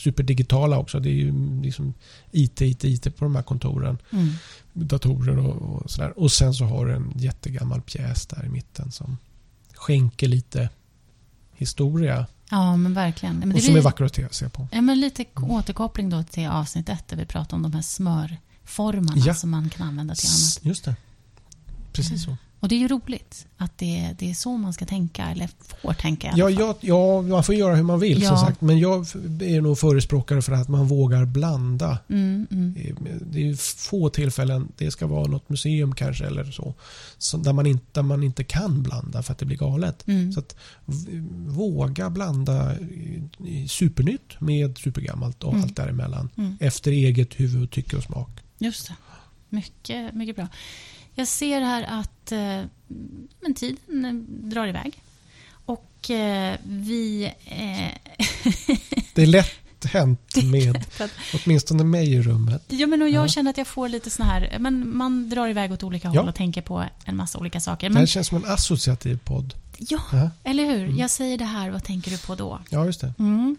superdigitala 0.00 0.78
också. 0.78 1.00
Det 1.00 1.08
är 1.08 1.14
ju 1.14 1.60
liksom 1.62 1.94
IT, 2.30 2.60
IT, 2.60 2.84
IT 2.84 3.16
på 3.16 3.24
de 3.24 3.36
här 3.36 3.42
kontoren. 3.42 3.98
Mm. 4.12 4.28
Datorer 4.72 5.38
och, 5.38 5.82
och 5.82 5.90
sådär. 5.90 6.18
Och 6.18 6.32
sen 6.32 6.54
så 6.54 6.64
har 6.64 6.86
du 6.86 6.94
en 6.94 7.12
jättegammal 7.16 7.80
pjäs 7.82 8.26
där 8.26 8.44
i 8.44 8.48
mitten 8.48 8.92
som 8.92 9.18
skänker 9.74 10.28
lite 10.28 10.68
historia. 11.56 12.26
Ja, 12.50 12.76
men 12.76 12.94
verkligen. 12.94 13.36
Men 13.36 13.48
det 13.48 13.54
och 13.54 13.62
som 13.62 13.76
är 13.76 13.80
vacker 13.80 14.04
att 14.04 14.34
se 14.34 14.48
på. 14.48 14.68
Ja, 14.72 14.80
men 14.80 15.00
lite 15.00 15.24
återkoppling 15.34 16.10
då 16.10 16.22
till 16.22 16.46
avsnitt 16.46 16.88
ett 16.88 17.08
där 17.08 17.16
vi 17.16 17.26
pratade 17.26 17.56
om 17.56 17.62
de 17.62 17.72
här 17.72 17.82
smörformarna 17.82 19.22
Ja. 19.26 19.34
som 19.34 19.50
man 19.50 19.70
kan 19.70 19.88
använda 19.88 20.14
till 20.14 20.28
annat. 20.28 20.58
Just 20.62 20.84
det. 20.84 20.96
Precis 21.92 22.24
så. 22.24 22.36
Och 22.60 22.68
det 22.68 22.74
är 22.74 22.78
ju 22.78 22.88
roligt 22.88 23.46
att 23.56 23.78
det, 23.78 24.14
det 24.18 24.30
är 24.30 24.34
så 24.34 24.56
man 24.56 24.72
ska 24.72 24.86
tänka, 24.86 25.26
eller 25.30 25.48
får 25.82 25.92
tänka 25.92 26.32
Ja, 26.36 26.50
ja, 26.50 26.76
ja, 26.80 27.22
man 27.22 27.44
får 27.44 27.54
göra 27.54 27.74
hur 27.76 27.82
man 27.82 28.00
vill 28.00 28.22
Ja. 28.22 28.28
som 28.28 28.38
sagt. 28.38 28.60
Men 28.60 28.78
jag 28.78 29.00
är 29.40 29.60
nog 29.60 29.78
förespråkare 29.78 30.42
för 30.42 30.52
att 30.52 30.68
man 30.68 30.86
vågar 30.86 31.24
blanda. 31.24 31.98
Mm, 32.08 32.46
mm. 32.50 32.74
Det 33.32 33.48
är 33.48 33.54
få 33.88 34.08
tillfällen, 34.08 34.68
det 34.78 34.90
ska 34.90 35.06
vara 35.06 35.26
något 35.26 35.48
museum 35.48 35.94
kanske 35.94 36.26
eller 36.26 36.44
så, 36.44 36.74
så 37.18 37.36
där, 37.36 37.52
man 37.52 37.66
inte, 37.66 37.84
där 37.92 38.02
man 38.02 38.22
inte 38.22 38.44
kan 38.44 38.82
blanda 38.82 39.22
för 39.22 39.32
att 39.32 39.38
det 39.38 39.46
blir 39.46 39.56
galet. 39.56 40.08
Mm. 40.08 40.32
Så 40.32 40.40
att 40.40 40.56
våga 41.46 42.10
blanda 42.10 42.74
supernytt 43.68 44.40
med 44.40 44.78
supergammalt 44.78 45.44
och 45.44 45.52
Mm. 45.52 45.62
allt 45.64 45.76
däremellan. 45.76 46.28
Mm. 46.36 46.56
Efter 46.60 46.90
eget 46.92 47.40
huvud, 47.40 47.70
tycke 47.70 47.96
och 47.96 48.02
smak. 48.02 48.30
Just 48.58 48.86
det. 48.88 48.94
Mycket, 49.48 50.14
mycket 50.14 50.36
bra. 50.36 50.48
Jag 51.14 51.28
ser 51.28 51.60
här 51.60 51.82
att 52.00 52.32
eh, 52.32 52.62
men 53.40 53.54
tiden 53.54 54.04
eh, 54.04 54.12
drar 54.50 54.66
iväg. 54.66 55.02
Och 55.64 56.10
eh, 56.10 56.56
vi... 56.64 57.24
Eh, 57.44 58.16
Det 59.14 59.22
är 59.22 59.26
lätt 59.26 59.84
hänt 59.84 60.36
med 60.44 60.84
åtminstone 61.34 61.84
mig 61.84 62.12
i 62.14 62.22
rummet. 62.22 62.64
ja, 62.68 62.86
men 62.86 63.02
och 63.02 63.08
jag 63.08 63.24
Ja. 63.24 63.28
känner 63.28 63.50
att 63.50 63.58
jag 63.58 63.66
får 63.66 63.88
lite 63.88 64.10
såna 64.10 64.28
här... 64.28 64.56
Men 64.60 64.96
man 64.96 65.28
drar 65.28 65.48
iväg 65.48 65.72
åt 65.72 65.82
olika 65.82 66.08
Ja. 66.14 66.20
håll 66.20 66.28
och 66.28 66.34
tänker 66.34 66.62
på 66.62 66.84
en 67.04 67.16
massa 67.16 67.38
olika 67.38 67.60
saker. 67.60 67.88
Det 67.88 67.92
Men, 67.94 68.00
här 68.00 68.06
känns 68.06 68.26
som 68.26 68.36
en 68.44 68.50
associativ 68.52 69.18
podd. 69.24 69.54
ja, 69.78 69.98
Ja, 70.12 70.30
eller 70.44 70.64
hur? 70.64 70.84
Mm. 70.84 70.96
Jag 70.96 71.10
säger 71.10 71.38
det 71.38 71.44
här, 71.44 71.70
vad 71.70 71.84
tänker 71.84 72.10
du 72.10 72.18
på 72.18 72.34
då? 72.34 72.60
ja 72.70 72.86
just 72.86 73.00
det. 73.00 73.14
Mm. 73.18 73.56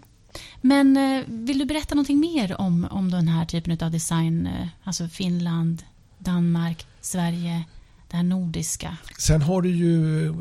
Men 0.62 0.98
eh, 0.98 1.24
vill 1.28 1.60
du 1.60 1.66
berätta 1.66 1.96
någonting 1.96 2.20
mer 2.20 2.62
om, 2.62 2.88
om 2.92 3.12
den 3.12 3.28
här 3.28 3.46
typen 3.46 3.78
av 3.82 3.92
design? 3.92 4.48
eh, 4.48 4.68
Alltså 4.84 5.08
Finland, 5.08 5.84
Danmark, 6.24 6.86
Sverige, 7.02 7.64
det 8.12 8.18
här 8.18 8.24
nordiska. 8.24 8.98
Sen 9.20 9.42
har 9.42 9.62
du 9.62 9.70
ju, 9.70 10.32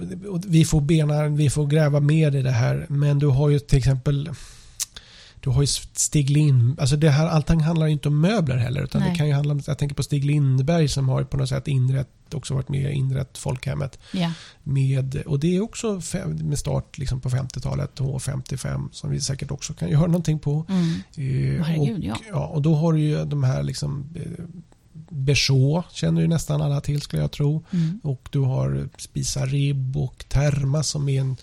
vi 0.46 0.64
får 0.64 0.80
bena, 0.80 1.28
vi 1.28 1.50
får 1.50 1.66
gräva 1.66 2.00
mer 2.00 2.36
i 2.36 2.42
det 2.42 2.50
här, 2.50 2.86
men 2.88 3.18
du 3.18 3.26
har 3.26 3.48
ju 3.48 3.58
till 3.58 3.78
exempel 3.78 4.30
du 5.42 5.50
har 5.50 5.60
ju 5.60 5.66
Stig 5.66 6.30
Lind, 6.30 6.80
alltså 6.80 6.96
det 6.96 7.10
här, 7.10 7.26
allting 7.26 7.60
handlar 7.60 7.86
inte 7.86 8.08
om 8.08 8.20
möbler 8.20 8.56
heller 8.56 8.82
utan 8.82 9.00
Nej. 9.00 9.10
det 9.10 9.16
kan 9.16 9.26
ju 9.28 9.32
handla 9.34 9.52
om, 9.54 9.62
jag 9.66 9.78
tänker 9.78 9.96
på 9.96 10.02
Stig 10.02 10.24
Lindberg 10.24 10.88
som 10.88 11.08
har 11.08 11.24
på 11.24 11.36
något 11.36 11.48
sätt 11.48 11.68
inrett, 11.68 12.34
också 12.34 12.54
varit 12.54 12.68
med 12.68 12.86
och 12.86 12.92
inrett 12.92 13.38
folkhemmet 13.38 13.98
Ja. 14.12 14.32
med, 14.62 15.22
och 15.26 15.40
det 15.40 15.56
är 15.56 15.60
också 15.62 15.96
fe- 15.96 16.42
med 16.44 16.58
start 16.58 16.98
liksom 16.98 17.20
på 17.20 17.30
50-talet, 17.30 17.98
H55 18.00 18.88
som 18.92 19.10
vi 19.10 19.20
säkert 19.20 19.50
också 19.50 19.72
kan 19.74 19.88
göra 19.90 20.06
någonting 20.06 20.38
på. 20.38 20.66
Mm. 20.68 20.84
Eh, 20.88 21.64
Herregud, 21.64 21.98
och, 21.98 22.04
ja. 22.04 22.16
ja. 22.30 22.46
Och 22.46 22.62
då 22.62 22.74
har 22.74 22.92
du 22.92 23.00
ju 23.00 23.24
de 23.24 23.44
här 23.44 23.62
liksom 23.62 24.04
eh, 24.16 24.44
Berså 25.08 25.82
känner 25.92 26.20
ju 26.20 26.28
nästan 26.28 26.62
alla 26.62 26.80
till 26.80 27.00
skulle 27.00 27.22
jag 27.22 27.30
tro. 27.32 27.64
Mm. 27.70 28.00
Och 28.02 28.28
du 28.32 28.38
har 28.38 28.88
Spisa 28.98 29.46
Ribb 29.46 29.96
och 29.96 30.24
Terma 30.28 30.82
som 30.82 31.08
är 31.08 31.20
en 31.20 31.36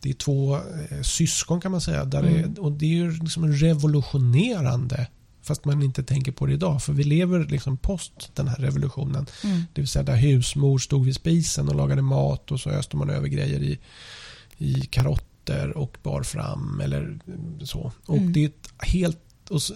det 0.00 0.10
är 0.10 0.14
två 0.14 0.56
eh, 0.56 1.02
syskon 1.02 1.60
kan 1.60 1.72
man 1.72 1.80
säga. 1.80 2.04
Där 2.04 2.22
Mm. 2.22 2.54
det, 2.54 2.60
och 2.60 2.72
det 2.72 2.84
är 2.86 2.90
ju 2.90 3.10
liksom 3.10 3.52
revolutionerande. 3.52 5.06
Fast 5.42 5.64
man 5.64 5.82
inte 5.82 6.02
tänker 6.02 6.32
på 6.32 6.46
det 6.46 6.52
idag. 6.52 6.82
För 6.82 6.92
vi 6.92 7.04
lever 7.04 7.44
liksom 7.44 7.76
post 7.76 8.30
den 8.34 8.48
här 8.48 8.56
revolutionen. 8.56 9.26
Mm. 9.44 9.62
Det 9.74 9.80
vill 9.80 9.88
säga 9.88 10.02
där 10.02 10.16
husmor 10.16 10.78
stod 10.78 11.04
vid 11.04 11.14
spisen 11.14 11.68
och 11.68 11.74
lagade 11.74 12.02
mat 12.02 12.50
och 12.52 12.60
så 12.60 12.70
öste 12.70 12.96
man 12.96 13.10
över 13.10 13.28
grejer 13.28 13.60
i, 13.62 13.78
i 14.58 14.74
karotter 14.80 15.76
och 15.76 15.96
bar 16.02 16.22
fram 16.22 16.80
eller 16.80 17.18
så. 17.64 17.92
Och 18.06 18.16
Mm. 18.16 18.32
det 18.32 18.44
är 18.44 18.48
ett 18.48 18.68
helt... 18.78 19.20
Och 19.50 19.62
så, 19.62 19.74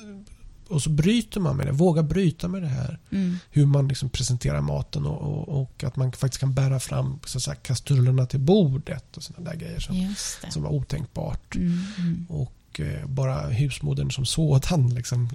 och 0.70 0.82
så 0.82 0.90
bryter 0.90 1.40
man 1.40 1.56
med 1.56 1.66
det. 1.66 1.72
Våga 1.72 2.02
bryta 2.02 2.48
med 2.48 2.62
det 2.62 2.68
här 2.68 2.98
Mm. 3.10 3.36
hur 3.50 3.66
man 3.66 3.88
liksom 3.88 4.08
presenterar 4.08 4.60
maten 4.60 5.06
och, 5.06 5.20
och, 5.20 5.60
och 5.60 5.84
att 5.84 5.96
man 5.96 6.12
faktiskt 6.12 6.40
kan 6.40 6.54
bära 6.54 6.80
fram 6.80 7.18
så 7.24 7.38
att 7.38 7.42
säga, 7.42 7.54
kastrullerna 7.54 8.26
till 8.26 8.40
bordet 8.40 9.16
och 9.16 9.22
sådana 9.22 9.50
där 9.50 9.56
grejer 9.56 9.80
som, 9.80 10.14
som 10.50 10.62
var 10.62 10.70
otänkbart. 10.70 11.56
Mm. 11.56 11.78
Mm. 11.98 12.26
Och 12.28 12.80
eh, 12.80 13.06
bara 13.06 13.40
husmodern 13.46 14.10
som 14.10 14.26
sådan 14.26 14.94
liksom, 14.94 15.28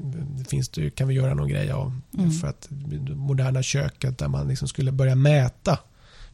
finns 0.50 0.70
det, 0.70 0.90
kan 0.90 1.08
vi 1.08 1.14
göra 1.14 1.34
någon 1.34 1.50
grej 1.50 1.72
av. 1.72 2.02
Mm. 2.18 2.32
För 2.32 2.48
att 2.48 2.68
moderna 3.16 3.64
köket 3.64 4.18
där 4.18 4.28
man 4.28 4.48
liksom 4.48 4.68
skulle 4.68 4.92
börja 4.92 5.16
mäta 5.16 5.80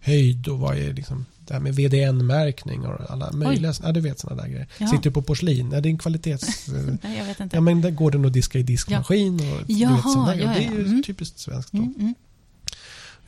höjd 0.01 0.47
och 0.47 0.59
vad 0.59 0.77
är 0.77 0.93
liksom 0.93 1.25
det 1.47 1.53
här 1.53 1.61
med 1.61 1.75
VDN-märkning 1.75 2.85
och 2.85 3.11
alla 3.11 3.31
möjliga, 3.31 3.73
ja, 3.83 3.91
du 3.91 3.99
vet 4.01 4.19
sådana 4.19 4.41
där 4.41 4.49
grejer. 4.49 4.67
Ja. 4.77 4.87
Sitter 4.87 5.09
på 5.09 5.21
porslin, 5.21 5.71
ja, 5.71 5.81
det 5.81 5.89
är 5.89 5.91
en 5.91 5.97
kvalitets... 5.97 6.67
Nej, 7.03 7.17
jag 7.17 7.25
vet 7.25 7.39
inte. 7.39 7.57
ja 7.57 7.61
men 7.61 7.81
där 7.81 7.91
går 7.91 8.11
den 8.11 8.25
att 8.25 8.33
diska 8.33 8.59
i 8.59 8.63
diskmaskin 8.63 9.33
och 9.33 9.65
du 9.67 9.73
Jaha, 9.73 9.95
vet, 9.95 10.03
sånt 10.03 10.27
där. 10.27 10.35
ja, 10.35 10.49
Och 10.49 10.55
det 10.55 10.63
är 10.65 10.71
ja. 10.71 10.71
ju 10.71 10.85
Mm. 10.85 11.03
typiskt 11.03 11.39
svenskt. 11.39 11.73
Mm. 11.73 11.93
Mm. 11.99 12.13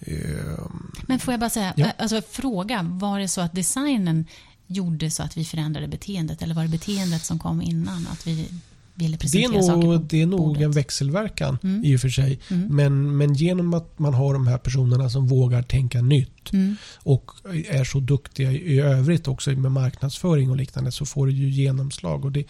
Ehm, 0.02 0.92
Men 1.08 1.20
får 1.20 1.34
jag 1.34 1.40
bara 1.40 1.50
säga, 1.50 1.74
Ja. 1.78 1.86
eh, 1.86 1.92
alltså 1.98 2.22
fråga, 2.32 2.84
var 2.84 3.20
det 3.20 3.28
så 3.28 3.42
att 3.42 3.54
designen 3.54 4.26
gjorde 4.68 5.12
så 5.12 5.24
att 5.24 5.38
vi 5.38 5.46
förändrade 5.46 5.88
beteendet 5.88 6.42
eller 6.42 6.56
var 6.56 6.64
det 6.64 6.70
beteendet 6.70 7.24
som 7.26 7.40
kom 7.40 7.62
innan? 7.62 8.08
Att 8.12 8.28
vi 8.28 8.48
ville 8.96 9.12
Det 9.12 9.16
är, 9.16 9.20
presentera 9.20 9.64
saker 9.64 9.88
nog, 9.88 10.00
på 10.02 10.06
det 10.10 10.22
är 10.22 10.26
nog 10.26 10.40
bordet? 10.40 10.62
en 10.64 10.72
växelverkan 10.72 11.58
Mm. 11.64 11.86
i 11.86 11.96
och 11.96 12.00
för 12.00 12.10
sig. 12.10 12.40
Mm. 12.52 12.76
Men, 12.76 13.18
men 13.18 13.34
genom 13.34 13.74
att 13.74 14.00
man 14.00 14.14
har 14.14 14.34
de 14.34 14.48
här 14.48 14.58
personerna 14.58 15.10
som 15.10 15.28
vågar 15.28 15.62
tänka 15.62 16.02
nytt 16.02 16.30
Mm. 16.54 16.76
och 16.98 17.32
är 17.70 17.84
så 17.84 18.00
duktiga 18.00 18.52
i 18.52 18.80
övrigt 18.80 19.28
också 19.28 19.52
med 19.52 19.72
marknadsföring 19.72 20.50
och 20.50 20.58
liknande 20.58 20.92
så 20.92 21.06
får 21.06 21.28
det 21.28 21.34
ju 21.34 21.50
genomslag. 21.50 22.26
Och 22.26 22.32
det, 22.32 22.44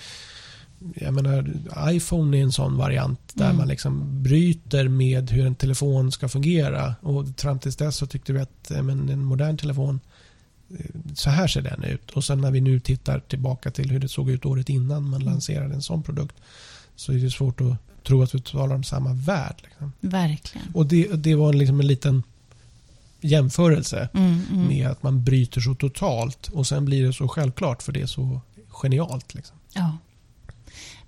jag 0.95 1.13
menar, 1.13 1.53
iPhone 1.89 2.37
är 2.37 2.41
en 2.41 2.51
sån 2.51 2.77
variant 2.77 3.19
där 3.33 3.45
Mm. 3.45 3.57
man 3.57 3.67
liksom 3.67 4.23
bryter 4.23 4.87
med 4.87 5.29
hur 5.31 5.45
en 5.45 5.55
telefon 5.55 6.11
ska 6.11 6.27
fungera. 6.29 6.95
Och 7.01 7.25
fram 7.37 7.59
tills 7.59 7.75
dess 7.75 7.95
så 7.97 8.05
tyckte 8.07 8.33
vi 8.33 8.39
att 8.39 8.71
eh, 8.71 8.81
men 8.83 9.09
en 9.09 9.23
modern 9.25 9.57
telefon 9.57 9.99
så 11.15 11.29
här 11.29 11.47
ser 11.47 11.61
den 11.61 11.83
ut. 11.83 12.11
Och 12.11 12.23
sen 12.23 12.41
när 12.41 12.51
vi 12.51 12.61
nu 12.61 12.79
tittar 12.79 13.19
tillbaka 13.19 13.71
till 13.71 13.91
hur 13.91 13.99
det 13.99 14.07
såg 14.09 14.29
ut 14.29 14.45
året 14.45 14.69
innan 14.69 15.03
man 15.09 15.21
Mm. 15.21 15.33
lanserade 15.33 15.73
en 15.73 15.81
sån 15.81 16.03
produkt 16.03 16.35
så 16.95 17.11
är 17.11 17.15
det 17.17 17.31
svårt 17.31 17.61
att 17.61 18.03
tro 18.03 18.23
att 18.23 18.35
vi 18.35 18.41
talar 18.41 18.75
om 18.75 18.83
samma 18.83 19.13
värld. 19.13 19.55
Liksom. 19.63 19.91
Verkligen. 19.99 20.67
Och 20.73 20.85
det, 20.85 21.07
det 21.13 21.35
var 21.35 21.53
liksom 21.53 21.79
en 21.79 21.87
liten 21.87 22.23
jämförelse 23.21 24.09
Mm, 24.13 24.41
mm. 24.51 24.67
med 24.67 24.87
att 24.87 25.03
man 25.03 25.23
bryter 25.23 25.61
så 25.61 25.75
totalt 25.75 26.49
och 26.53 26.67
sen 26.67 26.85
blir 26.85 27.03
det 27.07 27.13
så 27.13 27.27
självklart 27.27 27.83
för 27.83 27.91
det 27.91 28.01
är 28.01 28.05
så 28.05 28.41
genialt. 28.69 29.33
Liksom. 29.33 29.57
Ja. 29.73 29.97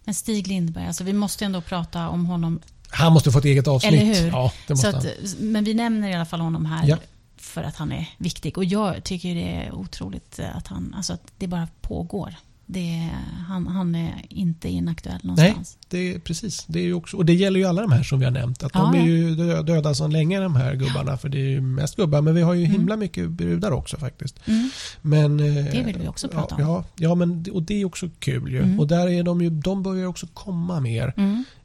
Men 0.03 0.15
Stig 0.15 0.47
Lindberg, 0.47 0.87
alltså 0.87 1.03
vi 1.03 1.13
måste 1.13 1.45
ändå 1.45 1.61
prata 1.61 2.09
om 2.09 2.25
honom. 2.25 2.59
Han 2.89 3.13
måste 3.13 3.31
få 3.31 3.39
ett 3.39 3.45
eget 3.45 3.67
avsnitt. 3.67 3.93
Eller 3.93 4.05
hur? 4.21 4.27
Ja, 4.27 4.51
det 4.67 4.73
måste 4.73 4.97
att, 4.97 5.05
men 5.39 5.63
vi 5.63 5.73
nämner 5.73 6.09
i 6.09 6.13
alla 6.13 6.25
fall 6.25 6.39
honom 6.39 6.65
här 6.65 6.87
Ja. 6.87 6.97
För 7.45 7.63
att 7.63 7.75
han 7.75 7.91
är 7.91 8.09
viktig. 8.17 8.57
Och 8.57 8.65
jag 8.65 9.03
tycker 9.03 9.35
det 9.35 9.49
är 9.55 9.71
otroligt 9.75 10.39
att, 10.55 10.67
han, 10.67 10.93
alltså 10.97 11.13
att 11.13 11.31
det 11.37 11.47
bara 11.47 11.67
pågår. 11.81 12.35
Det 12.67 13.09
han, 13.47 13.67
han 13.67 13.95
är 13.95 14.21
inte 14.29 14.69
inaktuell 14.69 15.19
någonstans. 15.23 15.77
Det 15.89 16.13
är 16.13 16.19
precis. 16.19 16.65
Det 16.67 16.79
är 16.79 16.93
också, 16.93 17.17
och 17.17 17.25
det 17.25 17.33
gäller 17.33 17.59
ju 17.59 17.65
alla 17.65 17.81
de 17.81 17.91
här 17.91 18.03
som 18.03 18.19
vi 18.19 18.25
har 18.25 18.31
nämnt. 18.31 18.63
Att 18.63 18.71
Ja, 18.73 18.91
de 18.93 18.99
är 18.99 19.05
ju 19.05 19.35
dö- 19.35 19.61
döda 19.61 19.95
sedan 19.95 20.11
länge 20.11 20.39
de 20.39 20.55
här 20.55 20.75
gubbarna. 20.75 21.17
För 21.17 21.29
det 21.29 21.37
är 21.37 21.49
ju 21.49 21.61
mest 21.61 21.95
gubbar. 21.95 22.21
Men 22.21 22.35
vi 22.35 22.41
har 22.41 22.53
ju 22.53 22.65
Mm. 22.65 22.71
himla 22.71 22.97
mycket 22.97 23.29
brudar 23.29 23.71
också 23.71 23.97
faktiskt. 23.97 24.47
Mm. 24.47 24.69
Men, 25.01 25.39
eh, 25.39 25.65
Det 25.71 25.83
vill 25.85 25.97
vi 25.99 26.07
också 26.07 26.27
prata 26.27 26.55
ja, 26.59 26.65
om. 26.67 26.71
Ja, 26.71 27.07
ja 27.09 27.15
men, 27.15 27.45
och 27.53 27.63
det 27.63 27.81
är 27.81 27.85
också 27.85 28.09
kul 28.19 28.51
ju. 28.51 28.61
Mm. 28.63 28.79
Och 28.79 28.87
där 28.87 29.07
är 29.07 29.23
de 29.23 29.41
ju, 29.41 29.49
de 29.49 29.83
börjar 29.83 30.05
också 30.05 30.27
komma 30.33 30.79
mer. 30.79 31.13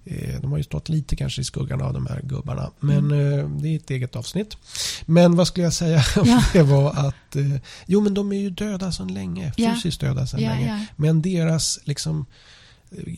Eh, 0.05 0.41
De 0.41 0.51
har 0.51 0.59
ju 0.59 0.65
stått 0.65 0.89
lite 0.89 1.17
kanske 1.17 1.41
i 1.41 1.45
skuggan 1.45 1.83
av 1.83 1.93
de 1.93 2.07
här 2.07 2.21
gubbarna. 2.25 2.71
Men 2.81 3.13
Mm. 3.13 3.63
det 3.63 3.69
är 3.69 3.77
ett 3.77 3.91
eget 3.91 4.17
avsnitt. 4.17 4.57
Men 5.07 5.37
vad 5.37 5.47
skulle 5.49 5.65
jag 5.65 5.73
säga? 5.73 6.03
Ja. 6.25 6.45
det 6.53 6.63
var 6.63 6.91
att 7.09 7.37
eh, 7.37 7.57
Jo 7.87 8.01
men 8.01 8.15
de 8.15 8.33
är 8.33 8.39
ju 8.41 8.51
döda 8.51 8.93
sedan 8.93 9.15
länge. 9.15 9.53
Ja. 9.57 9.75
Fysiskt 9.75 10.01
döda 10.01 10.27
sedan 10.27 10.41
Ja, 10.41 10.51
länge. 10.51 10.87
Men 10.97 11.23
deras 11.23 11.79
liksom 11.85 12.27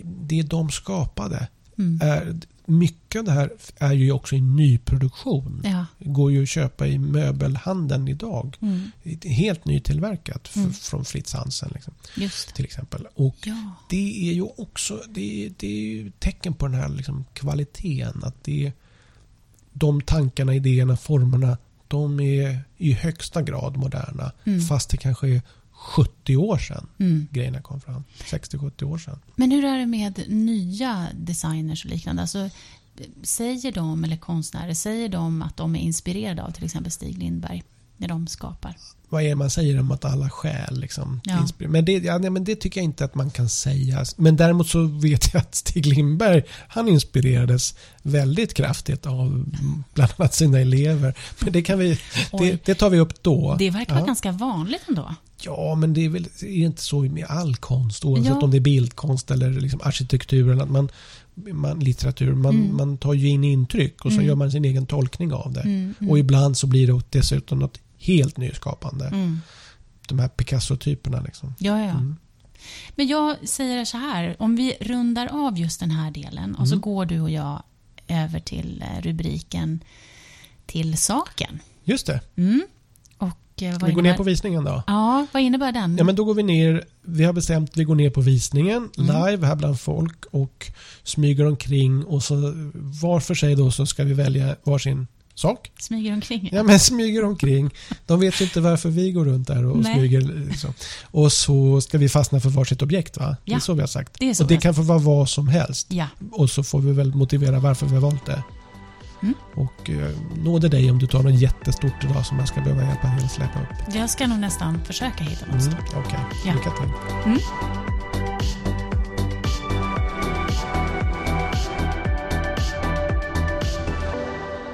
Det 0.04 0.42
de 0.42 0.70
skapade 0.70 1.48
Mm. 1.78 2.00
är 2.02 2.40
mycket 2.66 3.18
av 3.18 3.24
det 3.24 3.32
här 3.32 3.50
är 3.76 3.92
ju 3.92 4.12
också 4.12 4.36
i 4.36 4.40
nyproduktion. 4.40 5.60
Ja. 5.64 5.86
Går 5.98 6.32
ju 6.32 6.42
att 6.42 6.48
köpa 6.48 6.86
i 6.86 6.98
möbelhandeln 6.98 8.08
idag. 8.08 8.56
Mm. 8.60 8.90
Helt 9.24 9.64
nytillverkat 9.64 10.56
Mm. 10.56 10.72
från 10.72 11.04
Fritz 11.04 11.32
Hansen 11.32 11.70
liksom, 11.74 11.94
Just. 12.16 12.54
till 12.54 12.64
exempel. 12.64 13.06
Och 13.14 13.36
Ja. 13.44 13.72
det 13.90 14.28
är 14.30 14.32
ju 14.32 14.42
också 14.42 15.02
det 15.08 15.46
är, 15.46 15.52
det 15.58 15.66
är 15.66 15.80
ju 15.94 16.10
tecken 16.18 16.54
på 16.54 16.66
den 16.66 16.74
här 16.80 16.88
liksom 16.88 17.24
kvaliteten. 17.34 18.20
Att 18.24 18.44
det 18.44 18.66
är, 18.66 18.72
de 19.72 20.00
tankarna, 20.02 20.54
idéerna, 20.54 20.96
formerna 20.96 21.58
de 21.88 22.20
är 22.20 22.60
i 22.78 22.92
högsta 22.92 23.42
grad 23.42 23.76
moderna. 23.76 24.32
Mm. 24.44 24.60
Fast 24.60 24.90
det 24.90 24.96
kanske 24.96 25.28
är 25.28 25.42
70 25.82 26.36
år 26.36 26.58
sedan 26.58 26.86
Mm. 26.98 27.26
grejerna 27.30 27.62
kom 27.62 27.80
fram. 27.80 28.04
60-70 28.18 28.84
år 28.84 28.98
sedan. 28.98 29.18
Men 29.36 29.50
hur 29.50 29.64
är 29.64 29.78
det 29.78 29.86
med 29.86 30.24
nya 30.28 31.08
designers 31.14 31.84
och 31.84 31.90
liknande? 31.90 32.22
Alltså, 32.22 32.50
säger 33.22 33.72
de, 33.72 34.04
eller 34.04 34.16
konstnärer, 34.16 34.74
säger 34.74 35.08
de 35.08 35.42
att 35.42 35.56
de 35.56 35.76
är 35.76 35.80
inspirerade 35.80 36.42
av 36.42 36.50
till 36.50 36.64
exempel 36.64 36.92
Stig 36.92 37.18
Lindberg 37.18 37.62
när 38.02 38.08
de 38.08 38.26
skapar? 38.26 38.76
Vad 39.08 39.22
är 39.22 39.28
det 39.28 39.34
man 39.34 39.50
säger 39.50 39.80
om 39.80 39.90
att 39.90 40.04
alla 40.04 40.30
skäl 40.30 40.80
liksom, 40.80 41.20
Ja. 41.24 41.46
men, 41.58 41.84
det, 41.84 41.92
ja, 41.92 42.18
men 42.18 42.44
det 42.44 42.56
tycker 42.56 42.80
jag 42.80 42.84
inte 42.84 43.04
att 43.04 43.14
man 43.14 43.30
kan 43.30 43.48
säga. 43.48 44.04
Men 44.16 44.36
däremot 44.36 44.68
så 44.68 44.82
vet 44.86 45.34
jag 45.34 45.40
att 45.40 45.54
Stig 45.54 45.86
Lindberg 45.86 46.42
han 46.68 46.88
inspirerades 46.88 47.74
väldigt 48.02 48.54
kraftigt 48.54 49.06
av 49.06 49.44
bland 49.94 50.12
annat 50.16 50.34
sina 50.34 50.58
elever. 50.60 51.14
Men 51.40 51.52
det, 51.52 51.62
kan 51.62 51.78
vi, 51.78 51.98
det, 52.38 52.64
det 52.64 52.74
tar 52.74 52.90
vi 52.90 52.98
upp 52.98 53.22
då. 53.22 53.56
Det 53.58 53.70
verkar 53.70 53.92
vara 53.94 54.02
ja. 54.02 54.06
ganska 54.06 54.32
vanligt 54.32 54.82
ändå. 54.88 55.14
ja, 55.42 55.74
men 55.74 55.94
det 55.94 56.04
är 56.04 56.08
väl 56.08 56.24
är 56.24 56.46
det 56.46 56.54
inte 56.54 56.82
så 56.82 57.00
med 57.00 57.24
all 57.28 57.56
konst 57.56 58.04
oavsett 58.04 58.26
Ja. 58.32 58.40
om 58.40 58.50
det 58.50 58.56
är 58.58 58.60
bildkonst 58.60 59.30
eller 59.30 59.50
liksom 59.50 59.80
arkitektur 59.84 60.50
eller 60.52 60.62
att 60.62 60.70
man, 60.70 60.88
man, 61.52 61.80
litteratur. 61.80 62.34
Man, 62.34 62.54
Mm. 62.54 62.76
man 62.76 62.96
tar 62.96 63.14
ju 63.14 63.28
in 63.28 63.44
intryck 63.44 64.04
och 64.04 64.10
så 64.12 64.16
Mm. 64.16 64.26
gör 64.26 64.34
man 64.34 64.50
sin 64.52 64.64
egen 64.64 64.86
tolkning 64.86 65.32
av 65.32 65.52
det. 65.52 65.60
Mm, 65.60 65.94
mm. 66.00 66.10
Och 66.10 66.18
ibland 66.18 66.56
så 66.56 66.66
blir 66.66 66.86
det 66.86 67.00
dessutom 67.10 67.58
något 67.58 67.78
helt 68.02 68.36
nyskapande. 68.36 69.06
Mm. 69.06 69.40
De 70.08 70.18
här 70.18 70.28
Picasso-typerna. 70.28 71.20
Liksom. 71.20 71.54
Ja, 71.58 71.78
ja. 71.80 71.90
Mm. 71.90 72.16
Men 72.96 73.06
jag 73.06 73.48
säger 73.48 73.84
så 73.84 73.96
här, 73.96 74.36
om 74.38 74.56
vi 74.56 74.76
rundar 74.80 75.46
av 75.46 75.58
just 75.58 75.80
den 75.80 75.90
här 75.90 76.10
delen 76.10 76.54
och 76.54 76.68
så 76.68 76.74
Mm. 76.74 76.80
går 76.80 77.06
du 77.06 77.20
och 77.20 77.30
jag 77.30 77.62
över 78.08 78.40
till 78.40 78.84
eh, 78.96 79.02
rubriken 79.02 79.80
till 80.66 80.96
saken. 80.98 81.58
Just 81.84 82.06
det. 82.06 82.20
Mm. 82.36 82.62
Och 83.18 83.62
eh, 83.62 83.72
vad 83.78 83.88
Vi 83.88 83.92
går 83.94 84.02
ner 84.02 84.14
på 84.16 84.22
visningen 84.22 84.64
då. 84.64 84.82
Ja, 84.86 85.26
vad 85.32 85.42
innebär 85.42 85.72
den? 85.72 85.96
Ja, 85.96 86.04
men 86.04 86.14
då 86.16 86.24
går 86.24 86.34
vi 86.34 86.42
ner. 86.42 86.84
Vi 87.02 87.24
har 87.24 87.32
bestämt 87.32 87.70
att 87.70 87.76
vi 87.76 87.84
går 87.84 87.94
ner 87.94 88.10
på 88.10 88.20
visningen 88.20 88.90
Mm. 88.98 89.26
live 89.30 89.46
här 89.46 89.56
bland 89.56 89.80
folk 89.80 90.24
och 90.30 90.72
smyger 91.02 91.46
omkring 91.46 92.04
och 92.04 92.22
så 92.22 92.34
var 92.74 93.20
för 93.20 93.34
sig 93.34 93.54
då 93.56 93.70
så 93.70 93.86
ska 93.86 94.04
vi 94.04 94.14
välja 94.14 94.56
varsin 94.64 95.06
sak. 95.42 95.70
Smyger 95.78 96.12
omkring? 96.12 96.48
Ja, 96.52 96.62
men 96.62 96.80
smyger 96.80 97.24
omkring. 97.24 97.70
De 98.06 98.20
vet 98.20 98.40
ju 98.40 98.44
inte 98.44 98.60
varför 98.60 98.88
vi 98.88 99.12
går 99.12 99.24
runt 99.24 99.46
där 99.48 99.64
och 99.66 99.76
Nej. 99.78 99.94
smyger. 99.94 100.20
Liksom. 100.20 100.74
Och 101.10 101.32
så 101.32 101.80
ska 101.80 101.98
vi 101.98 102.08
fastna 102.08 102.40
för 102.40 102.48
varsitt 102.50 102.82
objekt. 102.82 103.16
Va? 103.16 103.36
Det 103.44 103.50
är 103.52 103.54
Ja. 103.54 103.60
så 103.60 103.74
vi 103.74 103.80
har 103.80 103.86
sagt. 103.88 104.16
Det 104.18 104.40
och 104.40 104.46
det 104.46 104.56
kan 104.56 104.74
få 104.74 104.82
vara 104.82 104.98
vad 104.98 105.28
som 105.28 105.48
helst. 105.48 105.86
Ja. 105.90 106.06
Och 106.32 106.50
så 106.50 106.62
får 106.62 106.80
vi 106.80 106.92
väl 106.92 107.14
motivera 107.14 107.58
varför 107.60 107.86
vi 107.86 107.94
har 107.94 108.00
valt 108.00 108.26
det. 108.26 108.42
Mm. 109.22 109.34
Och 109.54 109.90
eh, 109.90 110.10
nåde 110.44 110.68
dig 110.68 110.90
om 110.90 110.98
du 110.98 111.06
tar 111.06 111.22
något 111.22 111.40
jättestort 111.40 112.04
idag 112.04 112.26
som 112.26 112.38
jag 112.38 112.48
ska 112.48 112.60
behöva 112.60 112.82
hjälpa 112.88 113.16
till 113.16 113.24
att 113.24 113.32
släppa 113.32 113.60
upp. 113.60 113.94
Jag 113.94 114.10
ska 114.10 114.26
nog 114.26 114.38
nästan 114.38 114.84
försöka 114.84 115.24
hitta 115.24 115.46
något 115.46 115.54
Mm, 115.54 115.72
stort. 115.72 115.94
Okej, 116.06 116.18
Ja. 116.46 116.52
lycka 116.52 116.70
till. 116.70 116.90
Mm. 117.24 117.38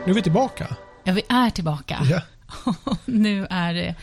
Nu 0.08 0.12
är 0.12 0.14
vi 0.14 0.22
tillbaka. 0.22 0.76
Ja, 1.04 1.12
vi 1.12 1.22
är 1.28 1.50
tillbaka. 1.50 1.98
Ja. 2.10 2.20
nu 3.04 3.46
är 3.50 3.74
det 3.74 3.94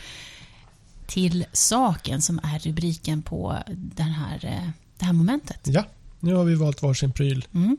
till 1.06 1.44
saken 1.52 2.22
som 2.22 2.38
är 2.42 2.58
rubriken 2.58 3.22
på 3.22 3.56
den 3.76 4.08
här, 4.08 4.44
eh, 4.44 4.68
det 4.98 5.04
här 5.04 5.12
momentet. 5.12 5.60
ja, 5.64 5.84
nu 6.20 6.34
har 6.34 6.44
vi 6.44 6.54
valt 6.54 6.82
varsin 6.82 7.12
pryl. 7.12 7.46
Mm. 7.54 7.76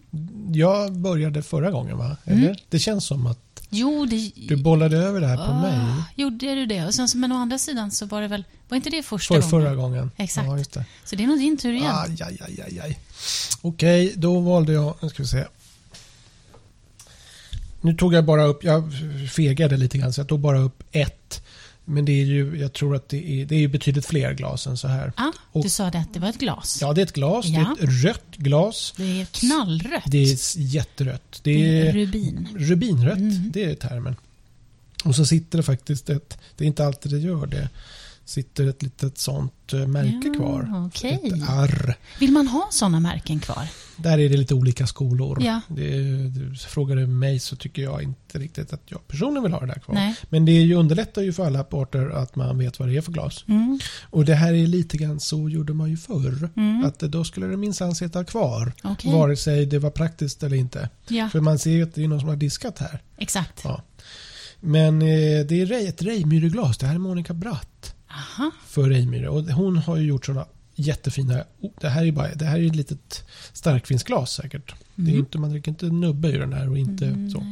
Jag 0.54 0.94
började 0.94 1.44
förra 1.44 1.72
gången 1.72 1.98
va? 1.98 2.18
Mm. 2.26 2.44
Eller? 2.44 2.64
Det 2.70 2.80
känns 2.80 3.06
som 3.06 3.28
att 3.28 3.40
Jo, 3.70 4.06
det... 4.06 4.32
du 4.36 4.56
bollade 4.56 4.98
över 4.98 5.22
det 5.22 5.28
här 5.28 5.38
på 5.38 5.44
Ah, 5.44 5.62
mig. 5.62 6.04
Gjorde 6.16 6.56
du 6.56 6.66
det? 6.66 6.86
Och 6.86 6.94
sen, 6.94 7.08
men 7.16 7.32
å 7.32 7.36
andra 7.36 7.58
sidan 7.58 7.92
så 7.92 8.06
var 8.06 8.22
det 8.22 8.28
väl... 8.28 8.44
Var 8.70 8.76
inte 8.76 8.90
det 8.90 9.04
första 9.04 9.34
För 9.34 9.42
gången? 9.42 9.50
förra 9.50 9.76
gången. 9.76 10.12
Exakt. 10.18 10.48
Ja, 10.48 10.54
det. 10.56 10.86
Så 11.06 11.16
det 11.16 11.24
är 11.24 11.28
nog 11.28 11.40
din 11.40 11.58
tur 11.58 11.74
igen. 11.74 11.96
Aj, 11.96 12.22
aj, 12.24 12.38
aj, 12.48 12.62
aj, 12.68 12.80
aj. 12.80 13.00
Okej, 13.62 14.14
då 14.16 14.40
valde 14.40 14.74
jag... 14.74 14.96
Nu 15.02 15.10
ska 15.10 15.24
vi 15.24 15.28
se. 15.30 15.46
Nu 17.88 17.94
tog 17.94 18.14
jag 18.14 18.26
bara 18.26 18.44
upp... 18.46 18.64
Jag 18.64 18.94
fegade 19.32 19.78
lite 19.78 19.98
grann 19.98 20.14
så 20.14 20.20
jag 20.22 20.28
tog 20.28 20.40
bara 20.40 20.60
upp 20.60 20.84
ett. 20.92 21.44
Men 21.86 22.06
det 22.06 22.12
är 22.12 22.26
ju... 22.26 22.60
Jag 22.60 22.74
tror 22.74 22.96
att 22.96 23.10
det 23.10 23.30
är, 23.42 23.46
det 23.46 23.56
är 23.56 23.60
ju 23.60 23.68
betydligt 23.68 24.06
fler 24.06 24.34
glas 24.34 24.68
än 24.68 24.78
så 24.78 24.88
här. 24.88 25.14
Ah, 25.16 25.32
Och- 25.52 25.64
du 25.64 25.70
sa 25.70 25.90
det 25.90 26.00
att 26.00 26.14
det 26.14 26.20
var 26.20 26.30
ett 26.30 26.38
glas. 26.40 26.78
Ja, 26.82 26.94
det 26.94 27.02
är 27.02 27.06
ett 27.06 27.14
glas. 27.14 27.46
Ja. 27.46 27.76
Det 27.80 27.84
är 27.86 27.88
ett 27.90 28.04
rött 28.04 28.36
glas. 28.38 28.94
Det 28.98 29.22
är 29.22 29.26
knallrött. 29.26 30.04
Det 30.06 30.18
är 30.18 30.38
jätterött. 30.60 31.40
Det 31.44 31.54
Det 31.54 31.80
är 31.80 31.86
är 31.86 31.94
rubin. 31.94 32.48
rubinrött. 32.58 33.18
Mm. 33.18 33.52
Det 33.52 33.64
är 33.64 33.76
termen. 33.76 34.16
Och 35.06 35.16
så 35.16 35.26
sitter 35.26 35.58
det 35.58 35.64
faktiskt 35.64 36.10
ett... 36.10 36.38
Det 36.58 36.64
är 36.64 36.68
inte 36.68 36.86
alltid 36.86 37.12
det 37.12 37.20
gör 37.20 37.46
det. 37.46 37.70
Sitter 38.28 38.68
ett 38.68 38.84
litet 38.84 39.18
sånt 39.18 39.74
eh, 39.74 39.88
märke 39.88 40.28
Ja, 40.28 40.34
kvar. 40.34 40.86
okej. 40.88 41.22
Ett 41.24 41.50
arr. 41.50 41.96
Vill 42.20 42.32
man 42.32 42.48
ha 42.48 42.68
sådana 42.72 43.00
märken 43.00 43.40
kvar? 43.40 43.68
Där 43.98 44.20
är 44.20 44.30
det 44.30 44.38
lite 44.38 44.54
olika 44.54 44.88
skolor. 44.88 45.44
Ja. 45.44 45.62
Det, 45.68 46.00
du 46.30 46.56
frågar 46.56 46.96
du 46.96 47.08
mig 47.08 47.40
så 47.40 47.56
tycker 47.56 47.82
jag 47.82 48.04
inte 48.04 48.40
riktigt 48.40 48.74
att 48.74 48.82
jag 48.86 49.08
personligen 49.08 49.44
vill 49.44 49.52
ha 49.54 49.60
det 49.60 49.66
där 49.68 49.80
kvar. 49.80 49.96
Nej. 49.96 50.16
Men 50.30 50.46
det 50.46 50.52
är 50.52 50.62
ju 50.62 50.74
underlättar 50.76 51.22
ju 51.22 51.34
för 51.34 51.46
alla 51.46 51.64
parter 51.64 52.10
att 52.10 52.36
man 52.36 52.58
vet 52.58 52.80
vad 52.80 52.88
det 52.90 52.98
är 52.98 53.02
för 53.02 53.12
glas. 53.12 53.46
Mm. 53.48 53.80
Och 54.10 54.26
det 54.26 54.36
här 54.36 54.54
är 54.54 54.68
lite 54.68 54.98
grann 54.98 55.20
så 55.20 55.50
gjorde 55.50 55.74
man 55.74 55.90
ju 55.90 55.98
förr. 55.98 56.50
Mm. 56.56 56.86
Att 56.86 57.00
då 57.00 57.24
skulle 57.24 57.48
det 57.48 57.58
minsann 57.58 57.96
sitta 57.96 58.24
kvar. 58.24 58.74
Okej. 58.84 59.12
Vare 59.14 59.36
sig 59.38 59.66
det 59.66 59.80
var 59.80 59.90
praktiskt 59.92 60.44
eller 60.44 60.58
inte. 60.58 60.90
Ja, 61.08 61.30
För 61.30 61.40
man 61.40 61.60
ser 61.60 61.72
ju 61.72 61.84
att 61.84 61.96
det 61.96 62.04
är 62.04 62.08
någon 62.08 62.20
som 62.20 62.30
har 62.30 62.36
diskat 62.36 62.80
här. 62.80 63.02
exakt. 63.18 63.62
Ja. 63.64 63.82
Men 64.60 65.02
eh, 65.02 65.46
det 65.48 65.62
är 65.62 65.88
ett 65.90 66.02
Reimyreglas. 66.02 66.78
Det 66.78 66.86
här 66.88 66.96
är 66.96 67.00
Monica 67.00 67.34
Bratt 67.34 67.94
Aha. 68.18 68.52
för 68.68 68.90
Reimyre. 68.90 69.30
Och 69.30 69.44
hon 69.44 69.78
har 69.78 69.98
ju 69.98 70.08
gjort 70.08 70.26
sådana 70.26 70.46
jättefina... 70.76 71.44
oh, 71.62 71.72
Det 71.82 71.90
här 71.90 72.06
är 72.06 72.12
bara, 72.12 72.36
det 72.36 72.46
här 72.46 72.60
är 72.60 72.68
ett 72.68 72.76
litet 72.76 73.24
starkvinsglas 73.54 74.32
säkert. 74.32 74.74
Det 74.96 75.02
är 75.04 75.08
Mm. 75.08 75.20
inte, 75.20 75.38
man 75.38 75.50
dricker 75.50 75.72
inte 75.72 75.86
nubbe 75.86 76.28
ur 76.28 76.40
den 76.40 76.54
här 76.54 76.70
och 76.70 76.78
inte 76.78 77.06
Mm, 77.06 77.30
så. 77.32 77.44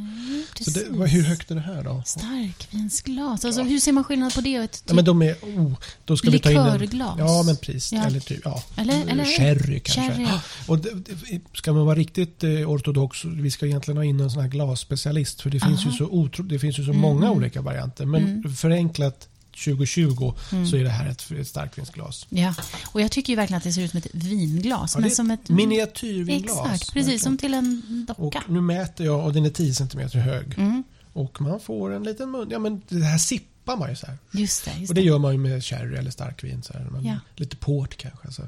Så 0.60 0.70
det, 0.70 1.06
hur 1.08 1.22
högt 1.22 1.50
är 1.50 1.54
det 1.54 1.60
här 1.60 1.84
då? 1.84 2.02
Starkvinsglas. 2.06 3.44
Alltså, 3.44 3.60
Ja. 3.60 3.66
Hur 3.66 3.78
ser 3.80 3.92
man 3.92 4.04
skillnad 4.04 4.34
på 4.34 4.40
det 4.40 4.58
och 4.58 4.64
ett 4.64 4.82
Ja, 4.88 4.94
men 4.94 5.04
de 5.04 5.22
är... 5.22 5.32
Oh, 5.42 5.72
då 6.04 6.16
ska 6.16 6.30
vi 6.30 6.38
ta 6.38 6.50
in 6.50 6.56
en, 6.56 6.78
likörglas? 6.78 7.14
Ja, 7.18 7.42
men 7.46 7.56
precis. 7.56 7.92
Ja. 7.92 8.04
Eller 8.06 8.20
typ, 8.20 8.40
ja. 8.44 8.62
Eller- 8.76 9.06
eller- 9.10 9.24
Sherry 9.24 9.80
kanske. 9.80 10.14
Sherry. 10.14 10.22
Ja, 10.22 10.40
Och 10.68 10.78
det, 10.78 10.90
det, 10.94 11.40
ska 11.54 11.72
man 11.72 11.86
vara 11.86 11.96
riktigt 11.98 12.44
eh, 12.44 12.50
ortodox, 12.50 13.24
vi 13.24 13.50
ska 13.50 13.66
egentligen 13.66 13.96
ha 13.98 14.04
in 14.04 14.20
en 14.20 14.30
sån 14.30 14.42
här 14.42 14.48
glasspecialist. 14.48 15.40
För 15.40 15.50
det 15.50 15.60
finns 15.60 15.84
ju 15.84 15.88
Aha. 15.88 15.96
så, 15.98 16.04
otro, 16.04 16.42
det 16.44 16.58
finns 16.58 16.78
ju 16.78 16.84
så 16.84 16.90
Mm, 16.90 17.02
många 17.02 17.26
mm. 17.26 17.36
olika 17.38 17.62
varianter. 17.62 18.06
Men 18.06 18.24
Mm. 18.24 18.54
förenklat 18.54 19.28
2020 19.64 20.34
Mm. 20.52 20.66
så 20.66 20.76
är 20.76 20.84
det 20.84 20.90
här 20.90 21.08
ett, 21.10 21.30
ett 21.40 21.48
starkvinsglas. 21.48 22.26
Ja, 22.28 22.54
och 22.92 23.00
jag 23.00 23.10
tycker 23.10 23.32
ju 23.32 23.36
verkligen 23.36 23.58
att 23.58 23.64
det 23.64 23.72
ser 23.72 23.82
ut 23.82 23.90
som 23.90 23.98
ett 23.98 24.06
vinglas. 24.12 24.94
Ja, 24.94 25.00
men 25.00 25.08
det 25.08 25.12
är 25.12 25.14
som 25.14 25.30
ett 25.30 25.48
Miniatyrvinglas. 25.48 26.58
Exakt, 26.74 26.92
precis 26.92 27.22
som 27.22 27.38
till 27.38 27.54
en 27.54 28.04
docka. 28.08 28.42
Och 28.46 28.52
nu 28.52 28.60
mäter 28.60 29.06
jag 29.06 29.24
och 29.24 29.32
den 29.32 29.44
är 29.44 29.50
10 29.50 29.74
cm 29.74 30.08
hög. 30.20 30.54
Mm, 30.58 30.82
Och 31.12 31.40
man 31.40 31.60
får 31.60 31.92
en 31.92 32.02
liten 32.02 32.30
mun. 32.30 32.48
Ja 32.50 32.58
men 32.58 32.82
det 32.88 33.04
här 33.04 33.18
sippar 33.18 33.76
man 33.76 33.90
ju 33.90 33.96
så 33.96 34.06
här. 34.06 34.18
just 34.32 34.64
det. 34.64 34.72
Just 34.78 34.90
Och 34.90 34.94
det 34.94 35.02
gör 35.02 35.18
man 35.18 35.32
ju 35.32 35.38
med 35.38 35.64
sherry 35.64 35.96
eller 35.96 36.10
starkvin. 36.10 36.62
Så 36.62 36.72
här. 36.72 36.88
Ja. 37.02 37.14
Lite 37.36 37.56
port 37.56 37.96
kanske. 37.96 38.32
Så. 38.32 38.42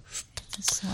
Så. 0.63 0.87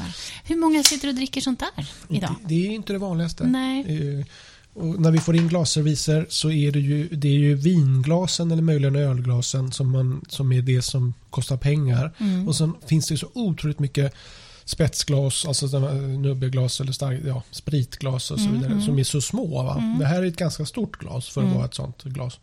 Hur 0.44 0.56
många 0.56 0.82
sitter 0.82 1.08
och 1.08 1.14
dricker 1.14 1.40
sånt 1.40 1.60
där 1.60 1.86
idag? 2.16 2.34
Det, 2.42 2.48
det 2.54 2.66
är 2.66 2.70
inte 2.70 2.92
det 2.92 2.98
vanligaste. 2.98 3.44
Nej. 3.46 4.18
Eh, 4.18 4.26
Och 4.74 5.00
när 5.00 5.10
vi 5.10 5.18
får 5.18 5.36
in 5.36 5.48
glasserviser 5.48 6.26
så 6.28 6.50
är 6.50 6.72
det 6.72 6.80
ju, 6.80 7.08
det 7.08 7.28
är 7.28 7.32
ju 7.38 7.54
vinglasen 7.54 8.50
eller 8.50 8.62
möjligen 8.62 8.96
ölglasen 8.96 9.72
som, 9.72 9.90
man, 9.90 10.24
som 10.28 10.52
är 10.52 10.62
det 10.62 10.82
som 10.82 11.14
kostar 11.30 11.56
pengar. 11.56 12.12
Mm. 12.18 12.48
Och 12.48 12.56
sen 12.56 12.74
finns 12.86 13.08
det 13.08 13.16
så 13.16 13.28
otroligt 13.34 13.78
mycket 13.78 14.14
spetsglas, 14.64 15.44
alltså 15.46 15.78
här 15.78 16.18
nubbeglas 16.18 16.80
eller 16.80 16.92
stark, 16.92 17.20
ja, 17.26 17.42
spritglas 17.50 18.30
och 18.30 18.38
så 18.38 18.44
Mm, 18.44 18.54
vidare 18.54 18.72
mm. 18.72 18.84
som 18.84 18.98
är 18.98 19.04
så 19.04 19.20
små. 19.20 19.70
Mm. 19.70 19.98
Det 19.98 20.06
här 20.06 20.22
är 20.22 20.26
ett 20.26 20.36
ganska 20.36 20.66
stort 20.66 20.98
glas 20.98 21.28
för 21.28 21.40
att 21.40 21.44
Mm. 21.44 21.56
vara 21.56 21.66
ett 21.66 21.74
sånt 21.74 22.02
glas. 22.02 22.38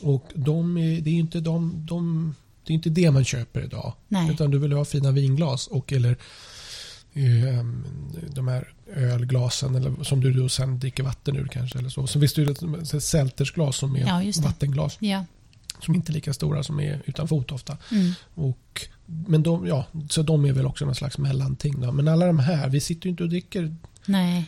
Och 0.00 0.28
de 0.34 0.76
är, 0.76 1.00
det 1.00 1.10
är 1.10 1.14
inte 1.14 1.40
de, 1.40 1.86
de 1.88 2.34
det 2.66 2.72
är 2.72 2.74
inte 2.74 2.90
det 2.90 3.10
man 3.10 3.24
köper 3.24 3.64
idag. 3.64 3.92
Nej. 4.08 4.30
Utan 4.30 4.50
du 4.50 4.58
vill 4.58 4.72
ha 4.72 4.84
fina 4.84 5.10
vinglas 5.10 5.66
och 5.66 5.92
eller 5.92 6.10
eh, 6.10 6.16
de 8.34 8.48
här 8.48 8.72
ölglasen 8.96 9.74
eller 9.74 10.04
som 10.04 10.20
du 10.20 10.32
då 10.32 10.48
sen 10.48 10.78
dricker 10.78 11.02
vatten 11.02 11.36
ur 11.36 11.46
kanske. 11.46 11.78
Eller 11.78 11.88
så. 11.88 12.06
så 12.06 12.18
visst 12.18 12.38
är 12.38 12.46
det 12.46 12.52
ett 12.96 13.02
Seltersglas 13.02 13.76
som 13.76 13.96
är 13.96 14.06
Ja, 14.06 14.32
vattenglas. 14.42 14.96
Ja. 15.00 15.24
Som 15.80 15.94
inte 15.94 16.12
är 16.12 16.14
lika 16.14 16.32
stora 16.32 16.62
som 16.62 16.80
är 16.80 17.02
utan 17.04 17.28
fot 17.28 17.52
ofta. 17.52 17.76
Mm. 17.90 18.12
Och, 18.34 18.88
men 19.06 19.42
de, 19.42 19.66
ja, 19.66 19.86
så 20.10 20.22
de 20.22 20.44
är 20.44 20.52
väl 20.52 20.66
också 20.66 20.84
någon 20.84 20.94
slags 20.94 21.18
mellanting. 21.18 21.80
Då. 21.80 21.92
Men 21.92 22.08
alla 22.08 22.26
de 22.26 22.38
här, 22.38 22.68
vi 22.68 22.80
sitter 22.80 23.06
ju 23.06 23.10
inte 23.10 23.22
och 23.22 23.28
dricker 23.28 23.76
Nej. 24.06 24.44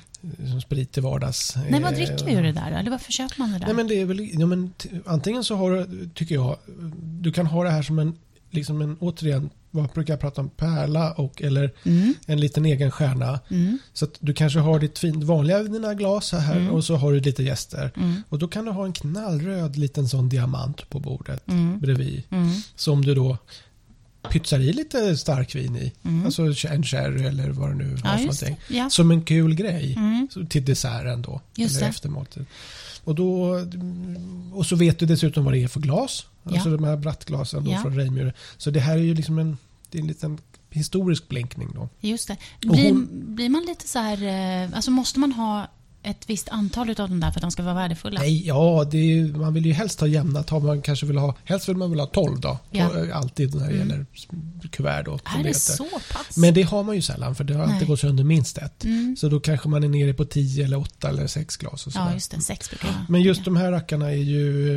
som 0.51 0.61
sprit 0.61 0.93
till 0.93 1.03
vardags. 1.03 1.57
Nej, 1.71 1.83
vad 1.83 1.93
Eh, 1.93 1.97
dricker 1.99 2.25
vi 2.27 2.33
ur 2.33 2.43
det 2.43 2.53
där 2.53 2.71
då? 2.71 2.77
Eller 2.77 2.91
varför 2.91 3.13
köper 3.13 3.39
man 3.39 3.53
det 3.53 3.59
där? 3.59 3.67
Nej, 3.67 3.75
men 3.75 3.89
det 3.89 4.01
är 4.01 4.05
väl, 4.05 4.41
ja, 4.41 4.47
men, 4.47 4.73
antingen 5.07 5.45
så 5.45 5.57
har 5.57 5.71
du, 5.71 6.09
tycker 6.15 6.35
jag, 6.35 6.57
du 7.03 7.33
kan 7.33 7.47
ha 7.47 7.65
det 7.65 7.71
här 7.71 7.83
som 7.83 7.99
en, 7.99 8.15
liksom 8.55 8.83
en 8.83 8.97
återigen, 9.01 9.51
vad 9.71 9.89
brukar 9.89 10.13
jag 10.13 10.21
prata 10.21 10.41
om, 10.41 10.49
pärla 10.49 11.13
och 11.13 11.43
eller 11.43 11.73
Mm, 11.85 12.15
en 12.27 12.41
liten 12.41 12.65
egen 12.67 12.91
stjärna. 12.91 13.41
mm, 13.51 13.79
Så 13.93 14.05
att 14.05 14.15
du 14.21 14.35
kanske 14.35 14.59
har 14.59 14.79
ditt 14.79 14.99
fint 14.99 15.25
vanliga 15.25 15.63
dina 15.63 15.95
glas 15.95 16.33
här 16.33 16.57
Mm. 16.57 16.71
och 16.71 16.85
så 16.85 16.97
har 16.97 17.13
du 17.13 17.21
lite 17.21 17.43
gäster. 17.43 17.91
mm, 17.97 18.23
Och 18.29 18.39
då 18.39 18.49
kan 18.49 18.65
du 18.65 18.71
ha 18.71 18.85
en 18.85 18.93
knallröd 18.93 19.77
liten 19.77 20.09
sån 20.09 20.29
diamant 20.29 20.91
på 20.91 21.01
bordet 21.01 21.49
mm, 21.49 21.81
bredvid. 21.81 22.23
mm, 22.31 22.51
Som 22.77 23.05
du 23.05 23.15
då 23.15 23.39
pytsar 24.31 24.59
i 24.59 24.73
lite 24.73 25.17
starkvin 25.17 25.77
i. 25.77 25.93
mm. 26.03 26.25
Alltså 26.27 26.43
en 26.69 26.83
sherry 26.85 27.25
eller 27.27 27.49
vad 27.51 27.69
det 27.71 27.75
nu 27.75 27.85
har 27.85 27.97
Ja, 28.11 28.17
för 28.17 28.19
någonting. 28.21 28.57
Ja. 28.69 28.91
Som 28.91 29.11
en 29.11 29.23
kul 29.23 29.55
grej. 29.55 29.99
Till 30.49 30.65
desserten 30.65 31.23
då. 31.23 31.41
Just 31.57 31.77
eller 31.77 31.87
det. 31.87 32.45
Och, 33.05 33.15
då, 33.15 33.61
och 34.53 34.67
så 34.67 34.77
vet 34.77 34.99
du 34.99 35.07
dessutom 35.07 35.45
vad 35.45 35.55
det 35.55 35.63
är 35.63 35.69
för 35.69 35.81
glas. 35.81 36.27
Alltså 36.45 36.69
Ja. 36.71 36.77
de 36.77 36.85
här 36.85 36.97
brattglasen 36.97 37.67
Ja. 37.67 37.79
från 37.83 37.97
Reimyre. 37.97 38.33
Så 38.57 38.71
det 38.71 38.81
här 38.81 38.95
är 38.99 39.03
ju 39.03 39.15
liksom 39.15 39.39
en, 39.39 39.57
det 39.91 39.99
är 39.99 40.03
en 40.03 40.09
liten 40.09 40.39
historisk 40.71 41.29
blinkning 41.29 41.69
då. 41.75 41.89
Just 42.01 42.29
det. 42.29 42.37
Blir, 42.61 42.85
hon- 42.93 43.09
blir 43.35 43.49
man 43.49 43.65
lite 43.67 43.89
så 43.89 43.99
här... 43.99 44.23
eh, 44.65 44.77
Alltså 44.77 44.91
måste 44.91 45.19
man 45.21 45.33
ha 45.33 45.67
ett 46.05 46.31
visst 46.31 46.49
antal 46.49 46.91
utav 46.91 47.09
de 47.09 47.21
där 47.21 47.31
för 47.31 47.39
att 47.39 47.43
de 47.43 47.51
ska 47.51 47.63
vara 47.63 47.75
värdefulla? 47.75 48.21
Nej, 48.21 48.47
ja, 48.47 48.89
det 48.91 48.99
ju- 48.99 49.37
man 49.37 49.55
vill 49.55 49.67
ju 49.67 49.73
helst 49.73 50.01
ha 50.01 50.07
jämna 50.07 50.43
tal. 50.43 50.63
Man 50.63 50.83
kanske 50.83 51.07
vill 51.07 51.17
ha, 51.19 51.35
helst 51.45 51.69
vill 51.69 51.77
man 51.77 51.91
väl 51.91 52.01
ha 52.01 52.07
12 52.07 52.41
då. 52.41 52.59
Ja. 52.71 52.89
To- 52.89 53.13
Alltid 53.13 53.55
när 53.55 53.61
det 53.69 53.75
Mm. 53.75 53.89
gäller 53.89 54.07
kuvert 54.71 55.03
då. 55.05 55.15
Är 55.15 55.19
det 55.33 55.39
heter. 55.39 55.53
så 55.61 55.85
pass? 56.13 56.37
Men 56.37 56.55
det 56.55 56.63
har 56.63 56.83
man 56.83 56.95
ju 56.97 57.03
sällan 57.03 57.35
för 57.35 57.45
det 57.45 57.55
har 57.55 57.63
alltid 57.63 57.79
Nej. 57.79 57.87
gått 57.87 58.01
sönder 58.01 58.25
minst 58.25 58.59
ett. 58.59 58.85
Mm. 58.85 59.17
Så 59.19 59.29
då 59.29 59.41
kanske 59.41 59.69
man 59.69 59.85
är 59.85 59.89
nere 59.89 60.15
på 60.15 60.25
10 60.25 60.65
eller 60.65 60.77
8 60.79 61.09
eller 61.09 61.27
6 61.27 61.57
glas 61.57 61.87
och 61.87 61.93
sådär. 61.93 62.07
Ja, 62.07 62.15
just 62.15 62.31
det. 62.31 62.41
Sex 62.41 62.71
brukar 62.71 62.89
jag 62.89 62.97
Men 63.09 63.23
just 63.23 63.45
de 63.45 63.57
här 63.57 63.73
rackarna 63.73 64.11
är 64.11 64.17
ju... 64.17 64.69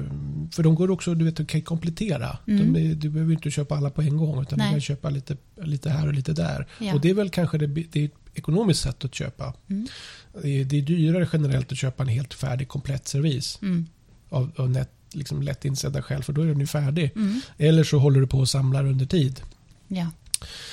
eh, 0.00 0.04
För 0.52 0.62
de 0.62 0.74
går 0.74 0.90
också, 0.90 1.14
du 1.14 1.24
vet, 1.24 1.36
du 1.36 1.46
kan 1.46 1.62
komplettera. 1.62 2.38
Mm. 2.48 2.72
De 2.72 2.94
du 2.94 3.10
behöver 3.10 3.32
inte 3.32 3.50
köpa 3.50 3.76
alla 3.76 3.90
på 3.90 4.02
en 4.02 4.16
gång 4.16 4.42
utan 4.42 4.58
Nej. 4.58 4.68
du 4.68 4.72
kan 4.72 4.80
köpa 4.80 5.10
lite, 5.10 5.36
lite 5.62 5.90
här 5.90 6.06
och 6.06 6.14
lite 6.14 6.32
där. 6.32 6.66
Ja. 6.78 6.94
Och 6.94 7.00
det 7.00 7.10
är 7.10 7.14
väl 7.14 7.30
kanske 7.30 7.58
det, 7.58 7.66
det 7.66 8.00
är 8.00 8.04
ett 8.04 8.12
ekonomiskt 8.34 8.80
sätt 8.82 9.04
att 9.04 9.14
köpa. 9.14 9.54
Mm. 9.70 9.86
Det 10.42 10.48
är, 10.60 10.64
det 10.64 10.78
är 10.78 10.82
dyrare 10.82 11.28
generellt 11.32 11.72
att 11.72 11.78
köpa 11.78 12.02
en 12.02 12.08
helt 12.08 12.34
färdig 12.34 12.68
komplett 12.68 13.08
servis 13.08 13.58
Mm. 13.62 13.86
av, 14.28 14.50
av 14.56 14.70
nät, 14.70 14.90
liksom 15.12 15.42
lätt 15.42 15.64
insedda 15.64 16.02
skäl 16.02 16.22
för 16.22 16.32
då 16.32 16.42
är 16.42 16.46
den 16.46 16.60
ju 16.60 16.66
färdig. 16.66 17.10
Mm. 17.16 17.40
Eller 17.58 17.84
så 17.84 17.98
håller 17.98 18.20
du 18.20 18.26
på 18.26 18.38
och 18.38 18.48
samlar 18.48 18.86
under 18.86 19.06
tid. 19.06 19.40
Ja. 19.88 20.10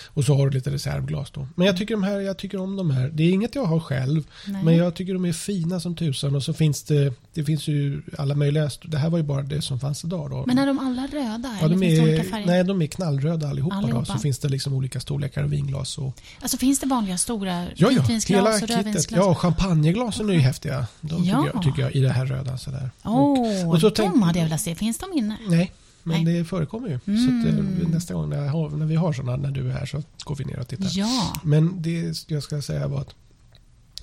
Och 0.07 0.23
så 0.25 0.35
har 0.35 0.49
du 0.49 0.57
lite 0.57 0.71
reservglas 0.71 1.31
då. 1.31 1.47
Men 1.55 1.67
jag 1.67 1.77
tycker, 1.77 1.93
de 1.93 2.03
här, 2.03 2.19
jag 2.19 2.37
tycker 2.37 2.57
om 2.61 2.75
de 2.75 2.91
här. 2.91 3.09
Det 3.13 3.23
är 3.23 3.29
inget 3.31 3.55
jag 3.55 3.65
har 3.65 3.79
själv. 3.79 4.23
Nej. 4.47 4.63
Men 4.63 4.75
jag 4.75 4.95
tycker 4.95 5.13
de 5.13 5.25
är 5.25 5.33
fina 5.33 5.79
som 5.79 5.95
tusan. 5.95 6.35
Och 6.35 6.43
så 6.43 6.53
finns 6.53 6.83
det, 6.83 7.13
det 7.33 7.43
finns 7.43 7.67
ju 7.67 8.01
alla 8.17 8.35
möjliga. 8.35 8.69
Det 8.83 8.97
här 8.97 9.09
var 9.09 9.17
ju 9.17 9.23
bara 9.23 9.41
det 9.41 9.61
som 9.61 9.79
fanns 9.79 10.03
idag 10.03 10.29
då. 10.29 10.43
Men 10.47 10.57
är 10.57 10.67
de 10.67 10.79
alla 10.79 11.07
röda? 11.07 11.57
ja, 11.61 11.67
de 11.67 11.83
är, 11.83 12.45
nej, 12.45 12.63
de 12.63 12.81
är 12.81 12.87
knallröda 12.87 13.47
allihopa. 13.49 13.75
Då. 13.75 13.81
Allihopa. 13.81 14.05
Så 14.05 14.17
finns 14.17 14.39
det 14.39 14.49
liksom 14.49 14.73
olika 14.73 14.99
storlekar 14.99 15.43
av 15.43 15.49
vinglas. 15.49 15.97
Och, 15.97 16.17
Alltså 16.41 16.57
finns 16.57 16.79
det 16.79 16.87
vanliga 16.87 17.17
stora 17.17 17.63
ja, 17.75 17.91
ja, 17.91 18.01
hela 18.27 18.53
och 18.55 18.61
rödvinsglas? 18.61 19.25
Ja, 19.25 19.35
champagneglasen 19.35 20.29
är 20.29 20.33
ju 20.33 20.39
häftiga. 20.39 20.87
De 21.01 21.23
Ja. 21.23 21.41
tycker, 21.41 21.51
jag, 21.53 21.63
tycker 21.63 21.81
jag 21.81 21.95
i 21.95 21.99
det 21.99 22.09
här 22.09 22.25
röda. 22.25 22.57
Sådär. 22.57 22.89
Åh, 23.03 23.69
och 23.69 23.79
så 23.81 23.89
de 23.89 23.95
tänk- 23.95 24.23
hade 24.23 24.39
jag 24.39 24.45
velat 24.45 24.61
se. 24.61 24.75
Finns 24.75 24.97
de 24.97 25.13
inne? 25.17 25.37
Nej, 25.47 25.71
men 26.03 26.23
Nej. 26.23 26.33
det 26.37 26.45
förekommer 26.45 26.87
ju. 26.89 26.99
Så 27.05 27.11
Mm. 27.11 27.39
att, 27.39 27.81
eh, 27.83 27.89
nästa 27.89 28.13
gång 28.13 28.29
när, 28.29 28.47
har, 28.47 28.69
när 28.69 28.85
vi 28.85 28.95
har 28.95 29.13
sådana, 29.13 29.35
när 29.37 29.51
du 29.51 29.67
är 29.69 29.73
här, 29.73 29.85
så 29.85 30.03
går 30.23 30.35
vi 30.35 30.45
ner 30.45 30.59
och 30.59 30.67
tittar. 30.67 30.89
Ja. 30.93 31.33
Men 31.43 31.81
det 31.81 32.23
jag 32.27 32.43
ska 32.43 32.61
säga 32.61 32.87
var 32.87 33.01
att 33.01 33.15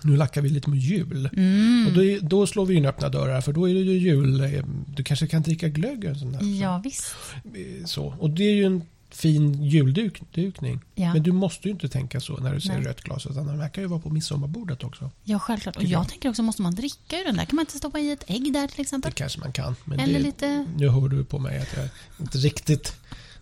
nu 0.03 0.17
lackar 0.17 0.43
vi 0.43 0.49
lite 0.49 0.71
mot 0.71 0.79
jul. 0.79 1.31
Mm. 1.33 1.87
Och 1.87 1.93
då, 1.93 2.01
då 2.29 2.47
slår 2.47 2.67
vi 2.67 2.75
in 2.75 2.87
öppna 2.87 3.09
dörrar 3.09 3.41
för 3.41 3.53
då 3.53 3.69
är 3.69 3.75
det 3.75 3.81
ju 3.81 3.99
jul. 3.99 4.41
eh, 4.41 4.65
Du 4.97 5.05
kanske 5.05 5.27
kan 5.27 5.43
dricka 5.43 5.69
glögg 5.69 6.05
och 6.11 6.17
sånt 6.17 6.39
där. 6.41 6.61
Ja, 6.61 6.81
visst. 6.85 7.15
Eh, 7.45 7.85
Så. 7.87 8.15
Och 8.19 8.31
det 8.31 8.45
är 8.45 8.55
ju 8.55 8.65
en 8.65 8.83
fin 9.21 9.65
juldukning. 9.65 10.81
Ja. 10.95 11.13
Men 11.13 11.23
du 11.23 11.33
måste 11.33 11.69
ju 11.69 11.73
inte 11.73 11.89
tänka 11.89 12.21
så 12.21 12.37
när 12.37 12.55
du 12.55 12.61
ser 12.61 12.75
Nej. 12.75 12.83
rött 12.83 13.01
glas. 13.01 13.27
Utan 13.27 13.47
den 13.47 13.59
verkar 13.59 13.83
ju 13.83 13.89
vara 13.89 14.01
på 14.01 14.11
midsommarbordet 14.11 14.85
också. 14.85 15.11
Ja, 15.25 15.39
självklart. 15.39 15.77
Och 15.77 15.85
jag 15.85 16.09
tänker 16.09 16.29
också, 16.29 16.43
måste 16.43 16.63
man 16.63 16.75
dricka 16.75 17.21
ur 17.21 17.25
den 17.25 17.37
där? 17.37 17.45
Kan 17.45 17.57
man 17.57 17.63
inte 17.63 17.79
stoppa 17.79 17.99
i 17.99 18.11
ett 18.11 18.25
ägg 18.27 18.53
där 18.53 18.67
till 18.67 18.77
Det 18.77 18.83
exempel? 18.83 19.13
kanske 19.13 19.41
man 19.41 19.53
kan. 19.53 19.77
Men 19.85 20.01
Eller 20.01 20.19
det, 20.19 20.25
lite... 20.25 20.67
Nu 20.77 20.89
hör 20.89 21.09
du 21.09 21.25
på 21.25 21.39
mig 21.39 21.59
att 21.59 21.77
jag 21.77 21.89
inte 22.21 22.39
riktigt 22.39 22.97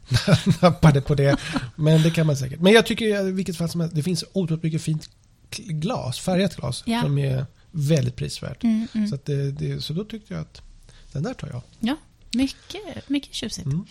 nappade 0.63 1.01
på 1.01 1.15
det. 1.15 1.37
Men 1.77 2.03
det 2.03 2.11
kan 2.11 2.27
man 2.27 2.37
säkert. 2.37 2.61
Men 2.61 2.73
jag 2.73 2.87
tycker 2.87 3.29
i 3.29 3.33
vilket 3.33 3.57
fall 3.57 3.69
som 3.69 3.81
helst, 3.81 3.97
det 3.97 4.03
finns 4.03 4.25
otroligt 4.33 4.63
mycket 4.63 4.83
fint 4.83 5.11
glas, 5.57 6.21
färgat 6.21 6.57
glas. 6.57 6.83
Ja. 6.87 7.03
Som 7.03 7.19
är 7.19 7.47
väldigt 7.71 8.17
prisvärt. 8.17 8.65
Mm, 8.65 8.89
mm. 8.93 9.09
Så, 9.09 9.15
att 9.15 9.25
det, 9.25 9.53
det, 9.53 9.81
så 9.81 9.93
då 9.93 10.05
tyckte 10.05 10.35
jag 10.35 10.41
att 10.41 10.63
den 11.13 11.23
där 11.23 11.35
tar 11.35 11.49
jag. 11.49 11.63
Ja, 11.81 11.97
mycket, 12.33 13.09
mycket 13.09 13.35
tjusigt. 13.35 13.67
Mm. 13.67 13.85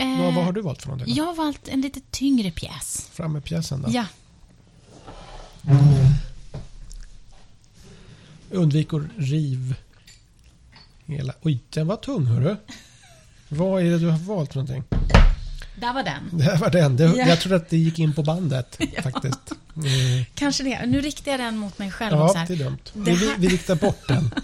Eh, 0.00 0.18
Vad, 0.24 0.34
vad 0.34 0.44
har 0.44 0.52
du 0.52 0.60
valt 0.60 0.82
för 0.82 0.88
någonting? 0.88 1.14
Jag 1.14 1.24
har 1.24 1.34
valt 1.34 1.68
en 1.68 1.80
lite 1.80 2.00
tyngre 2.10 2.50
pjäs. 2.50 3.08
Fram 3.12 3.32
med 3.32 3.44
pjäsen 3.44 3.82
då. 3.82 3.88
Ja, 3.92 4.06
Undvik 8.50 8.94
att 8.94 9.02
riv 9.16 9.74
hela... 11.06 11.34
Oj, 11.42 11.58
den 11.70 11.86
var 11.86 11.96
tung 11.96 12.26
hörru. 12.26 12.56
Vad 13.48 13.82
är 13.82 13.90
det 13.90 13.98
du 13.98 14.06
har 14.10 14.18
valt 14.18 14.52
för 14.52 14.60
någonting? 14.60 14.84
där 15.80 15.92
var 15.94 16.02
den. 16.02 16.28
Det 16.38 16.44
här 16.44 16.56
var 16.58 16.70
den. 16.70 16.96
Det, 16.96 17.04
Ja. 17.04 17.28
Jag 17.28 17.40
trodde 17.40 17.56
att 17.56 17.68
det 17.68 17.76
gick 17.76 17.98
in 17.98 18.14
på 18.14 18.22
bandet 18.22 18.76
Ja. 18.96 19.02
faktiskt. 19.02 19.52
Mm. 19.76 20.24
Kanske 20.34 20.62
det. 20.64 20.86
Nu 20.86 21.00
riktar 21.00 21.30
jag 21.30 21.40
den 21.40 21.56
mot 21.58 21.78
mig 21.78 21.90
själv. 21.90 22.20
och 22.20 22.30
så 22.30 22.36
Ja, 22.36 22.38
här. 22.40 22.46
det 22.46 22.54
är 22.54 22.64
dumt. 22.64 22.78
Det 22.92 23.00
Vi, 23.00 23.16
här- 23.28 23.34
vi 23.38 23.48
riktar 23.48 23.74
bort 23.74 24.08
den. 24.08 24.34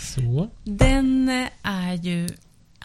Så. 0.14 0.48
Den 0.64 1.28
eh, 1.28 1.48
är 1.62 1.94
ju 1.94 2.28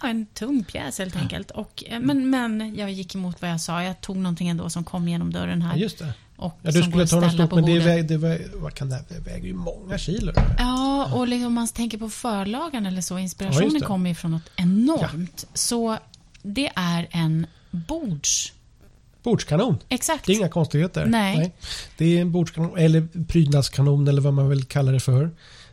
en 0.08 0.26
tung 0.26 0.64
pjäs 0.64 1.00
helt 1.00 1.16
enkelt. 1.16 1.52
Och, 1.52 1.84
eh, 1.88 2.00
men, 2.00 2.30
men 2.30 2.76
jag 2.76 2.92
gick 2.92 3.16
emot 3.16 3.42
vad 3.42 3.52
jag 3.52 3.62
sa. 3.62 3.84
Jag 3.84 4.02
tog 4.02 4.18
någonting 4.18 4.48
ändå 4.50 4.70
som 4.70 4.84
kom 4.84 5.08
genom 5.08 5.34
dörren 5.34 5.62
Ja, 5.62 5.68
här. 5.68 5.78
just 5.78 6.00
det. 6.00 6.14
och 6.38 6.60
Ja, 6.62 6.72
du 6.72 6.84
skulle 6.84 7.08
ta 7.08 7.20
något 7.20 7.34
stort, 7.34 7.52
men 7.52 7.66
det, 7.66 7.80
väger, 7.80 8.04
det, 8.04 8.18
väger, 8.18 8.50
vad 8.56 8.74
kan 8.74 8.90
det, 8.90 9.04
det 9.10 9.20
väger 9.20 9.48
ju 9.48 9.54
många 9.54 9.98
kilo. 9.98 10.34
Ja, 10.58 11.14
och 11.14 11.28
liksom 11.28 11.48
om 11.48 11.54
man 11.54 11.68
tänker 11.68 11.98
på 11.98 12.10
förlagan 12.10 12.86
eller 12.86 13.02
så, 13.02 13.14
Ja, 13.14 13.20
inspirationen 13.20 13.74
det. 13.74 13.80
kommer 13.86 14.10
ju 14.10 14.16
från 14.16 14.32
något 14.32 14.50
enormt. 14.56 15.46
Så 15.54 15.98
det 16.42 16.72
är 16.76 17.08
en 17.12 17.46
bords... 17.72 18.54
Bordskanon. 19.24 19.78
Exakt. 19.90 20.26
Det 20.26 20.32
är 20.34 20.38
inga 20.38 20.50
konstigheter. 20.50 21.06
Nej. 21.06 21.52
Det 21.98 22.18
är 22.18 22.22
en 22.22 22.32
bordskanon, 22.32 22.78
eller 22.78 23.08
prydnadskanon 23.28 24.08
eller 24.08 24.22
vad 24.22 24.34
man 24.34 24.50
vill 24.50 24.64
kalla 24.66 24.92
det 24.92 25.00
för. 25.00 25.32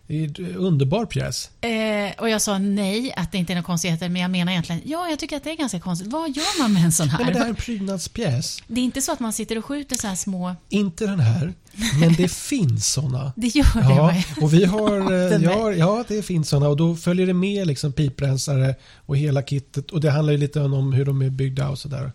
Det 0.08 0.24
är 0.24 0.40
en 0.40 0.56
underbar 0.56 1.06
pjäs. 1.06 1.50
Eh, 1.60 1.70
och 2.18 2.28
jag 2.28 2.42
sa 2.42 2.58
nej, 2.58 3.12
att 3.16 3.32
det 3.32 3.38
inte 3.38 3.52
är 3.52 3.54
några 3.54 3.66
konstigheter, 3.66 4.08
men 4.08 4.22
jag 4.22 4.30
menar 4.30 4.52
egentligen, 4.52 4.82
ja, 4.84 5.08
jag 5.08 5.18
tycker 5.18 5.36
att 5.36 5.44
det 5.44 5.50
är 5.50 5.56
ganska 5.56 5.80
konstigt. 5.80 6.12
Vad 6.12 6.36
gör 6.36 6.62
man 6.62 6.72
med 6.72 6.84
en 6.84 6.92
sån 6.92 7.08
här? 7.08 7.18
Nej, 7.18 7.24
men 7.24 7.34
det 7.34 7.38
här 7.38 7.46
är 7.46 7.50
en 7.50 7.56
prydnadspjäs. 7.56 8.62
Det 8.66 8.80
är 8.80 8.84
inte 8.84 9.02
så 9.02 9.12
att 9.12 9.20
man 9.20 9.32
sitter 9.32 9.58
och 9.58 9.64
skjuter 9.64 9.96
så 9.96 10.06
här 10.06 10.14
små... 10.14 10.54
Inte 10.68 11.06
den 11.06 11.20
här, 11.20 11.52
men 12.00 12.12
det 12.14 12.32
finns 12.32 12.92
sådana. 12.92 13.32
Det 13.36 13.46
gör 13.46 13.74
det, 13.74 13.94
Ja, 13.94 14.02
va? 14.02 14.14
och 14.42 14.54
vi 14.54 14.64
har, 14.64 15.00
eh, 15.00 15.30
Den 15.30 15.42
ja, 15.42 15.72
ja, 15.72 16.04
det 16.08 16.22
finns 16.22 16.48
sådana 16.48 16.68
och 16.68 16.76
då 16.76 16.96
följer 16.96 17.26
det 17.26 17.34
med 17.34 17.66
liksom 17.66 17.92
piprensare 17.92 18.74
och 19.06 19.16
hela 19.16 19.42
kittet 19.42 19.90
och 19.90 20.00
det 20.00 20.10
handlar 20.10 20.32
ju 20.32 20.38
lite 20.38 20.60
om 20.60 20.92
hur 20.92 21.04
de 21.04 21.22
är 21.22 21.30
byggda 21.30 21.68
och 21.68 21.78
sådär. 21.78 22.12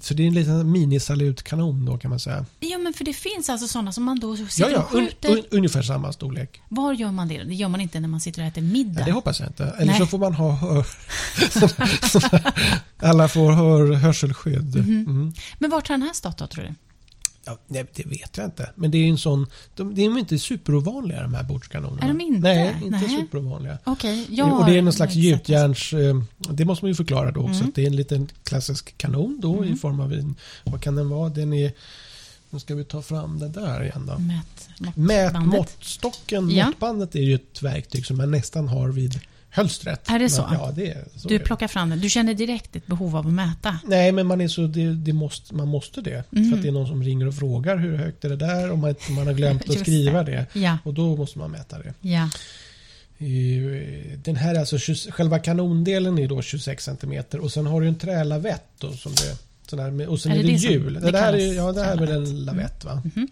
Så 0.00 0.14
det 0.14 0.22
är 0.22 0.26
en 0.26 0.34
liten 0.34 0.72
minisalutkanon 0.72 1.84
då 1.84 1.98
kan 1.98 2.08
man 2.10 2.20
säga. 2.20 2.46
Ja, 2.60 2.78
men 2.78 2.92
för 2.92 3.04
det 3.04 3.12
finns 3.12 3.48
alltså 3.50 3.68
sådana 3.68 3.92
som 3.92 4.04
man 4.04 4.20
då 4.20 4.36
Ja, 4.36 4.46
sitter 4.48 4.70
ja, 4.70 4.82
och 4.82 4.94
un, 4.94 5.06
skjuter. 5.06 5.30
un, 5.30 5.42
ungefär 5.50 5.82
samma 5.82 6.12
storlek. 6.12 6.60
Var 6.68 6.92
gör 6.92 7.10
man 7.12 7.28
det? 7.28 7.42
Det 7.44 7.54
gör 7.54 7.68
man 7.68 7.80
inte 7.80 8.00
när 8.00 8.08
man 8.08 8.20
sitter 8.20 8.42
och 8.42 8.48
äter 8.48 8.62
middag. 8.62 9.00
Ja, 9.00 9.06
det 9.06 9.12
hoppas 9.12 9.40
jag 9.40 9.48
inte. 9.48 9.64
Eller 9.64 9.86
Nej. 9.86 9.98
så 9.98 10.06
får 10.06 10.18
man 10.18 10.34
ha 10.34 10.52
hör... 10.52 10.86
Alla 12.98 13.28
får 13.28 13.52
hör, 13.52 13.92
hörselskydd. 13.92 14.76
Mhm. 14.76 15.04
Mm. 15.06 15.32
Men 15.58 15.70
vart 15.70 15.88
har 15.88 15.94
den 15.96 16.02
här 16.06 16.12
stått 16.12 16.38
då, 16.38 16.46
tror 16.46 16.64
du? 16.64 16.74
Ja, 17.46 17.58
nej, 17.66 17.86
det 17.94 18.06
vet 18.06 18.36
jag 18.36 18.46
inte. 18.46 18.70
Men 18.74 18.90
det 18.90 18.98
är 18.98 19.02
ju 19.02 19.08
en 19.10 19.18
sån... 19.18 19.46
De, 19.74 19.94
de 19.94 20.02
är 20.16 20.18
inte 20.18 20.38
superovanliga 20.38 21.22
de 21.22 21.34
här 21.34 21.42
bordskanonerna. 21.42 22.02
Är 22.02 22.08
de 22.08 22.20
inte? 22.20 22.40
Nej, 22.40 22.74
inte 22.84 22.88
Nej. 22.98 23.08
superovanliga. 23.08 23.78
Jag 24.28 24.60
och 24.60 24.66
det 24.66 24.78
är 24.78 24.82
någon 24.82 24.92
slags 24.92 25.14
det. 25.14 25.20
gjutjärns... 25.20 25.92
eh, 25.92 26.22
Det 26.38 26.64
måste 26.64 26.84
man 26.84 26.90
ju 26.90 26.94
förklara 26.94 27.30
då 27.30 27.40
också. 27.40 27.60
Mm. 27.60 27.72
Det 27.74 27.82
är 27.82 27.86
en 27.86 27.96
liten 27.96 28.28
klassisk 28.44 28.98
kanon 28.98 29.38
då 29.42 29.54
i 29.64 29.66
Mm. 29.66 29.78
form 29.78 30.00
av 30.00 30.12
en... 30.12 30.34
Vad 30.64 30.82
kan 30.82 30.94
den 30.96 31.08
vara? 31.08 31.28
Den 31.28 31.52
är... 31.52 31.72
Nu 32.50 32.58
ska 32.58 32.74
vi 32.74 32.84
ta 32.84 33.02
fram 33.02 33.38
den 33.38 33.52
där 33.52 33.82
igen 33.82 34.06
då. 34.06 34.18
Mät, 34.18 34.68
måttbandet. 34.78 35.32
Mätmåttstocken, 35.52 36.50
Ja. 36.50 36.66
måttbandet 36.66 37.14
är 37.14 37.20
ju 37.20 37.34
ett 37.34 37.62
verktyg 37.62 38.06
som 38.06 38.16
man 38.16 38.30
nästan 38.30 38.68
har 38.68 38.88
vid 38.88 39.20
hölstret. 39.56 40.10
Är 40.10 40.18
det 40.18 40.30
så? 40.30 40.42
Men, 40.42 40.52
ja, 40.54 40.72
det 40.76 40.90
är 40.90 41.04
så. 41.16 41.28
Du 41.28 41.38
plockar 41.38 41.68
fram 41.68 41.90
den. 41.90 42.00
Du 42.00 42.08
känner 42.10 42.34
direkt 42.34 42.76
ett 42.76 42.86
behov 42.86 43.16
av 43.16 43.26
att 43.26 43.32
mäta. 43.32 43.78
Nej, 43.84 44.12
men 44.12 44.26
man, 44.26 44.40
är 44.40 44.48
så, 44.48 44.66
det, 44.66 44.92
det 44.92 45.12
måste, 45.12 45.54
man 45.54 45.68
måste 45.68 46.00
det. 46.00 46.24
Mm. 46.32 46.50
För 46.50 46.56
att 46.56 46.62
det 46.62 46.68
är 46.68 46.72
någon 46.72 46.86
som 46.86 47.02
ringer 47.02 47.26
och 47.28 47.34
frågar 47.34 47.76
hur 47.76 47.96
högt 47.96 48.24
är 48.24 48.28
det 48.28 48.36
där 48.36 48.70
och 48.70 48.78
man, 48.78 48.94
man 49.10 49.26
har 49.26 49.34
glömt 49.34 49.70
att 49.70 49.78
skriva 49.78 50.22
det. 50.22 50.46
Ja, 50.52 50.78
Och 50.84 50.94
då 50.94 51.16
måste 51.16 51.38
man 51.38 51.50
mäta 51.50 51.78
det. 51.78 51.94
ja. 52.00 52.28
Den 54.24 54.36
här 54.36 54.54
är 54.54 54.58
alltså, 54.60 54.78
20 54.78 55.10
själva 55.10 55.38
kanondelen 55.38 56.18
är 56.18 56.28
då 56.28 56.42
26 56.42 56.84
cm 56.84 57.24
och 57.40 57.52
sen 57.52 57.66
har 57.66 57.80
du 57.80 57.88
en 57.88 57.98
trälavett 57.98 58.64
då 58.78 58.92
som 58.92 59.12
det, 59.12 59.38
sån 59.70 59.78
här 59.78 60.08
och 60.08 60.20
sen 60.20 60.32
Är 60.32 60.36
är, 60.36 60.42
det 60.42 60.48
det, 60.48 60.54
hjul. 60.54 60.94
det 61.02 61.10
Det, 61.12 61.18
här 61.18 61.32
är, 61.32 61.54
ja, 61.54 61.72
det 61.72 61.82
här 61.82 61.92
är 61.92 62.00
väl 62.00 62.10
en 62.10 62.44
lavett 62.44 62.84
va? 62.84 63.02
Mhm. 63.14 63.28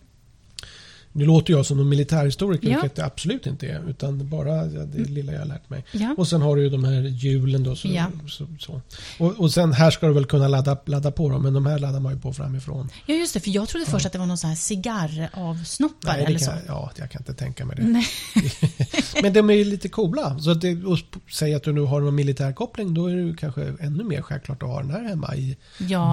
Nu 1.16 1.24
låter 1.24 1.52
jag 1.52 1.66
som 1.66 1.80
en 1.80 1.88
militärhistoriker, 1.88 2.68
Ja. 2.68 2.80
vilket 2.82 2.98
jag 2.98 3.06
absolut 3.06 3.46
inte 3.46 3.66
är. 3.66 3.88
Utan 3.90 4.28
bara 4.28 4.64
det 4.64 4.98
lilla 5.04 5.32
jag 5.32 5.38
har 5.40 5.46
lärt 5.46 5.70
mig. 5.70 5.84
Ja. 5.92 6.14
Och 6.18 6.28
sen 6.28 6.42
har 6.42 6.56
du 6.56 6.62
ju 6.62 6.70
de 6.70 6.84
här 6.84 7.00
hjulen 7.02 7.62
då. 7.62 7.76
Så, 7.76 7.88
Ja. 7.88 8.06
så, 8.28 8.46
så. 8.60 8.80
Och, 9.18 9.32
och 9.40 9.52
sen 9.52 9.72
här 9.72 9.90
ska 9.90 10.06
du 10.06 10.12
väl 10.12 10.24
kunna 10.26 10.48
ladda, 10.48 10.76
ladda 10.86 11.10
på 11.10 11.28
dem, 11.30 11.42
men 11.42 11.52
de 11.54 11.66
här 11.66 11.78
laddar 11.78 12.00
man 12.00 12.14
ju 12.14 12.20
på 12.20 12.32
framifrån. 12.32 12.88
ja, 13.06 13.14
just 13.14 13.34
det. 13.34 13.40
För 13.40 13.50
jag 13.50 13.68
trodde 13.68 13.86
först 13.86 14.06
att 14.06 14.12
det 14.12 14.18
var 14.18 14.26
någon 14.26 14.38
sån 14.38 14.48
här 14.50 14.56
cigarravsnoppare 14.56 16.16
eller 16.20 16.32
det 16.32 16.38
så. 16.44 16.50
kan, 16.50 16.58
ja, 16.66 16.90
jag 16.96 17.10
kan 17.10 17.20
inte 17.20 17.34
tänka 17.34 17.64
mig 17.64 17.76
det. 17.76 17.82
Men 19.22 19.32
de 19.32 19.50
är 19.50 19.54
ju 19.54 19.64
lite 19.64 19.88
coola. 19.88 20.38
Så 20.38 20.50
att 20.50 20.60
det, 20.60 20.84
och 20.84 20.98
säg 21.32 21.54
att 21.54 21.62
du 21.62 21.72
nu 21.72 21.80
har 21.80 22.00
någon 22.00 22.14
militärkoppling, 22.14 22.94
då 22.94 23.06
är 23.06 23.14
det 23.16 23.22
ju 23.22 23.36
kanske 23.36 23.72
ännu 23.80 24.04
mer 24.04 24.22
självklart 24.22 24.62
att 24.62 24.68
ha 24.68 24.80
den 24.80 24.90
här 24.90 25.04
hemma 25.04 25.36
i 25.36 25.56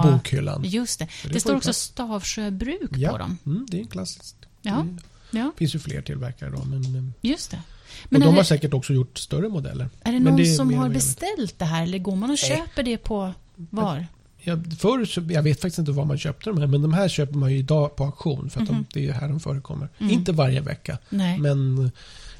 bokhyllan. 0.02 0.62
just 0.64 0.98
det. 0.98 1.08
det 1.24 1.28
Det, 1.32 1.40
står 1.40 1.56
också. 1.56 1.72
Stavsjöbruk 1.72 2.90
på 3.10 3.18
dem. 3.18 3.38
mm, 3.46 3.66
det 3.70 3.80
är 3.80 3.84
klassiskt. 3.84 4.36
Ja, 4.62 4.86
Det 5.30 5.38
ja, 5.38 5.52
finns 5.56 5.74
ju 5.74 5.78
fler 5.78 6.02
tillverkare 6.02 6.50
då. 6.50 6.64
Men, 6.64 6.96
eh, 6.96 7.30
just 7.30 7.50
det. 7.50 7.56
och 8.04 8.12
Men 8.12 8.20
de 8.20 8.26
är, 8.26 8.30
har 8.32 8.38
det, 8.38 8.44
säkert 8.44 8.74
också 8.74 8.92
gjort 8.92 9.18
större 9.18 9.48
modeller. 9.48 9.88
är 10.02 10.12
det 10.12 10.20
någon 10.20 10.36
det 10.36 10.42
är 10.42 10.54
som 10.54 10.74
har 10.74 10.86
och 10.86 10.92
beställt 10.92 11.58
det 11.58 11.64
här 11.64 11.82
eller 11.82 11.98
går 11.98 12.16
man 12.16 12.30
och 12.30 12.38
Nej. 12.42 12.58
köper 12.58 12.82
det 12.82 12.96
på 12.98 13.32
var? 13.56 14.06
Jag, 14.44 14.72
förr, 14.78 15.04
så- 15.04 15.20
jag 15.28 15.42
vet 15.42 15.60
faktiskt 15.60 15.78
inte 15.78 15.92
var 15.92 16.04
man 16.04 16.18
köpte 16.18 16.50
de 16.50 16.58
här, 16.60 16.66
men 16.66 16.82
de 16.82 16.92
här 16.92 17.08
köper 17.08 17.34
man 17.34 17.52
ju 17.52 17.58
idag 17.58 17.96
på 17.96 18.04
auktion. 18.04 18.50
För 18.50 18.60
att 18.62 18.68
Mhm. 18.68 18.76
de, 18.78 18.86
det 18.94 19.00
är 19.00 19.04
ju 19.04 19.12
här 19.12 19.28
de 19.28 19.40
förekommer. 19.40 19.88
Mm. 19.98 20.12
Inte 20.12 20.32
varje 20.32 20.60
vecka, 20.60 20.98
Nej. 21.10 21.38
men 21.38 21.84
eh, 21.84 21.90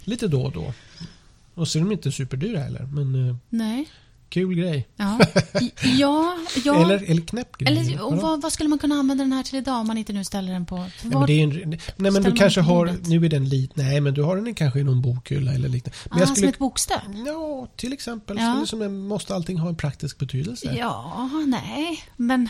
lite 0.04 0.28
då 0.28 0.42
och 0.42 0.52
då. 0.52 0.72
Och 1.54 1.68
så 1.68 1.78
är 1.78 1.82
de 1.82 1.92
inte 1.92 2.12
superdyra 2.12 2.58
heller, 2.60 2.88
men 2.92 3.28
eh, 3.28 3.36
Nej. 3.48 3.88
Kul 4.32 4.54
grej. 4.54 4.88
Ja, 4.96 5.18
ja, 5.98 6.36
ja. 6.64 6.84
Eller, 6.84 7.10
eller 7.10 7.22
knäpp 7.22 7.56
grej. 7.56 7.78
Eller, 7.78 8.02
och 8.02 8.16
vad, 8.16 8.42
vad 8.42 8.52
skulle 8.52 8.68
man 8.68 8.78
kunna 8.78 8.94
använda 8.94 9.24
den 9.24 9.32
här 9.32 9.42
till 9.42 9.58
idag 9.58 9.80
om 9.80 9.86
man 9.86 9.98
inte 9.98 10.12
nu 10.12 10.24
ställer 10.24 10.52
den 10.52 10.66
på? 10.66 10.76
Nej, 10.76 10.90
men 11.02 11.26
det 11.26 11.32
är 11.32 11.62
en, 11.62 11.78
nej 11.96 12.10
men 12.10 12.22
du 12.22 12.32
kanske 12.32 12.60
har, 12.60 12.94
nu 13.06 13.24
är 13.24 13.28
den 13.28 13.48
liten, 13.48 13.86
nej 13.86 14.00
men 14.00 14.14
du 14.14 14.22
har 14.22 14.36
den 14.36 14.54
kanske 14.54 14.80
i 14.80 14.84
någon 14.84 15.02
bokhylla 15.02 15.52
eller 15.52 15.68
liknande. 15.68 15.98
Men 16.10 16.16
ah, 16.16 16.20
jag 16.20 16.28
som 16.28 16.36
skulle, 16.36 16.50
ett 16.50 16.58
bokstöd? 16.58 17.00
ja 17.26 17.68
till 17.76 17.92
exempel, 17.92 18.36
Ja. 18.38 18.64
så 18.66 18.76
liksom, 18.76 18.98
måste 18.98 19.34
allting 19.34 19.58
ha 19.58 19.68
en 19.68 19.76
praktisk 19.76 20.18
betydelse? 20.18 20.74
Ja, 20.78 21.30
nej. 21.46 22.04
Men 22.16 22.48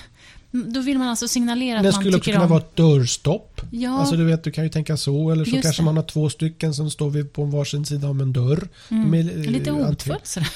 då 0.53 0.81
vill 0.81 0.99
man 0.99 1.09
alltså 1.09 1.29
signalera 1.29 1.79
att 1.79 1.85
man 1.85 1.93
skulle 1.93 2.09
också 2.17 2.19
tycker 2.21 2.33
kunna 2.33 2.45
om... 2.45 2.51
vara 2.51 2.61
ett 2.61 2.77
dörrstopp. 2.77 3.61
Ja, 3.71 3.99
Alltså 4.01 4.17
du 4.17 4.25
vet, 4.25 4.45
du 4.45 4.51
kan 4.51 4.65
ju 4.65 4.71
tänka 4.71 4.97
så. 4.97 5.31
Eller 5.31 5.45
så 5.45 5.51
Just 5.51 5.63
kanske 5.63 5.83
det. 5.83 5.85
man 5.85 5.97
har 5.97 6.03
två 6.05 6.31
stycken 6.31 6.75
som 6.75 6.91
står 6.91 7.11
vid 7.11 7.33
på 7.33 7.45
varsin 7.45 7.85
sida 7.87 8.09
om 8.09 8.21
en 8.21 8.33
dörr. 8.33 8.69
mm. 8.91 9.15
Är, 9.15 9.19
eh, 9.39 9.51
lite 9.51 9.71
hotfullt 9.71 10.27
sådär. 10.27 10.49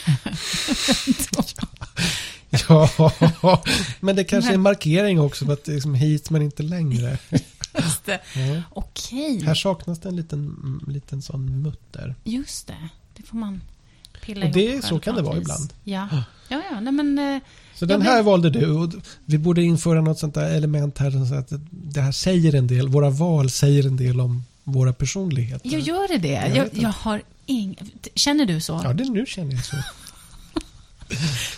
Ja, 2.69 3.63
men 4.01 4.17
det 4.17 4.25
kanske 4.25 4.51
är 4.51 4.55
en 4.55 4.61
markering 4.61 5.21
också 5.21 5.45
för 5.47 5.53
att 5.53 5.65
det 5.65 5.73
liksom 5.73 5.95
hit 5.95 6.31
men 6.31 6.43
inte 6.43 6.63
längre. 6.63 7.19
Just 7.79 8.05
det. 8.07 8.21
Ja. 8.35 8.63
Okej, 8.71 9.43
Här 9.45 9.55
saknas 9.55 10.01
det 10.01 10.09
en 10.09 10.17
liten, 10.17 10.39
mm, 10.39 10.81
liten 10.89 11.23
sån 11.23 11.63
mutter. 11.63 12.15
just 12.25 12.67
det. 12.67 12.89
Det 13.17 13.23
får 13.23 13.37
man 13.37 13.61
pilla 14.21 14.47
Och 14.47 14.53
det- 14.53 14.61
ihop 14.65 14.85
så 14.85 14.99
kan 14.99 15.15
det 15.17 15.23
vara 15.23 15.35
vis. 15.35 15.43
ibland. 15.43 15.73
Ja, 15.85 16.09
ja, 16.49 16.63
ja. 16.71 16.81
Nej, 16.81 16.93
men, 16.93 17.19
eh, 17.19 17.41
Så 17.79 17.87
den 17.87 18.03
här 18.03 18.23
valde 18.23 18.51
du. 18.51 18.71
Och 18.71 18.93
vi 19.25 19.39
borde 19.39 19.63
införa 19.63 20.01
något 20.01 20.19
sånt 20.19 20.35
där 20.35 20.51
element 20.51 20.99
här. 20.99 21.27
Så 21.27 21.35
att 21.35 21.53
det 21.71 22.01
här 22.01 22.13
säger 22.13 22.55
en 22.55 22.67
del. 22.67 22.89
Våra 22.89 23.11
val 23.11 23.51
säger 23.51 23.87
en 23.87 23.97
del 23.97 24.21
om 24.21 24.45
våra 24.65 24.93
personligheter. 24.93 25.71
jag 25.73 25.81
gör 25.81 26.09
det 26.09 26.19
det? 26.19 26.29
Jag 26.29 26.57
Jag, 26.57 26.69
jag 26.73 26.89
har 26.89 27.23
ing... 27.47 27.79
Känner 28.15 28.47
du 28.47 28.61
så? 28.61 28.81
Ja, 28.85 28.93
det 28.93 29.05
nu 29.05 29.27
känner 29.27 29.55
jag 29.55 29.65
så. 29.65 29.77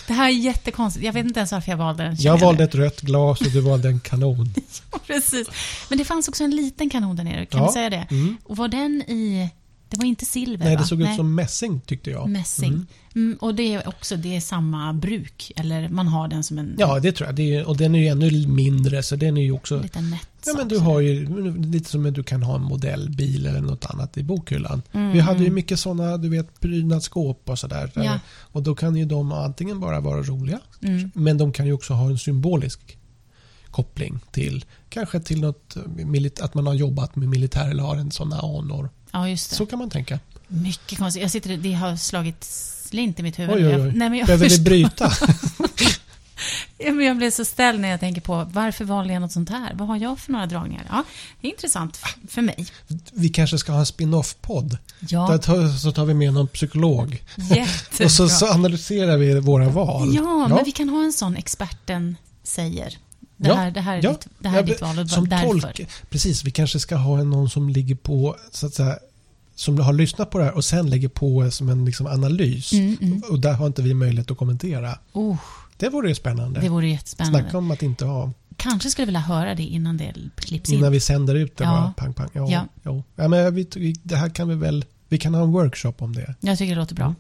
Det 0.07 0.13
här 0.13 0.29
är 0.29 0.33
jättekonstigt. 0.33 1.07
Jag 1.07 1.13
vet 1.13 1.25
inte 1.27 1.41
ens 1.41 1.53
varför 1.53 1.71
jag 1.73 1.77
valde 1.79 2.03
den. 2.03 2.17
Jag 2.19 2.39
valde 2.39 2.65
ett 2.65 2.75
rött 2.75 3.01
glas 3.01 3.41
och 3.41 3.51
du 3.51 3.61
valde 3.61 3.89
en 3.89 4.01
kanon. 4.01 4.55
Precis. 5.07 5.49
Men 5.89 5.99
det 5.99 6.05
fanns 6.05 6.29
också 6.29 6.45
en 6.45 6.51
liten 6.57 6.91
kanon 6.91 7.17
där 7.17 7.25
nere, 7.25 7.47
kan 7.47 7.59
Ja. 7.59 7.65
man 7.65 7.73
säga 7.73 7.91
det? 7.91 8.07
Mm. 8.11 8.37
Och 8.45 8.57
var 8.57 8.69
den 8.69 9.03
i... 9.03 9.49
Det 9.91 9.97
var 9.97 10.05
inte 10.05 10.25
silver, 10.25 10.65
Nej, 10.65 10.77
va? 10.77 10.83
det 10.83 10.89
såg 10.89 11.01
ut 11.03 11.17
som 11.17 11.35
mässing 11.35 11.81
tyckte 11.81 12.11
jag. 12.11 12.29
mässing. 12.29 12.69
Mm. 12.73 12.87
Mm, 13.15 13.39
och 13.41 13.55
det 13.55 13.75
är 13.75 13.89
också 13.89 14.17
det 14.17 14.37
är 14.37 14.41
samma 14.41 14.93
bruk, 14.93 15.53
eller 15.57 15.89
man 15.89 16.09
har 16.09 16.29
den 16.29 16.45
som 16.45 16.59
en 16.59 16.77
Ja, 16.79 17.01
det 17.01 17.13
tror 17.13 17.29
jag. 17.29 17.37
Det 17.37 17.55
är, 17.55 17.69
och 17.69 17.77
den 17.77 17.95
är 17.95 17.99
ju 17.99 18.07
ännu 18.07 18.47
mindre 18.47 19.03
så 19.03 19.17
den 19.17 19.37
är 19.37 19.43
ju 19.43 19.53
också... 19.53 19.83
liten 19.83 20.11
nätt 20.11 20.29
Ja, 20.47 20.53
men 20.57 20.69
du 20.69 20.79
har 20.79 21.01
ju 21.01 21.27
lite 21.59 21.91
som 21.91 22.07
att 22.07 22.15
du 22.15 22.23
kan 22.23 22.43
ha 22.43 22.55
en 22.57 22.63
modellbil 22.63 23.47
eller 23.47 23.61
något 23.61 23.85
annat 23.87 24.19
i 24.19 24.23
bokhyllan. 24.23 24.83
Mm, 24.93 25.13
Vi 25.13 25.21
hade 25.21 25.45
ju 25.45 25.51
mycket 25.51 25.81
sådana, 25.81 26.17
du 26.17 26.29
vet, 26.29 26.61
prydnadsskåp 26.61 27.49
och 27.51 27.59
sådär. 27.59 27.91
där- 27.95 28.05
Ja. 28.05 28.21
Och 28.29 28.63
då 28.63 28.75
kan 28.75 28.97
ju 28.97 29.05
de 29.05 29.33
antingen 29.33 29.81
bara 29.81 30.01
vara 30.01 30.23
roliga, 30.23 30.61
Mm. 30.83 31.11
men 31.15 31.39
de 31.39 31.53
kan 31.53 31.67
ju 31.67 31.73
också 31.73 31.93
ha 31.95 32.07
en 32.07 32.19
symbolisk 32.19 32.99
koppling 33.71 34.19
till 34.31 34.65
kanske 34.89 35.21
till 35.21 35.41
något 35.41 35.77
att 36.41 36.55
man 36.55 36.67
har 36.67 36.75
jobbat 36.75 37.17
med 37.17 37.29
militär 37.29 37.71
eller 37.71 37.83
har 37.83 37.97
en 37.97 38.11
sådana 38.11 38.37
anor. 38.37 38.91
Ja, 39.13 39.29
just 39.29 39.51
det. 39.51 39.57
Så 39.57 39.67
kan 39.67 39.79
man 39.79 39.91
tänka. 39.91 40.19
Mycket 40.49 40.99
konstigt. 40.99 41.23
Jag 41.23 41.31
sitter, 41.31 41.57
det 41.57 41.73
har 41.73 41.97
slagit 41.97 42.45
slint 42.45 43.19
i 43.21 43.23
mitt 43.23 43.39
huvud. 43.39 43.57
Oj, 43.57 43.67
oj, 43.67 43.75
oj. 43.75 43.93
Nej, 43.95 44.11
men 44.11 44.15
jag, 44.19 44.27
Behöver 44.27 44.49
förstår, 44.49 44.65
bryta? 44.65 45.13
Ja, 46.79 46.93
men 46.93 47.07
jag 47.07 47.17
blev 47.17 47.31
så 47.31 47.45
ställd 47.45 47.81
när 47.81 47.89
jag 47.89 48.01
tänker 48.01 48.21
på 48.21 48.49
varför 48.53 48.85
valde 48.85 49.13
jag 49.13 49.21
något 49.21 49.33
sånt 49.33 49.51
här? 49.51 49.75
Vad 49.75 49.89
har 49.89 49.97
jag 49.97 50.19
för 50.19 50.33
några 50.33 50.47
dragningar? 50.47 50.87
Ja, 50.91 51.05
det 51.41 51.47
är 51.49 51.51
intressant 51.51 52.01
för 52.29 52.43
mig. 52.43 52.67
Vi 53.13 53.29
kanske 53.29 53.59
ska 53.59 53.73
ha 53.73 53.79
en 53.81 53.87
spin-off-podd. 53.87 54.79
Ja, 55.09 55.27
Där 55.31 55.39
tar, 55.39 55.69
så 55.79 55.93
tar 55.93 56.05
vi 56.05 56.15
med 56.15 56.33
någon 56.33 56.49
psykolog. 56.49 57.23
jättebra. 57.37 58.05
Och 58.05 58.13
så, 58.13 58.29
så 58.29 58.47
analyserar 58.47 59.17
vi 59.17 59.41
våra 59.41 59.69
val. 59.69 60.15
Ja, 60.15 60.49
men 60.49 60.65
vi 60.65 60.73
kan 60.73 60.89
ha 60.89 61.05
en 61.05 61.13
sån 61.13 61.37
experten 61.37 62.17
säger. 62.43 62.99
Det 63.41 63.49
Ja, 63.49 63.55
här, 63.55 63.71
det 63.71 63.81
här 63.81 63.99
är, 63.99 64.03
ja. 64.05 64.11
ditt, 64.11 64.27
det 64.39 64.49
här 64.49 64.57
Ja, 64.57 64.63
är 64.63 64.67
ditt 64.67 64.81
val 64.81 64.99
och 64.99 65.11
som 65.11 65.29
därför. 65.29 65.47
tolk, 65.61 65.87
precis, 66.11 66.45
vi 66.45 66.51
kanske 66.51 66.79
ska 66.79 66.97
ha 66.97 67.23
någon 67.25 67.51
som 67.51 67.69
ligger 67.69 67.95
på, 67.95 68.37
så 68.53 68.67
att 68.67 68.75
säga, 68.75 68.99
som 69.55 69.79
har 69.81 69.93
lyssnat 69.93 70.31
på 70.31 70.39
det 70.39 70.45
här 70.45 70.55
och 70.55 70.65
sen 70.65 70.91
lägger 70.91 71.09
på 71.09 71.51
som 71.51 71.69
en 71.69 71.85
liksom 71.85 72.07
analys. 72.07 72.73
Mm, 72.73 72.97
mm. 73.01 73.23
Och 73.31 73.39
där 73.41 73.53
har 73.53 73.67
inte 73.67 73.83
vi 73.83 73.95
möjlighet 73.95 74.31
att 74.31 74.39
kommentera. 74.39 74.99
Oh, 75.13 75.37
Det 75.77 75.89
vore 75.89 76.09
ju 76.09 76.15
spännande. 76.15 76.61
det 76.61 76.69
vore 76.69 76.89
jättespännande. 76.89 77.39
Snacka 77.41 77.59
om 77.59 77.71
att 77.71 77.83
inte 77.83 78.05
ha, 78.05 78.33
Kanske 78.57 78.91
skulle 78.91 79.07
vilja 79.07 79.21
höra 79.21 79.55
det 79.55 79.63
innan 79.63 79.97
det 79.97 80.15
klipps 80.37 80.71
in. 80.71 80.79
innan 80.79 80.93
vi 80.93 81.01
sänder 81.01 81.35
ut 81.35 81.57
det 81.57 81.65
Ja. 81.65 81.71
bara. 81.71 81.93
Pang, 81.97 82.15
pang. 82.15 82.29
Ja, 82.33 82.67
Ja. 82.83 83.03
ja. 83.17 83.29
men 83.29 83.55
vi, 83.55 83.95
det 84.03 84.17
här 84.17 84.29
kan 84.29 84.49
vi 84.49 84.55
väl, 84.55 84.85
vi 85.09 85.19
kan 85.19 85.35
ha 85.35 85.43
en 85.43 85.53
workshop 85.53 85.95
om 85.99 86.15
det. 86.15 86.35
Jag 86.41 86.59
tycker 86.59 86.75
det 86.75 86.81
låter 86.81 86.95
bra. 86.95 87.05
Mm. 87.05 87.17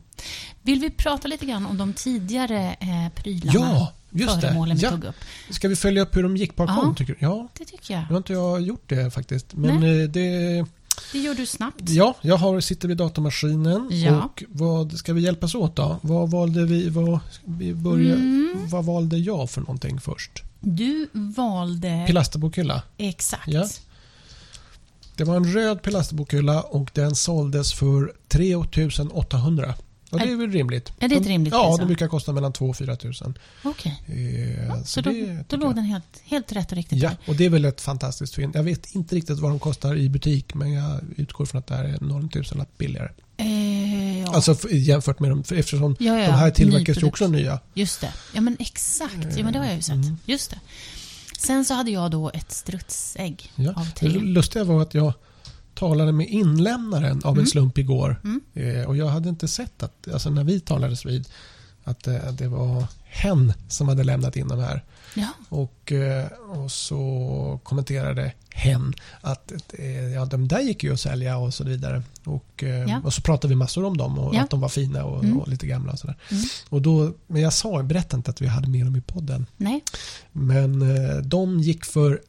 Vill 0.63 0.81
vi 0.81 0.91
prata 0.91 1.29
lite 1.29 1.47
grann 1.47 1.67
om 1.67 1.79
de 1.79 1.93
tidigare 1.93 2.77
eh, 2.81 3.13
prylarna? 3.23 3.53
Ja, 3.55 3.93
just 4.11 4.41
det. 4.41 4.65
vi 4.75 4.83
Ja. 4.83 4.91
tog 4.91 5.05
upp. 5.05 5.15
Ska 5.51 5.69
vi 5.69 5.77
följa 5.77 6.03
upp 6.03 6.17
hur 6.17 6.23
de 6.23 6.37
gick 6.37 6.57
på 6.57 6.63
auktion? 6.63 6.85
Ja. 6.89 6.95
Tycker 6.95 7.13
du? 7.13 7.19
Ja, 7.21 7.49
Det 7.59 7.65
tycker 7.65 7.95
jag. 7.95 8.01
nu 8.03 8.09
har 8.09 8.17
inte 8.17 8.33
jag 8.33 8.61
gjort 8.61 8.89
det 8.89 9.11
faktiskt. 9.11 9.55
Men 9.55 9.83
eh, 9.83 10.09
det, 10.09 10.65
Det 11.13 11.19
gör 11.19 11.35
du 11.35 11.47
snabbt. 11.47 11.81
Ja, 11.89 12.15
jag 12.21 12.37
har, 12.37 12.61
sitter 12.61 12.89
vid 12.89 12.97
datamaskinen. 12.97 13.89
Ja. 13.93 14.23
Och 14.25 14.45
vad 14.49 14.93
ska 14.99 15.13
vi 15.13 15.21
hjälpas 15.21 15.55
åt 15.55 15.77
då? 15.77 15.99
Vad 16.03 16.31
valde 16.31 16.65
vi? 16.65 16.89
Vad, 16.89 17.21
vi 17.45 17.75
börjar, 17.75 18.15
Mm. 18.17 18.55
vad 18.71 18.85
valde 18.85 19.19
jag 19.19 19.51
för 19.51 19.61
någonting 19.61 20.01
först? 20.01 20.43
Du 20.61 21.09
valde... 21.13 22.05
Pilasterbokhylla. 22.07 22.83
Exakt. 22.99 23.49
Ja. 23.49 23.67
Det 25.17 25.25
var 25.25 25.37
en 25.37 25.53
röd 25.53 25.83
pilasterbokhylla 25.83 26.63
och 26.63 26.91
den 26.95 27.15
såldes 27.15 27.73
för 27.75 28.13
3 28.29 28.55
800. 29.13 29.75
Och 30.11 30.19
det 30.19 30.25
är 30.33 30.37
väl 30.37 30.51
rimligt? 30.53 30.93
är 30.99 31.09
det 31.09 31.15
ett 31.17 31.23
De- 31.23 31.29
rimligt 31.29 31.53
Ja, 31.55 31.63
de 31.71 31.79
va? 31.81 31.87
brukar 31.87 32.09
kosta 32.09 32.33
mellan 32.33 32.53
2 32.53 32.67
och 32.67 32.77
4 32.77 32.97
tusen. 32.97 33.39
Okej. 33.65 34.03
Eh, 34.69 34.83
Så 34.85 35.01
då, 35.01 35.11
det 35.11 35.45
då 35.49 35.57
låg 35.57 35.75
den 35.75 35.85
helt, 35.85 36.21
helt 36.25 36.53
rätt 36.53 36.71
och 36.73 36.77
riktigt 36.77 36.99
Ja, 37.03 37.11
och 37.27 37.35
det 37.37 37.45
är 37.45 37.49
väl 37.51 37.65
ett 37.65 37.81
fantastiskt 37.81 38.35
fynd. 38.35 38.57
Jag 38.57 38.63
vet 38.63 38.95
inte 38.95 39.15
riktigt 39.17 39.39
vad 39.39 39.51
de 39.51 39.59
kostar 39.59 39.97
i 39.97 40.09
butik 40.09 40.55
men 40.55 40.73
jag 40.73 41.01
utgår 41.17 41.47
från 41.47 41.59
att 41.59 41.67
det 41.67 41.75
här 41.77 41.85
är 41.85 42.01
någon 42.01 42.29
tusenlapp 42.29 42.79
billigare. 42.79 43.09
Eh, 43.37 44.21
ja. 44.21 44.35
Alltså 44.35 44.55
för, 44.55 44.69
jämfört 44.69 45.21
med 45.21 45.31
dem, 45.31 45.45
för 45.45 45.57
eftersom 45.57 45.97
ja, 45.99 46.19
ja, 46.21 46.27
de 46.27 46.33
här 46.33 46.51
tillverkas 46.51 47.03
ju 47.03 47.07
också 47.07 47.27
nya. 47.29 47.61
Just 47.75 48.01
det. 48.01 48.13
Ja, 48.35 48.41
men 48.41 48.57
exakt. 48.61 49.37
Ja, 49.37 49.45
men 49.45 49.53
det 49.53 49.59
har 49.59 49.67
jag 49.67 49.77
ju 49.77 49.83
sett. 49.83 49.95
Mm. 49.95 50.17
Just 50.25 50.51
det. 50.51 50.59
Sen 51.39 51.65
så 51.65 51.75
hade 51.75 51.91
jag 51.91 52.11
då 52.11 52.31
ett 52.35 52.53
strutsägg 52.53 53.53
Ja. 53.57 53.71
av 53.77 53.85
Det 53.87 53.91
tre. 54.09 54.09
lustiga 54.21 54.65
var 54.65 54.83
att 54.83 54.95
jag 54.95 55.13
talade 55.79 56.13
med 56.13 56.29
inlämnaren 56.29 57.21
av 57.25 57.33
en 57.33 57.39
Mm. 57.39 57.47
slump 57.47 57.79
igår. 57.79 58.21
Mm. 58.25 58.41
Eh, 58.55 58.87
och 58.89 58.97
jag 58.97 59.07
hade 59.07 59.29
inte 59.29 59.49
sett 59.49 59.83
att, 59.83 60.09
alltså 60.13 60.31
när 60.31 60.45
vi 60.45 60.61
talades 60.61 61.07
vid, 61.07 61.29
att 61.85 62.07
eh, 62.07 62.33
det 62.33 62.49
var 62.49 62.85
hen 63.05 63.53
som 63.69 63.89
hade 63.89 64.05
lämnat 64.05 64.37
in 64.37 64.49
de 64.49 64.59
här. 64.59 64.85
Ja. 65.15 65.29
Och, 65.49 65.93
eh, 65.93 66.27
och 66.51 66.73
så 66.73 67.61
kommenterade 67.63 68.33
hen 68.51 68.95
att 69.21 69.53
ja, 70.15 70.25
de 70.25 70.49
där 70.49 70.61
gick 70.61 70.83
ju 70.85 70.93
att 70.93 71.01
sälja 71.01 71.37
och 71.39 71.55
så 71.55 71.65
vidare. 71.65 72.03
Och, 72.25 72.65
Ja. 72.89 73.01
och 73.05 73.15
så 73.15 73.23
pratade 73.23 73.49
vi 73.49 73.55
massor 73.57 73.85
om 73.85 73.97
dem 73.97 74.19
och 74.19 74.35
Ja. 74.35 74.43
att 74.43 74.51
de 74.51 74.61
var 74.61 74.69
fina 74.69 75.05
och, 75.05 75.25
Mm. 75.25 75.39
och 75.39 75.49
lite 75.49 75.67
gamla. 75.67 75.93
Och 75.93 75.99
sådär. 75.99 76.17
Mm. 76.31 76.45
Och 76.69 76.83
då, 76.83 77.13
men 77.27 77.43
jag 77.43 77.53
sa, 77.53 77.83
berättade 77.83 78.17
inte 78.17 78.31
att 78.31 78.41
vi 78.43 78.47
hade 78.47 78.69
med 78.69 78.87
dem 78.87 78.97
i 78.97 79.01
podden. 79.01 79.47
Nej. 79.57 79.85
Men 80.33 80.85
de 81.29 81.61
gick 81.61 81.85
för, 81.85 82.21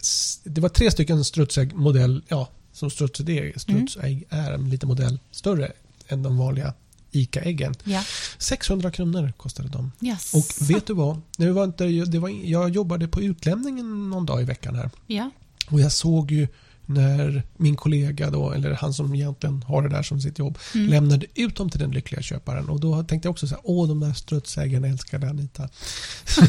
det 0.43 0.61
var 0.61 0.69
tre 0.69 0.91
stycken 0.91 1.23
strutsägg 1.23 1.75
modell, 1.75 2.23
ja 2.27 2.47
som 2.79 2.89
strutsägg 2.89 3.61
strutsägg 3.61 4.25
är 4.29 4.51
en 4.51 4.69
lite 4.69 4.85
modell 4.85 5.19
större 5.31 5.71
än 6.07 6.23
de 6.23 6.37
vanliga 6.37 6.73
ICA-äggen. 7.11 7.73
Ja. 7.83 8.03
600 8.37 8.91
kronor 8.91 9.33
kostade 9.37 9.69
de. 9.69 9.91
Yes. 10.01 10.33
Och 10.33 10.69
vet 10.69 10.87
du 10.87 10.93
vad? 10.93 11.21
Det 11.37 11.51
var 11.51 11.63
inte, 11.63 11.85
det 11.85 12.19
var, 12.19 12.29
jag 12.29 12.69
jobbade 12.69 13.07
på 13.07 13.21
utlämningen 13.21 14.09
någon 14.09 14.25
dag 14.25 14.41
i 14.41 14.45
veckan 14.45 14.75
här. 14.75 14.89
Ja. 15.07 15.31
Och 15.69 15.79
jag 15.79 15.91
såg 15.91 16.31
ju 16.31 16.47
när 16.89 17.43
min 17.57 17.75
kollega 17.75 18.29
då, 18.29 18.51
eller 18.51 18.71
han 18.71 18.93
som 18.93 19.15
egentligen 19.15 19.63
har 19.63 19.81
det 19.81 19.89
där 19.89 20.03
som 20.03 20.21
sitt 20.21 20.39
jobb, 20.39 20.57
Mm. 20.75 20.87
lämnade 20.89 21.25
ut 21.35 21.55
dem 21.55 21.69
till 21.69 21.79
den 21.79 21.91
lyckliga 21.91 22.21
köparen. 22.21 22.69
Och 22.69 22.79
då 22.79 23.03
tänkte 23.03 23.27
jag 23.27 23.31
också 23.31 23.47
så 23.47 23.55
här, 23.55 23.61
åh 23.65 23.87
de 23.87 23.99
där 23.99 24.13
strutsägarna 24.13 24.87
älskade 24.87 25.29
Anita. 25.29 25.69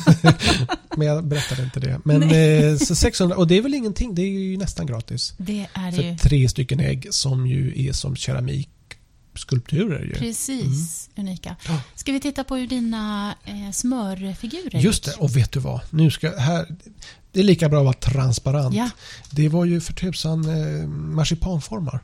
Men 0.97 1.07
jag 1.07 1.25
berättade 1.25 1.63
inte 1.63 1.81
det. 1.81 2.01
Men 2.05 2.23
eh, 2.23 2.77
så 2.77 2.95
600, 2.95 3.37
och 3.37 3.47
det 3.47 3.59
är 3.59 3.63
väl 3.63 3.75
ingenting, 3.75 4.15
det 4.15 4.23
är 4.23 4.27
ju 4.29 4.57
nästan 4.57 4.87
gratis. 4.87 5.35
Det 5.39 5.67
är 5.75 5.91
det 5.91 5.97
För 5.97 6.03
ju. 6.03 6.17
tre 6.17 6.49
stycken 6.49 6.81
ägg 6.81 7.07
som 7.11 7.47
ju 7.47 7.89
är 7.89 7.93
som 7.93 8.17
keramikskulpturer 9.35 10.05
ju. 10.05 10.15
Precis, 10.15 11.11
unika. 11.17 11.49
Mm. 11.49 11.77
Ja. 11.77 11.83
Ska 11.95 12.13
vi 12.13 12.21
titta 12.21 12.45
på 12.45 12.57
hur 12.57 12.67
dina 12.67 13.35
eh, 13.45 13.71
smörfigurer 13.73 14.81
Just 14.81 15.05
det, 15.05 15.13
och 15.13 15.37
vet 15.37 15.53
du 15.53 15.61
vad? 15.61 15.81
Nu 15.91 16.11
ska, 16.11 16.37
här, 16.37 16.67
det 17.33 17.41
är 17.41 17.45
lika 17.45 17.69
bra 17.69 17.79
att 17.79 17.85
vara 17.85 18.13
transparent. 18.13 18.75
Ja. 18.75 18.91
Det 19.31 19.49
var 19.49 19.65
ju 19.65 19.81
för 19.81 19.93
tusan 19.93 20.45
eh, 20.45 20.89
marsipanformar. 20.89 22.01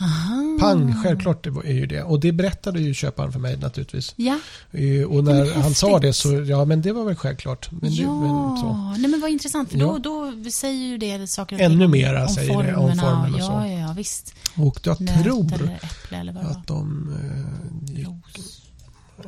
Aha. 0.00 0.56
Pang, 0.60 0.94
självklart 1.02 1.44
det 1.44 1.50
är 1.50 1.72
ju 1.72 1.86
det. 1.86 2.02
Och 2.02 2.20
det 2.20 2.32
berättade 2.32 2.80
ju 2.80 2.94
köparen 2.94 3.32
för 3.32 3.40
mig 3.40 3.56
naturligtvis. 3.56 4.12
Ja, 4.16 4.38
Eh, 4.72 5.02
Och 5.04 5.24
när 5.24 5.54
han 5.62 5.74
sa 5.74 5.98
det 5.98 6.12
så, 6.12 6.28
ja 6.48 6.64
men 6.64 6.82
det 6.82 6.92
var 6.92 7.04
väl 7.04 7.14
självklart. 7.14 7.68
Men 7.70 7.80
det, 7.80 7.96
ja. 7.96 8.20
men 8.20 8.56
så. 8.56 8.94
Nej, 8.98 9.10
men 9.10 9.20
vad 9.20 9.30
intressant. 9.30 9.70
För 9.70 9.78
Ja. 9.78 9.98
då, 10.02 10.32
då 10.44 10.50
säger 10.50 10.86
ju 10.86 10.98
det 10.98 11.26
saker 11.30 11.56
och 11.56 11.62
Ännu 11.62 11.88
mera 11.88 12.22
om 12.22 12.28
säger 12.28 12.62
det 12.62 12.74
om 12.76 12.88
formerna. 12.88 13.02
formen 13.02 13.34
och 13.34 13.40
ja, 13.40 13.46
så. 13.46 13.52
Ja, 13.52 13.68
ja, 13.68 13.92
visst. 13.96 14.34
Och 14.56 14.78
jag 14.82 15.00
Nöt 15.00 15.22
tror 15.22 15.54
eller 15.54 15.74
äpple 15.82 16.18
eller 16.18 16.32
vad 16.32 16.44
det 16.44 16.50
att 16.50 16.66
de... 16.66 17.08
Eh, 17.88 17.94
gick-. 17.98 18.08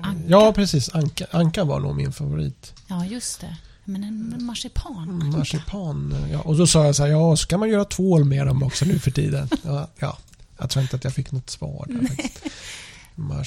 Anka. 0.00 0.20
ja, 0.28 0.52
precis. 0.52 0.94
Anka, 0.94 1.26
Anka 1.30 1.64
var 1.64 1.80
nog 1.80 1.96
min 1.96 2.12
favorit. 2.12 2.72
Ja, 2.86 3.04
just 3.04 3.40
det. 3.40 3.56
Men 3.84 4.04
en 4.04 4.44
marsipan. 4.44 5.32
Marsipan. 5.38 6.14
Ja. 6.32 6.40
Och 6.40 6.56
då 6.56 6.66
sa 6.66 6.84
jag 6.84 6.96
så 6.96 7.02
här, 7.02 7.10
ja, 7.10 7.36
ska 7.36 7.58
man 7.58 7.68
göra 7.68 7.84
tvål 7.84 8.24
med 8.24 8.46
dem 8.46 8.62
också 8.62 8.84
nu 8.84 8.98
för 8.98 9.10
tiden? 9.10 9.48
Ja, 9.64 9.88
ja. 9.98 10.18
Jag 10.58 10.70
tror 10.70 10.82
inte 10.82 10.96
att 10.96 11.04
jag 11.04 11.12
fick 11.14 11.32
något 11.32 11.50
svar 11.50 11.86
där 11.88 12.06
faktiskt. 12.16 12.44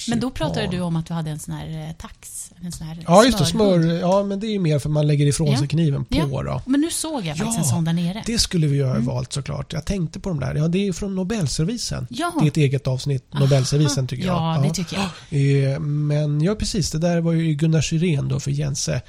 Men 0.07 0.19
då 0.19 0.29
pratade 0.29 0.55
Marsipan. 0.61 0.75
du 0.75 0.81
om 0.81 0.95
att 0.95 1.05
du 1.05 1.13
hade 1.13 1.29
en 1.29 1.39
sån 1.39 1.53
här 1.53 1.87
eh, 1.87 1.93
tax. 1.95 2.51
En 2.61 2.71
sån 2.71 2.87
här 2.87 3.03
Ja, 3.07 3.25
just 3.25 3.37
det. 3.37 3.45
Smör. 3.45 3.79
Ja, 3.79 4.23
men 4.23 4.39
det 4.39 4.47
är 4.47 4.51
ju 4.51 4.59
mer 4.59 4.79
för 4.79 4.89
man 4.89 5.07
lägger 5.07 5.25
ifrån 5.25 5.47
Ja. 5.51 5.57
sig 5.57 5.67
kniven 5.67 6.05
på 6.05 6.15
Ja. 6.17 6.43
då. 6.43 6.61
Men 6.65 6.81
nu 6.81 6.89
såg 6.91 7.25
jag 7.25 7.37
faktiskt 7.37 7.57
Ja, 7.57 7.63
en 7.63 7.69
sån 7.69 7.85
där 7.85 7.93
nere. 7.93 8.23
Det 8.25 8.39
skulle 8.39 8.67
vi 8.67 8.75
ju 8.75 8.83
ha 8.83 8.91
Mm. 8.91 9.05
valt 9.05 9.33
såklart. 9.33 9.73
Jag 9.73 9.85
tänkte 9.85 10.19
på 10.19 10.29
de 10.29 10.39
där. 10.39 10.55
Ja, 10.55 10.67
det 10.67 10.87
är 10.87 10.93
från 10.93 11.15
Nobelservicen. 11.15 12.07
Ja. 12.09 12.33
Det 12.39 12.45
är 12.45 12.47
ett 12.47 12.57
eget 12.57 12.87
avsnitt, 12.87 13.33
Nobelservicen 13.33 14.07
tycker 14.07 14.25
jag. 14.25 14.35
Ja, 14.57 14.61
det 14.63 14.73
tycker 14.73 14.97
jag. 15.29 15.73
Eh, 15.73 15.79
Men 15.79 16.41
ja, 16.41 16.55
precis. 16.55 16.91
Det 16.91 16.97
där 16.99 17.21
var 17.21 17.33
ju 17.33 17.53
Gunnar 17.53 17.81
Syrén 17.81 18.27
då 18.27 18.39
för 18.39 18.51
Jense. 18.51 19.01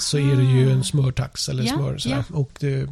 Så 0.00 0.18
är 0.18 0.36
det 0.36 0.42
ju 0.42 0.72
en 0.72 0.84
smörtax 0.84 1.48
eller 1.48 1.62
Ja, 1.62 1.74
smör. 1.74 1.98
Ja. 2.04 2.24
Och 2.32 2.50
det, 2.60 2.88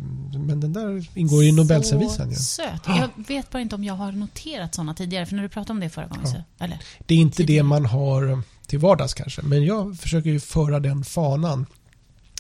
men 0.46 0.60
den 0.60 0.72
där 0.72 1.06
ingår 1.14 1.42
ju 1.42 1.48
i 1.48 1.52
Nobelservicen. 1.52 2.34
Så 2.34 2.62
ju. 2.62 2.66
söt. 2.68 2.80
Jag 2.86 3.08
vet 3.28 3.50
bara 3.50 3.62
inte 3.62 3.74
om 3.74 3.84
jag 3.84 3.94
har 3.94 4.12
noterat 4.12 4.74
såna 4.74 4.94
tidigare. 4.94 5.26
För 5.26 5.34
när 5.36 5.42
du 5.42 5.48
pratade 5.48 5.72
om 5.72 5.80
det 5.80 5.88
förra 5.88 6.06
gången 6.06 6.26
så... 6.26 6.36
Eller? 6.58 6.78
Det 7.06 7.14
är 7.16 7.20
inte 7.20 7.42
det 7.42 7.62
man 7.62 7.86
har 7.86 8.42
till 8.66 8.78
vardags 8.78 9.14
kanske. 9.14 9.42
Men 9.42 9.64
jag 9.64 9.98
försöker 9.98 10.30
ju 10.30 10.40
föra 10.40 10.80
den 10.80 11.04
fanan. 11.04 11.66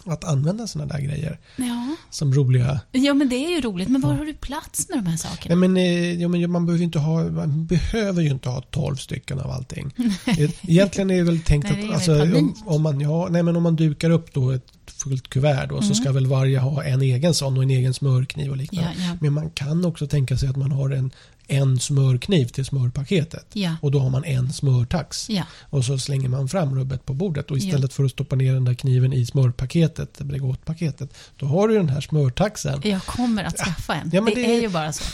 Att 0.08 0.24
använda 0.24 0.66
sådana 0.66 0.92
där 0.94 1.00
grejer 1.00 1.38
Ja. 1.56 1.96
som 2.10 2.34
roliga 2.34 2.80
ja, 2.92 3.14
men 3.14 3.28
det 3.28 3.36
är 3.36 3.50
ju 3.50 3.60
roligt. 3.60 3.88
Men 3.88 4.00
var 4.00 4.14
har 4.14 4.24
du 4.24 4.34
plats 4.34 4.88
med 4.88 4.98
de 4.98 5.06
här 5.06 5.16
sakerna? 5.16 5.54
Nej, 5.54 5.68
men, 5.68 5.76
eh, 5.76 6.22
ja, 6.22 6.28
men 6.28 6.50
man, 6.50 6.66
behöver 6.66 6.84
inte 6.84 6.98
ha, 6.98 7.24
man 7.24 7.66
behöver 7.66 8.22
ju 8.22 8.28
inte 8.30 8.48
ha 8.48 8.60
12 8.60 8.96
stycken 8.96 9.40
av 9.40 9.50
allting. 9.50 9.94
Eh, 10.26 10.50
Egentligen 10.62 11.10
är 11.10 11.16
det 11.16 11.22
väl 11.22 11.40
tänkt 11.40 11.70
Nej, 11.72 11.88
att 11.88 11.94
alltså, 11.94 12.22
om, 12.22 12.54
om, 12.66 12.82
man, 12.82 13.00
ja, 13.00 13.28
nej, 13.30 13.42
men 13.42 13.56
om 13.56 13.62
man 13.62 13.76
dukar 13.76 14.10
upp 14.10 14.34
då 14.34 14.50
ett 14.50 14.66
fullt 14.86 15.28
kuvert 15.30 15.66
då, 15.68 15.76
så 15.78 15.84
Mm. 15.84 15.94
ska 15.94 16.12
väl 16.12 16.26
varje 16.26 16.58
ha 16.58 16.84
en 16.84 17.02
egen 17.02 17.34
sån 17.34 17.56
och 17.56 17.62
en 17.62 17.70
egen 17.70 17.94
smörkniv 17.94 18.50
och 18.50 18.56
liknande. 18.56 18.90
Ja, 18.98 19.04
ja. 19.06 19.16
Men 19.20 19.32
man 19.32 19.50
kan 19.50 19.84
också 19.84 20.06
tänka 20.06 20.36
sig 20.36 20.48
att 20.48 20.56
man 20.56 20.72
har 20.72 20.90
en, 20.90 21.10
en 21.48 21.78
smörkniv 21.80 22.46
till 22.46 22.64
smörpaketet. 22.64 23.46
Ja. 23.52 23.76
Och 23.82 23.90
då 23.90 23.98
har 24.00 24.10
man 24.10 24.24
en 24.24 24.52
smörtax. 24.52 25.30
Ja. 25.30 25.42
Och 25.70 25.84
så 25.84 25.98
slänger 25.98 26.28
man 26.28 26.48
fram 26.48 26.78
rubbet 26.78 27.06
på 27.06 27.14
bordet. 27.14 27.50
Och 27.50 27.58
Ja. 27.58 27.66
istället 27.66 27.92
för 27.92 28.04
att 28.04 28.10
stoppa 28.10 28.36
ner 28.36 28.54
den 28.54 28.64
där 28.64 28.74
kniven 28.74 29.12
i 29.12 29.26
smörpaketet, 29.26 30.18
Bregottpaketet, 30.18 31.14
då 31.36 31.46
har 31.46 31.68
du 31.68 31.74
den 31.74 31.88
här 31.88 32.00
smörtaxen. 32.00 32.80
Jag 32.84 33.02
kommer 33.06 33.44
att 33.44 33.56
skaffa 33.58 33.94
en. 33.94 34.10
Ja, 34.12 34.20
det, 34.20 34.34
det- 34.34 34.56
är 34.56 34.60
ju 34.60 34.68
bara 34.68 34.92
så. 34.92 35.04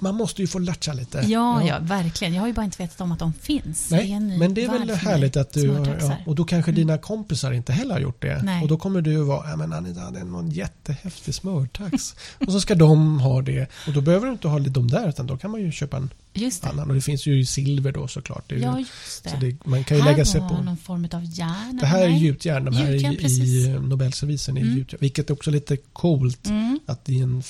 Man 0.00 0.14
måste 0.14 0.42
ju 0.42 0.48
få 0.48 0.58
latcha 0.58 0.92
lite. 0.92 1.24
Ja, 1.26 1.62
ja, 1.62 1.78
verkligen. 1.80 2.34
Jag 2.34 2.42
har 2.42 2.46
ju 2.46 2.52
bara 2.52 2.64
inte 2.64 2.82
vetat 2.82 3.00
om 3.00 3.12
att 3.12 3.18
de 3.18 3.32
finns. 3.32 3.90
Nej, 3.90 4.20
ny 4.20 4.38
men 4.38 4.54
det 4.54 4.64
är 4.64 4.68
väl 4.68 4.90
härligt 4.90 5.36
att 5.36 5.52
du... 5.52 5.66
Ja, 6.00 6.16
och 6.26 6.34
då 6.34 6.44
kanske 6.44 6.72
dina 6.72 6.98
kompisar 6.98 7.52
inte 7.52 7.72
heller 7.72 7.92
har 7.92 8.00
gjort 8.00 8.22
det. 8.22 8.42
Nej. 8.42 8.62
Och 8.62 8.68
då 8.68 8.76
kommer 8.76 9.02
du 9.02 9.20
att 9.20 9.26
vara, 9.26 9.50
ja 9.50 9.56
men 9.56 9.72
Anita, 9.72 10.10
det 10.10 10.20
är 10.20 10.24
någon 10.24 10.50
jättehäftig 10.50 11.34
smörtax. 11.34 12.14
och 12.46 12.52
så 12.52 12.60
ska 12.60 12.74
de 12.74 13.20
ha 13.20 13.42
det. 13.42 13.70
Och 13.86 13.92
då 13.92 14.00
behöver 14.00 14.26
du 14.26 14.32
inte 14.32 14.48
ha 14.48 14.58
de 14.58 14.88
där, 14.88 15.08
utan 15.08 15.26
då 15.26 15.36
kan 15.36 15.50
man 15.50 15.60
ju 15.60 15.72
köpa 15.72 15.96
en 15.96 16.10
Just 16.36 16.62
det. 16.62 16.68
annan. 16.68 16.88
Och 16.88 16.94
det 16.94 17.00
finns 17.00 17.26
ju 17.26 17.44
silver 17.44 17.92
då 17.92 18.08
såklart. 18.08 18.44
Det 18.48 18.54
är 18.54 18.58
Ja, 18.58 18.78
just 18.78 19.24
det. 19.24 19.30
så 19.30 19.36
det, 19.36 19.56
man 19.64 19.84
kan 19.84 19.96
ju 19.96 20.02
här 20.02 20.10
lägga 20.12 20.24
sig 20.24 20.40
på... 20.40 20.62
någon 20.62 20.76
form 20.76 21.08
av 21.12 21.24
järn. 21.24 21.78
Det 21.80 21.86
här 21.86 22.02
är 22.02 22.08
gjutjärn, 22.08 22.64
de 22.64 22.76
här 22.76 22.90
Gjutjärn, 22.92 23.12
i, 23.12 23.16
precis. 23.16 23.40
i 23.66 23.68
Nobelservicen 23.68 24.56
är 24.56 24.60
Mm. 24.62 24.76
gjutjärn. 24.78 24.98
Vilket 25.00 25.30
är 25.30 25.34
också 25.34 25.50
lite 25.50 25.76
coolt. 25.76 26.46
Mm. 26.46 26.80
Att 26.86 27.08
i 27.08 27.18
en 27.20 27.42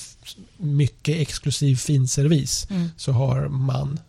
mycket 0.57 1.17
exklusiv 1.21 1.75
finservis 1.75 2.67
Mm. 2.69 2.89
så 2.97 3.11
har 3.11 3.47
man, 3.47 3.99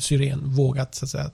Syren, 0.00 0.40
vågat 0.54 0.94
så 0.94 1.04
att 1.04 1.10
säga, 1.10 1.30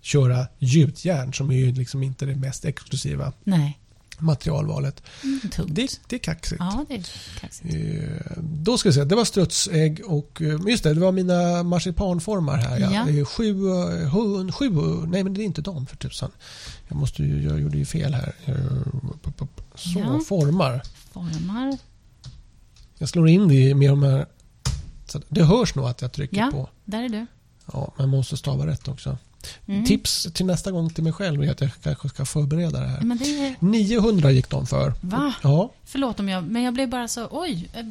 köra 0.00 0.46
gjutjärn 0.58 1.32
som 1.34 1.50
är 1.50 1.54
ju 1.56 1.72
liksom 1.72 2.02
inte 2.02 2.26
det 2.26 2.34
mest 2.36 2.64
exklusiva 2.64 3.32
Nej, 3.44 3.78
materialvalet. 4.20 5.02
mm. 5.22 5.40
Det, 5.66 6.00
det 6.08 6.16
är 6.16 6.18
kaxigt. 6.18 6.60
Ja, 6.60 6.84
det 6.88 6.94
är 6.94 7.04
kaxigt. 7.40 7.74
Eh, 7.74 8.42
Då 8.42 8.78
ska 8.78 8.88
vi 8.88 8.92
se, 8.94 9.04
det 9.04 9.14
var 9.14 9.24
strutsägg 9.24 10.00
och 10.06 10.42
eh, 10.42 10.60
just 10.68 10.84
det, 10.84 10.94
det 10.94 11.00
var 11.00 11.12
mina 11.12 11.62
marsipanformar 11.62 12.56
här. 12.56 12.78
Ja. 12.78 12.90
Ja. 12.92 13.08
Eh, 13.08 13.24
Sju, 13.24 13.68
eh, 13.68 14.08
hund, 14.08 14.54
sju, 14.54 14.70
nej 15.06 15.24
men 15.24 15.34
det 15.34 15.42
är 15.42 15.44
inte 15.44 15.62
de 15.62 15.86
för 15.86 15.96
tusan. 15.96 16.30
Jag, 16.88 16.96
måste 16.96 17.22
ju, 17.22 17.42
jag 17.42 17.60
gjorde 17.60 17.78
ju 17.78 17.84
fel 17.84 18.14
här. 18.14 18.34
Eh, 18.44 18.54
Så, 19.74 19.98
Ja. 19.98 20.20
formar. 20.28 20.82
Formar. 21.12 21.78
Jag 22.98 23.08
slår 23.08 23.28
in 23.28 23.48
det 23.48 23.54
i 23.54 23.74
med 23.74 23.90
de 23.90 24.02
här. 24.02 24.26
Det 25.28 25.42
hörs 25.44 25.74
nog 25.74 25.86
att 25.86 26.02
jag 26.02 26.12
trycker 26.12 26.36
Ja. 26.36 26.48
på. 26.52 26.68
Där 26.84 27.02
är 27.02 27.08
du. 27.08 27.26
Ja, 27.72 27.92
man 27.98 28.08
måste 28.08 28.36
stava 28.36 28.66
rätt 28.66 28.88
också. 28.88 29.18
Mm. 29.66 29.84
Tips 29.84 30.28
till 30.34 30.46
nästa 30.46 30.70
gång 30.70 30.90
till 30.90 31.04
mig 31.04 31.12
själv 31.12 31.42
är 31.42 31.50
att 31.50 31.60
jag 31.60 31.70
kanske 31.82 32.08
ska 32.08 32.24
förbereda 32.24 32.80
det 32.80 32.86
här. 32.88 33.00
Men 33.00 33.18
det 33.18 33.24
är... 33.46 33.54
900 33.60 34.30
gick 34.30 34.50
de 34.50 34.66
för. 34.66 34.92
Va? 35.00 35.32
Ja, 35.42 35.70
Förlåt 35.86 36.20
om 36.20 36.28
jag... 36.28 36.44
Men 36.44 36.62
jag 36.62 36.74
blev 36.74 36.88
bara 36.90 37.08
så... 37.08 37.28
Oj, 37.30 37.68
är, 37.74 37.82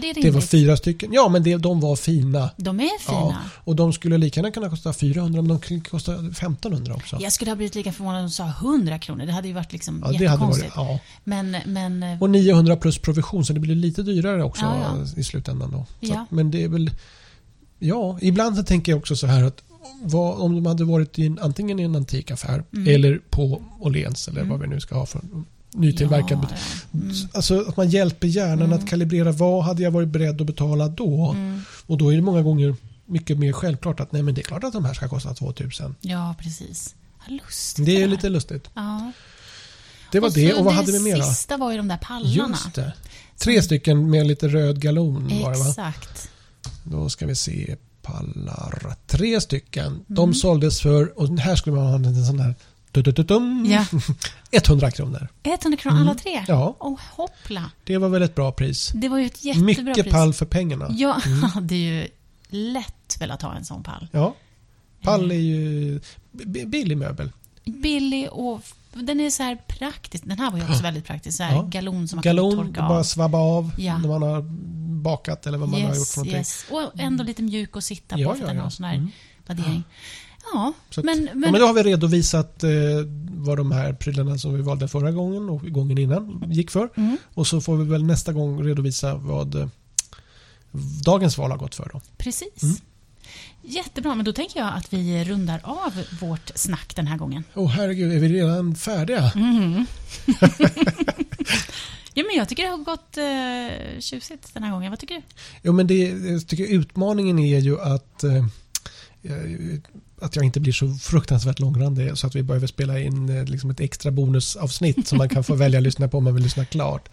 det 0.00 0.06
rimligt? 0.06 0.22
det 0.24 0.30
var 0.30 0.40
fyra 0.40 0.76
stycken. 0.76 1.12
Ja, 1.12 1.28
men 1.28 1.42
det, 1.42 1.56
de 1.56 1.80
var 1.80 1.96
fina. 1.96 2.50
De 2.56 2.80
är 2.80 2.98
fina. 3.00 3.18
Ja, 3.18 3.34
och 3.64 3.76
de 3.76 3.92
skulle 3.92 4.18
lika 4.18 4.40
gärna 4.40 4.50
kunna 4.52 4.70
kosta 4.70 4.92
400 4.92 5.42
men 5.42 5.48
de 5.48 5.60
kan 5.60 5.80
kosta 5.80 6.14
1500 6.14 6.94
också. 6.94 7.16
Jag 7.20 7.32
skulle 7.32 7.50
ha 7.50 7.56
blivit 7.56 7.74
lika 7.74 7.92
förvånad 7.92 8.18
om 8.18 8.24
de 8.26 8.30
sa 8.30 8.48
100 8.60 8.98
kronor. 8.98 9.26
Det 9.26 9.32
hade 9.32 9.48
ju 9.48 9.54
varit 9.54 9.72
liksom 9.72 9.94
Ja, 10.04 10.06
det 10.08 10.12
hade 10.12 10.24
jättekonstigt. 10.24 10.76
varit, 10.76 10.90
ja. 10.90 10.98
Men, 11.24 11.56
men... 11.66 12.02
eh, 12.02 12.22
Och 12.22 12.30
900 12.30 12.76
plus 12.76 12.98
provision 12.98 13.44
så 13.44 13.52
det 13.52 13.60
blir 13.60 13.74
lite 13.74 14.02
dyrare 14.02 14.44
också 14.44 14.64
Ja, 14.64 14.96
ja. 14.98 15.20
i 15.20 15.24
slutändan. 15.24 15.70
Då. 16.00 16.06
Så, 16.08 16.26
Men 16.30 16.50
det 16.50 16.62
är 16.64 16.68
väl... 16.68 16.90
Ja, 17.78 18.18
ibland 18.20 18.56
så 18.56 18.62
tänker 18.62 18.92
jag 18.92 18.98
också 18.98 19.16
så 19.16 19.26
här 19.26 19.44
att 19.44 19.62
vad, 20.02 20.40
om 20.40 20.54
de 20.54 20.66
hade 20.66 20.84
varit 20.84 21.18
i 21.18 21.26
en, 21.26 21.38
antingen 21.38 21.80
i 21.80 21.82
en 21.82 21.96
antikaffär 21.96 22.64
Mm. 22.72 22.94
eller 22.94 23.20
på 23.30 23.62
Åhléns 23.80 24.28
eller 24.28 24.40
Mm. 24.40 24.50
vad 24.50 24.60
vi 24.60 24.66
nu 24.66 24.80
ska 24.80 24.94
ha 24.94 25.06
för 25.06 25.20
nytillverkad 25.74 26.38
ja, 26.42 26.48
ja. 26.92 26.98
Mm. 27.00 27.16
Alltså 27.32 27.60
att 27.68 27.76
man 27.76 27.90
hjälper 27.90 28.28
hjärnan 28.28 28.58
Mm. 28.62 28.72
att 28.72 28.88
kalibrera 28.88 29.32
vad 29.32 29.64
hade 29.64 29.82
jag 29.82 29.90
varit 29.90 30.08
beredd 30.08 30.40
att 30.40 30.46
betala 30.46 30.88
då? 30.88 31.30
Mm. 31.30 31.60
Och 31.86 31.98
då 31.98 32.12
är 32.12 32.16
det 32.16 32.22
många 32.22 32.42
gånger 32.42 32.74
mycket 33.06 33.38
mer 33.38 33.52
självklart 33.52 34.00
att 34.00 34.12
nej 34.12 34.22
men 34.22 34.34
det 34.34 34.40
är 34.40 34.44
klart 34.44 34.64
att 34.64 34.72
de 34.72 34.84
här 34.84 34.94
ska 34.94 35.08
kosta 35.08 35.34
2000. 35.34 35.94
Ja, 36.00 36.34
precis. 36.38 36.94
Vad 37.18 37.36
lustigt 37.36 37.86
Det 37.86 38.02
är 38.02 38.06
lite 38.08 38.28
lustigt. 38.28 38.70
Ja. 38.74 39.12
Det 40.12 40.20
var 40.20 40.28
och 40.28 40.34
det 40.34 40.52
och 40.54 40.64
vad 40.64 40.74
hade 40.74 40.92
vi 40.92 41.00
mer 41.00 41.16
Det 41.16 41.22
sista 41.24 41.56
var 41.56 41.70
ju 41.70 41.76
de 41.76 41.88
där 41.88 41.96
pallarna. 42.02 42.30
Just 42.34 42.74
det. 42.74 42.92
Tre 43.38 43.62
stycken 43.62 44.10
med 44.10 44.26
lite 44.26 44.48
röd 44.48 44.80
galon 44.80 45.28
var 45.42 45.52
det 45.52 45.58
va? 45.58 45.68
Exakt. 45.68 46.30
Då 46.84 47.08
ska 47.08 47.26
vi 47.26 47.34
se 47.34 47.76
pallar. 48.10 48.94
Tre 49.06 49.40
stycken. 49.40 50.04
De 50.06 50.22
Mm. 50.24 50.34
såldes 50.34 50.80
för, 50.80 51.18
och 51.18 51.38
här 51.38 51.56
skulle 51.56 51.76
man 51.76 51.86
ha 51.86 51.94
en 51.94 52.24
sån 52.26 52.40
här 52.40 52.54
dum, 53.22 53.66
Ja. 53.68 53.84
100 54.52 54.90
kronor. 54.90 55.28
100 55.42 55.76
kronor 55.76 56.00
alla 56.00 56.14
tre? 56.14 56.32
Mm. 56.32 56.44
Ja, 56.48 56.76
Åh, 56.80 56.98
hoppla. 57.12 57.70
det 57.84 57.98
var 57.98 58.08
väl 58.08 58.22
ett 58.22 58.34
bra 58.34 58.52
pris. 58.52 58.90
Det 58.94 59.08
var 59.08 59.18
ju 59.18 59.26
ett 59.26 59.44
jättebra 59.44 59.66
Mycket 59.66 59.94
pris. 60.04 60.12
pall 60.12 60.32
för 60.32 60.46
pengarna. 60.46 60.86
Ja, 60.90 61.20
Mm. 61.26 61.50
det 61.66 61.74
är 61.74 61.78
ju 62.02 62.08
lätt 62.48 63.16
väl 63.20 63.30
att 63.30 63.42
ha 63.42 63.54
en 63.54 63.64
sån 63.64 63.82
pall. 63.82 64.08
Ja. 64.12 64.34
Pall 65.02 65.30
är 65.30 65.34
ju 65.34 66.00
billig 66.66 66.96
möbel. 66.96 67.32
Billig 67.64 68.28
och 68.32 68.60
den 68.94 69.20
är 69.20 69.30
så 69.30 69.42
här 69.42 69.56
praktisk. 69.68 70.24
Den 70.26 70.38
här 70.38 70.50
var 70.50 70.58
ju 70.58 70.64
också 70.64 70.82
väldigt 70.82 71.04
praktisk. 71.04 71.36
Så 71.36 71.42
här 71.42 71.54
Ja. 71.54 71.62
galon 71.62 72.08
som 72.08 72.16
man 72.16 72.22
Galon, 72.22 72.56
kan 72.56 72.66
torka 72.66 72.80
bara 72.88 72.98
av. 72.98 73.02
svabba 73.02 73.38
av 73.38 73.70
Ja. 73.78 73.98
när 73.98 74.08
man 74.08 74.22
har 74.22 74.44
bakat 75.00 75.46
eller 75.46 75.58
vad 75.58 75.68
man 75.68 75.80
har 75.80 75.88
gjort 75.88 75.98
Yes, 75.98 76.10
för 76.14 76.18
någonting. 76.18 76.38
yes. 76.38 76.64
Och 76.70 77.00
ändå 77.00 77.24
lite 77.24 77.42
mjuk 77.42 77.76
att 77.76 77.84
sitta 77.84 78.14
på 78.16 78.20
Ja, 78.22 78.32
att 78.32 78.38
ja, 78.40 78.54
ja. 78.54 78.70
sån 78.70 78.84
här 78.84 78.94
Mm. 78.94 79.08
vaddering. 79.46 79.82
Ja, 80.52 80.72
att- 80.96 81.04
men, 81.04 81.22
Ja, 81.22 81.28
men, 81.34 81.40
men 81.52 81.60
då 81.60 81.66
har 81.66 81.74
vi 81.74 81.82
redovisat 81.82 82.62
eh, 82.64 82.70
vad 83.30 83.56
de 83.56 83.72
här 83.72 83.92
prylarna 83.92 84.38
som 84.38 84.54
vi 84.54 84.62
valde 84.62 84.88
förra 84.88 85.10
gången 85.10 85.50
och 85.50 85.60
gången 85.72 85.98
innan 85.98 86.44
gick 86.52 86.70
för. 86.70 86.88
Mm. 86.96 87.16
Och 87.34 87.46
så 87.46 87.60
får 87.60 87.76
vi 87.76 87.84
väl 87.84 88.04
nästa 88.04 88.32
gång 88.32 88.64
redovisa 88.64 89.14
vad, 89.14 89.54
eh, 89.54 89.68
dagens 91.04 91.38
val 91.38 91.50
har 91.50 91.58
gått 91.58 91.74
för. 91.74 91.90
Då. 91.92 92.00
Precis. 92.16 92.62
Mm. 92.62 92.76
Jättebra, 93.62 94.14
men 94.14 94.24
då 94.24 94.32
tänker 94.32 94.60
jag 94.60 94.74
att 94.74 94.92
vi 94.92 95.24
rundar 95.24 95.60
av 95.64 95.92
vårt 96.20 96.50
snack 96.54 96.96
den 96.96 97.06
här 97.06 97.16
gången. 97.16 97.44
Åh 97.54 97.64
oh, 97.64 97.68
herregud, 97.70 98.12
är 98.12 98.18
vi 98.20 98.28
redan 98.28 98.74
färdiga? 98.74 99.32
Mm. 99.36 99.86
ja, 102.14 102.24
men 102.26 102.36
jag 102.36 102.48
tycker 102.48 102.62
det 102.62 102.68
har 102.68 102.78
gått 102.78 103.16
eh, 103.16 104.00
tjusigt 104.00 104.54
den 104.54 104.62
här 104.62 104.72
gången. 104.72 104.90
Vad 104.90 104.98
tycker 104.98 105.14
du? 105.14 105.22
Jo, 105.62 105.72
men 105.72 105.86
det, 105.86 106.08
jag 106.08 106.46
tycker 106.46 106.64
utmaningen 106.66 107.38
är 107.38 107.58
ju 107.58 107.80
att 107.80 108.24
eh, 108.24 108.44
att 110.20 110.36
jag 110.36 110.44
inte 110.44 110.60
blir 110.60 110.72
så 110.72 110.94
fruktansvärt 110.94 111.58
långrandig 111.58 112.18
så 112.18 112.26
att 112.26 112.34
vi 112.34 112.42
behöver 112.42 112.66
spela 112.66 113.00
in 113.00 113.28
eh, 113.28 113.44
liksom 113.44 113.70
ett 113.70 113.80
extra 113.80 114.10
bonusavsnitt 114.10 115.08
som 115.08 115.18
man 115.18 115.28
kan 115.28 115.44
få 115.44 115.54
välja 115.54 115.78
att 115.78 115.82
lyssna 115.82 116.08
på 116.08 116.18
om 116.18 116.24
man 116.24 116.34
vill 116.34 116.42
lyssna 116.42 116.64
klart. 116.64 117.08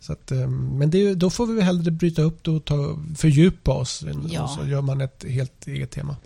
Så 0.00 0.12
att, 0.12 0.30
eh, 0.30 0.48
men 0.48 0.90
det, 0.90 1.14
då 1.14 1.30
får 1.30 1.46
vi 1.46 1.62
hellre 1.62 1.90
bryta 1.90 2.22
upp 2.22 2.44
det 2.44 2.50
och 2.50 2.64
ta, 2.64 2.98
fördjupa 3.16 3.72
oss 3.72 4.04
ja. 4.28 4.42
och 4.42 4.50
så 4.50 4.66
gör 4.66 4.82
man 4.82 5.00
ett 5.00 5.24
helt 5.28 5.66
eget 5.66 5.90
tema. 5.90 6.16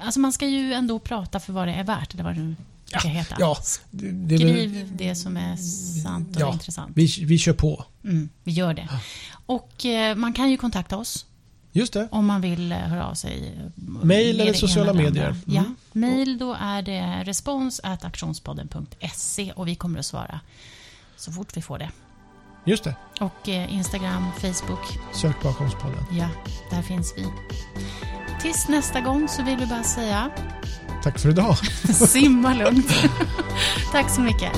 Alltså 0.00 0.20
man 0.20 0.32
ska 0.32 0.46
ju 0.46 0.72
ändå 0.72 0.98
prata 0.98 1.40
för 1.40 1.52
vad 1.52 1.68
det 1.68 1.74
är 1.74 1.84
värt, 1.84 2.14
eller 2.14 2.24
vad 2.24 2.34
det 2.34 2.40
nu 2.40 2.56
ska 2.98 3.08
ja, 3.08 3.14
heta. 3.14 3.36
Ja, 3.38 3.56
det, 3.90 4.10
det 4.10 4.38
Skriv 4.38 4.88
det 4.96 5.14
som 5.14 5.36
är 5.36 5.56
sant 6.02 6.36
och 6.36 6.42
ja, 6.42 6.52
intressant. 6.52 6.92
Vi, 6.94 7.24
vi 7.24 7.38
kör 7.38 7.52
på. 7.52 7.84
Mm, 8.04 8.28
vi 8.44 8.52
gör 8.52 8.74
det. 8.74 8.88
Och 9.46 9.86
eh, 9.86 10.16
man 10.16 10.32
kan 10.32 10.50
ju 10.50 10.56
kontakta 10.56 10.96
oss 10.96 11.26
Just 11.72 11.92
det. 11.92 12.08
Om 12.10 12.26
man 12.26 12.40
vill 12.40 12.72
eh, 12.72 12.78
höra 12.78 13.06
av 13.06 13.14
sig. 13.14 13.58
Mail 14.02 14.40
eller 14.40 14.52
sociala 14.52 14.92
medier. 14.92 15.28
Mm. 15.28 15.40
Ja, 15.46 15.64
mail 15.92 16.38
då 16.38 16.56
är 16.60 16.82
det 16.82 17.22
respons 17.24 17.80
aktionspodden.se 17.84 19.52
och 19.52 19.68
vi 19.68 19.74
kommer 19.74 19.98
att 19.98 20.06
svara 20.06 20.40
så 21.16 21.32
fort 21.32 21.56
vi 21.56 21.62
får 21.62 21.78
det. 21.78 21.90
Just 22.64 22.84
det. 22.84 22.94
Och 23.20 23.48
eh, 23.48 23.74
Instagram, 23.74 24.26
Facebook. 24.40 25.14
Sök 25.14 25.40
på 25.40 25.48
Aktionspodden. 25.48 26.04
Ja, 26.12 26.28
där 26.70 26.82
finns 26.82 27.14
vi. 27.16 27.26
Tills 28.42 28.68
nästa 28.68 29.00
gång 29.00 29.28
så 29.28 29.42
vill 29.42 29.56
vi 29.56 29.66
bara 29.66 29.82
säga 29.82 30.30
Tack 31.02 31.18
för 31.18 31.28
idag. 31.28 31.56
Simma 32.08 32.54
lugnt. 32.54 32.94
Tack 33.92 34.10
så 34.10 34.20
mycket. 34.20 34.52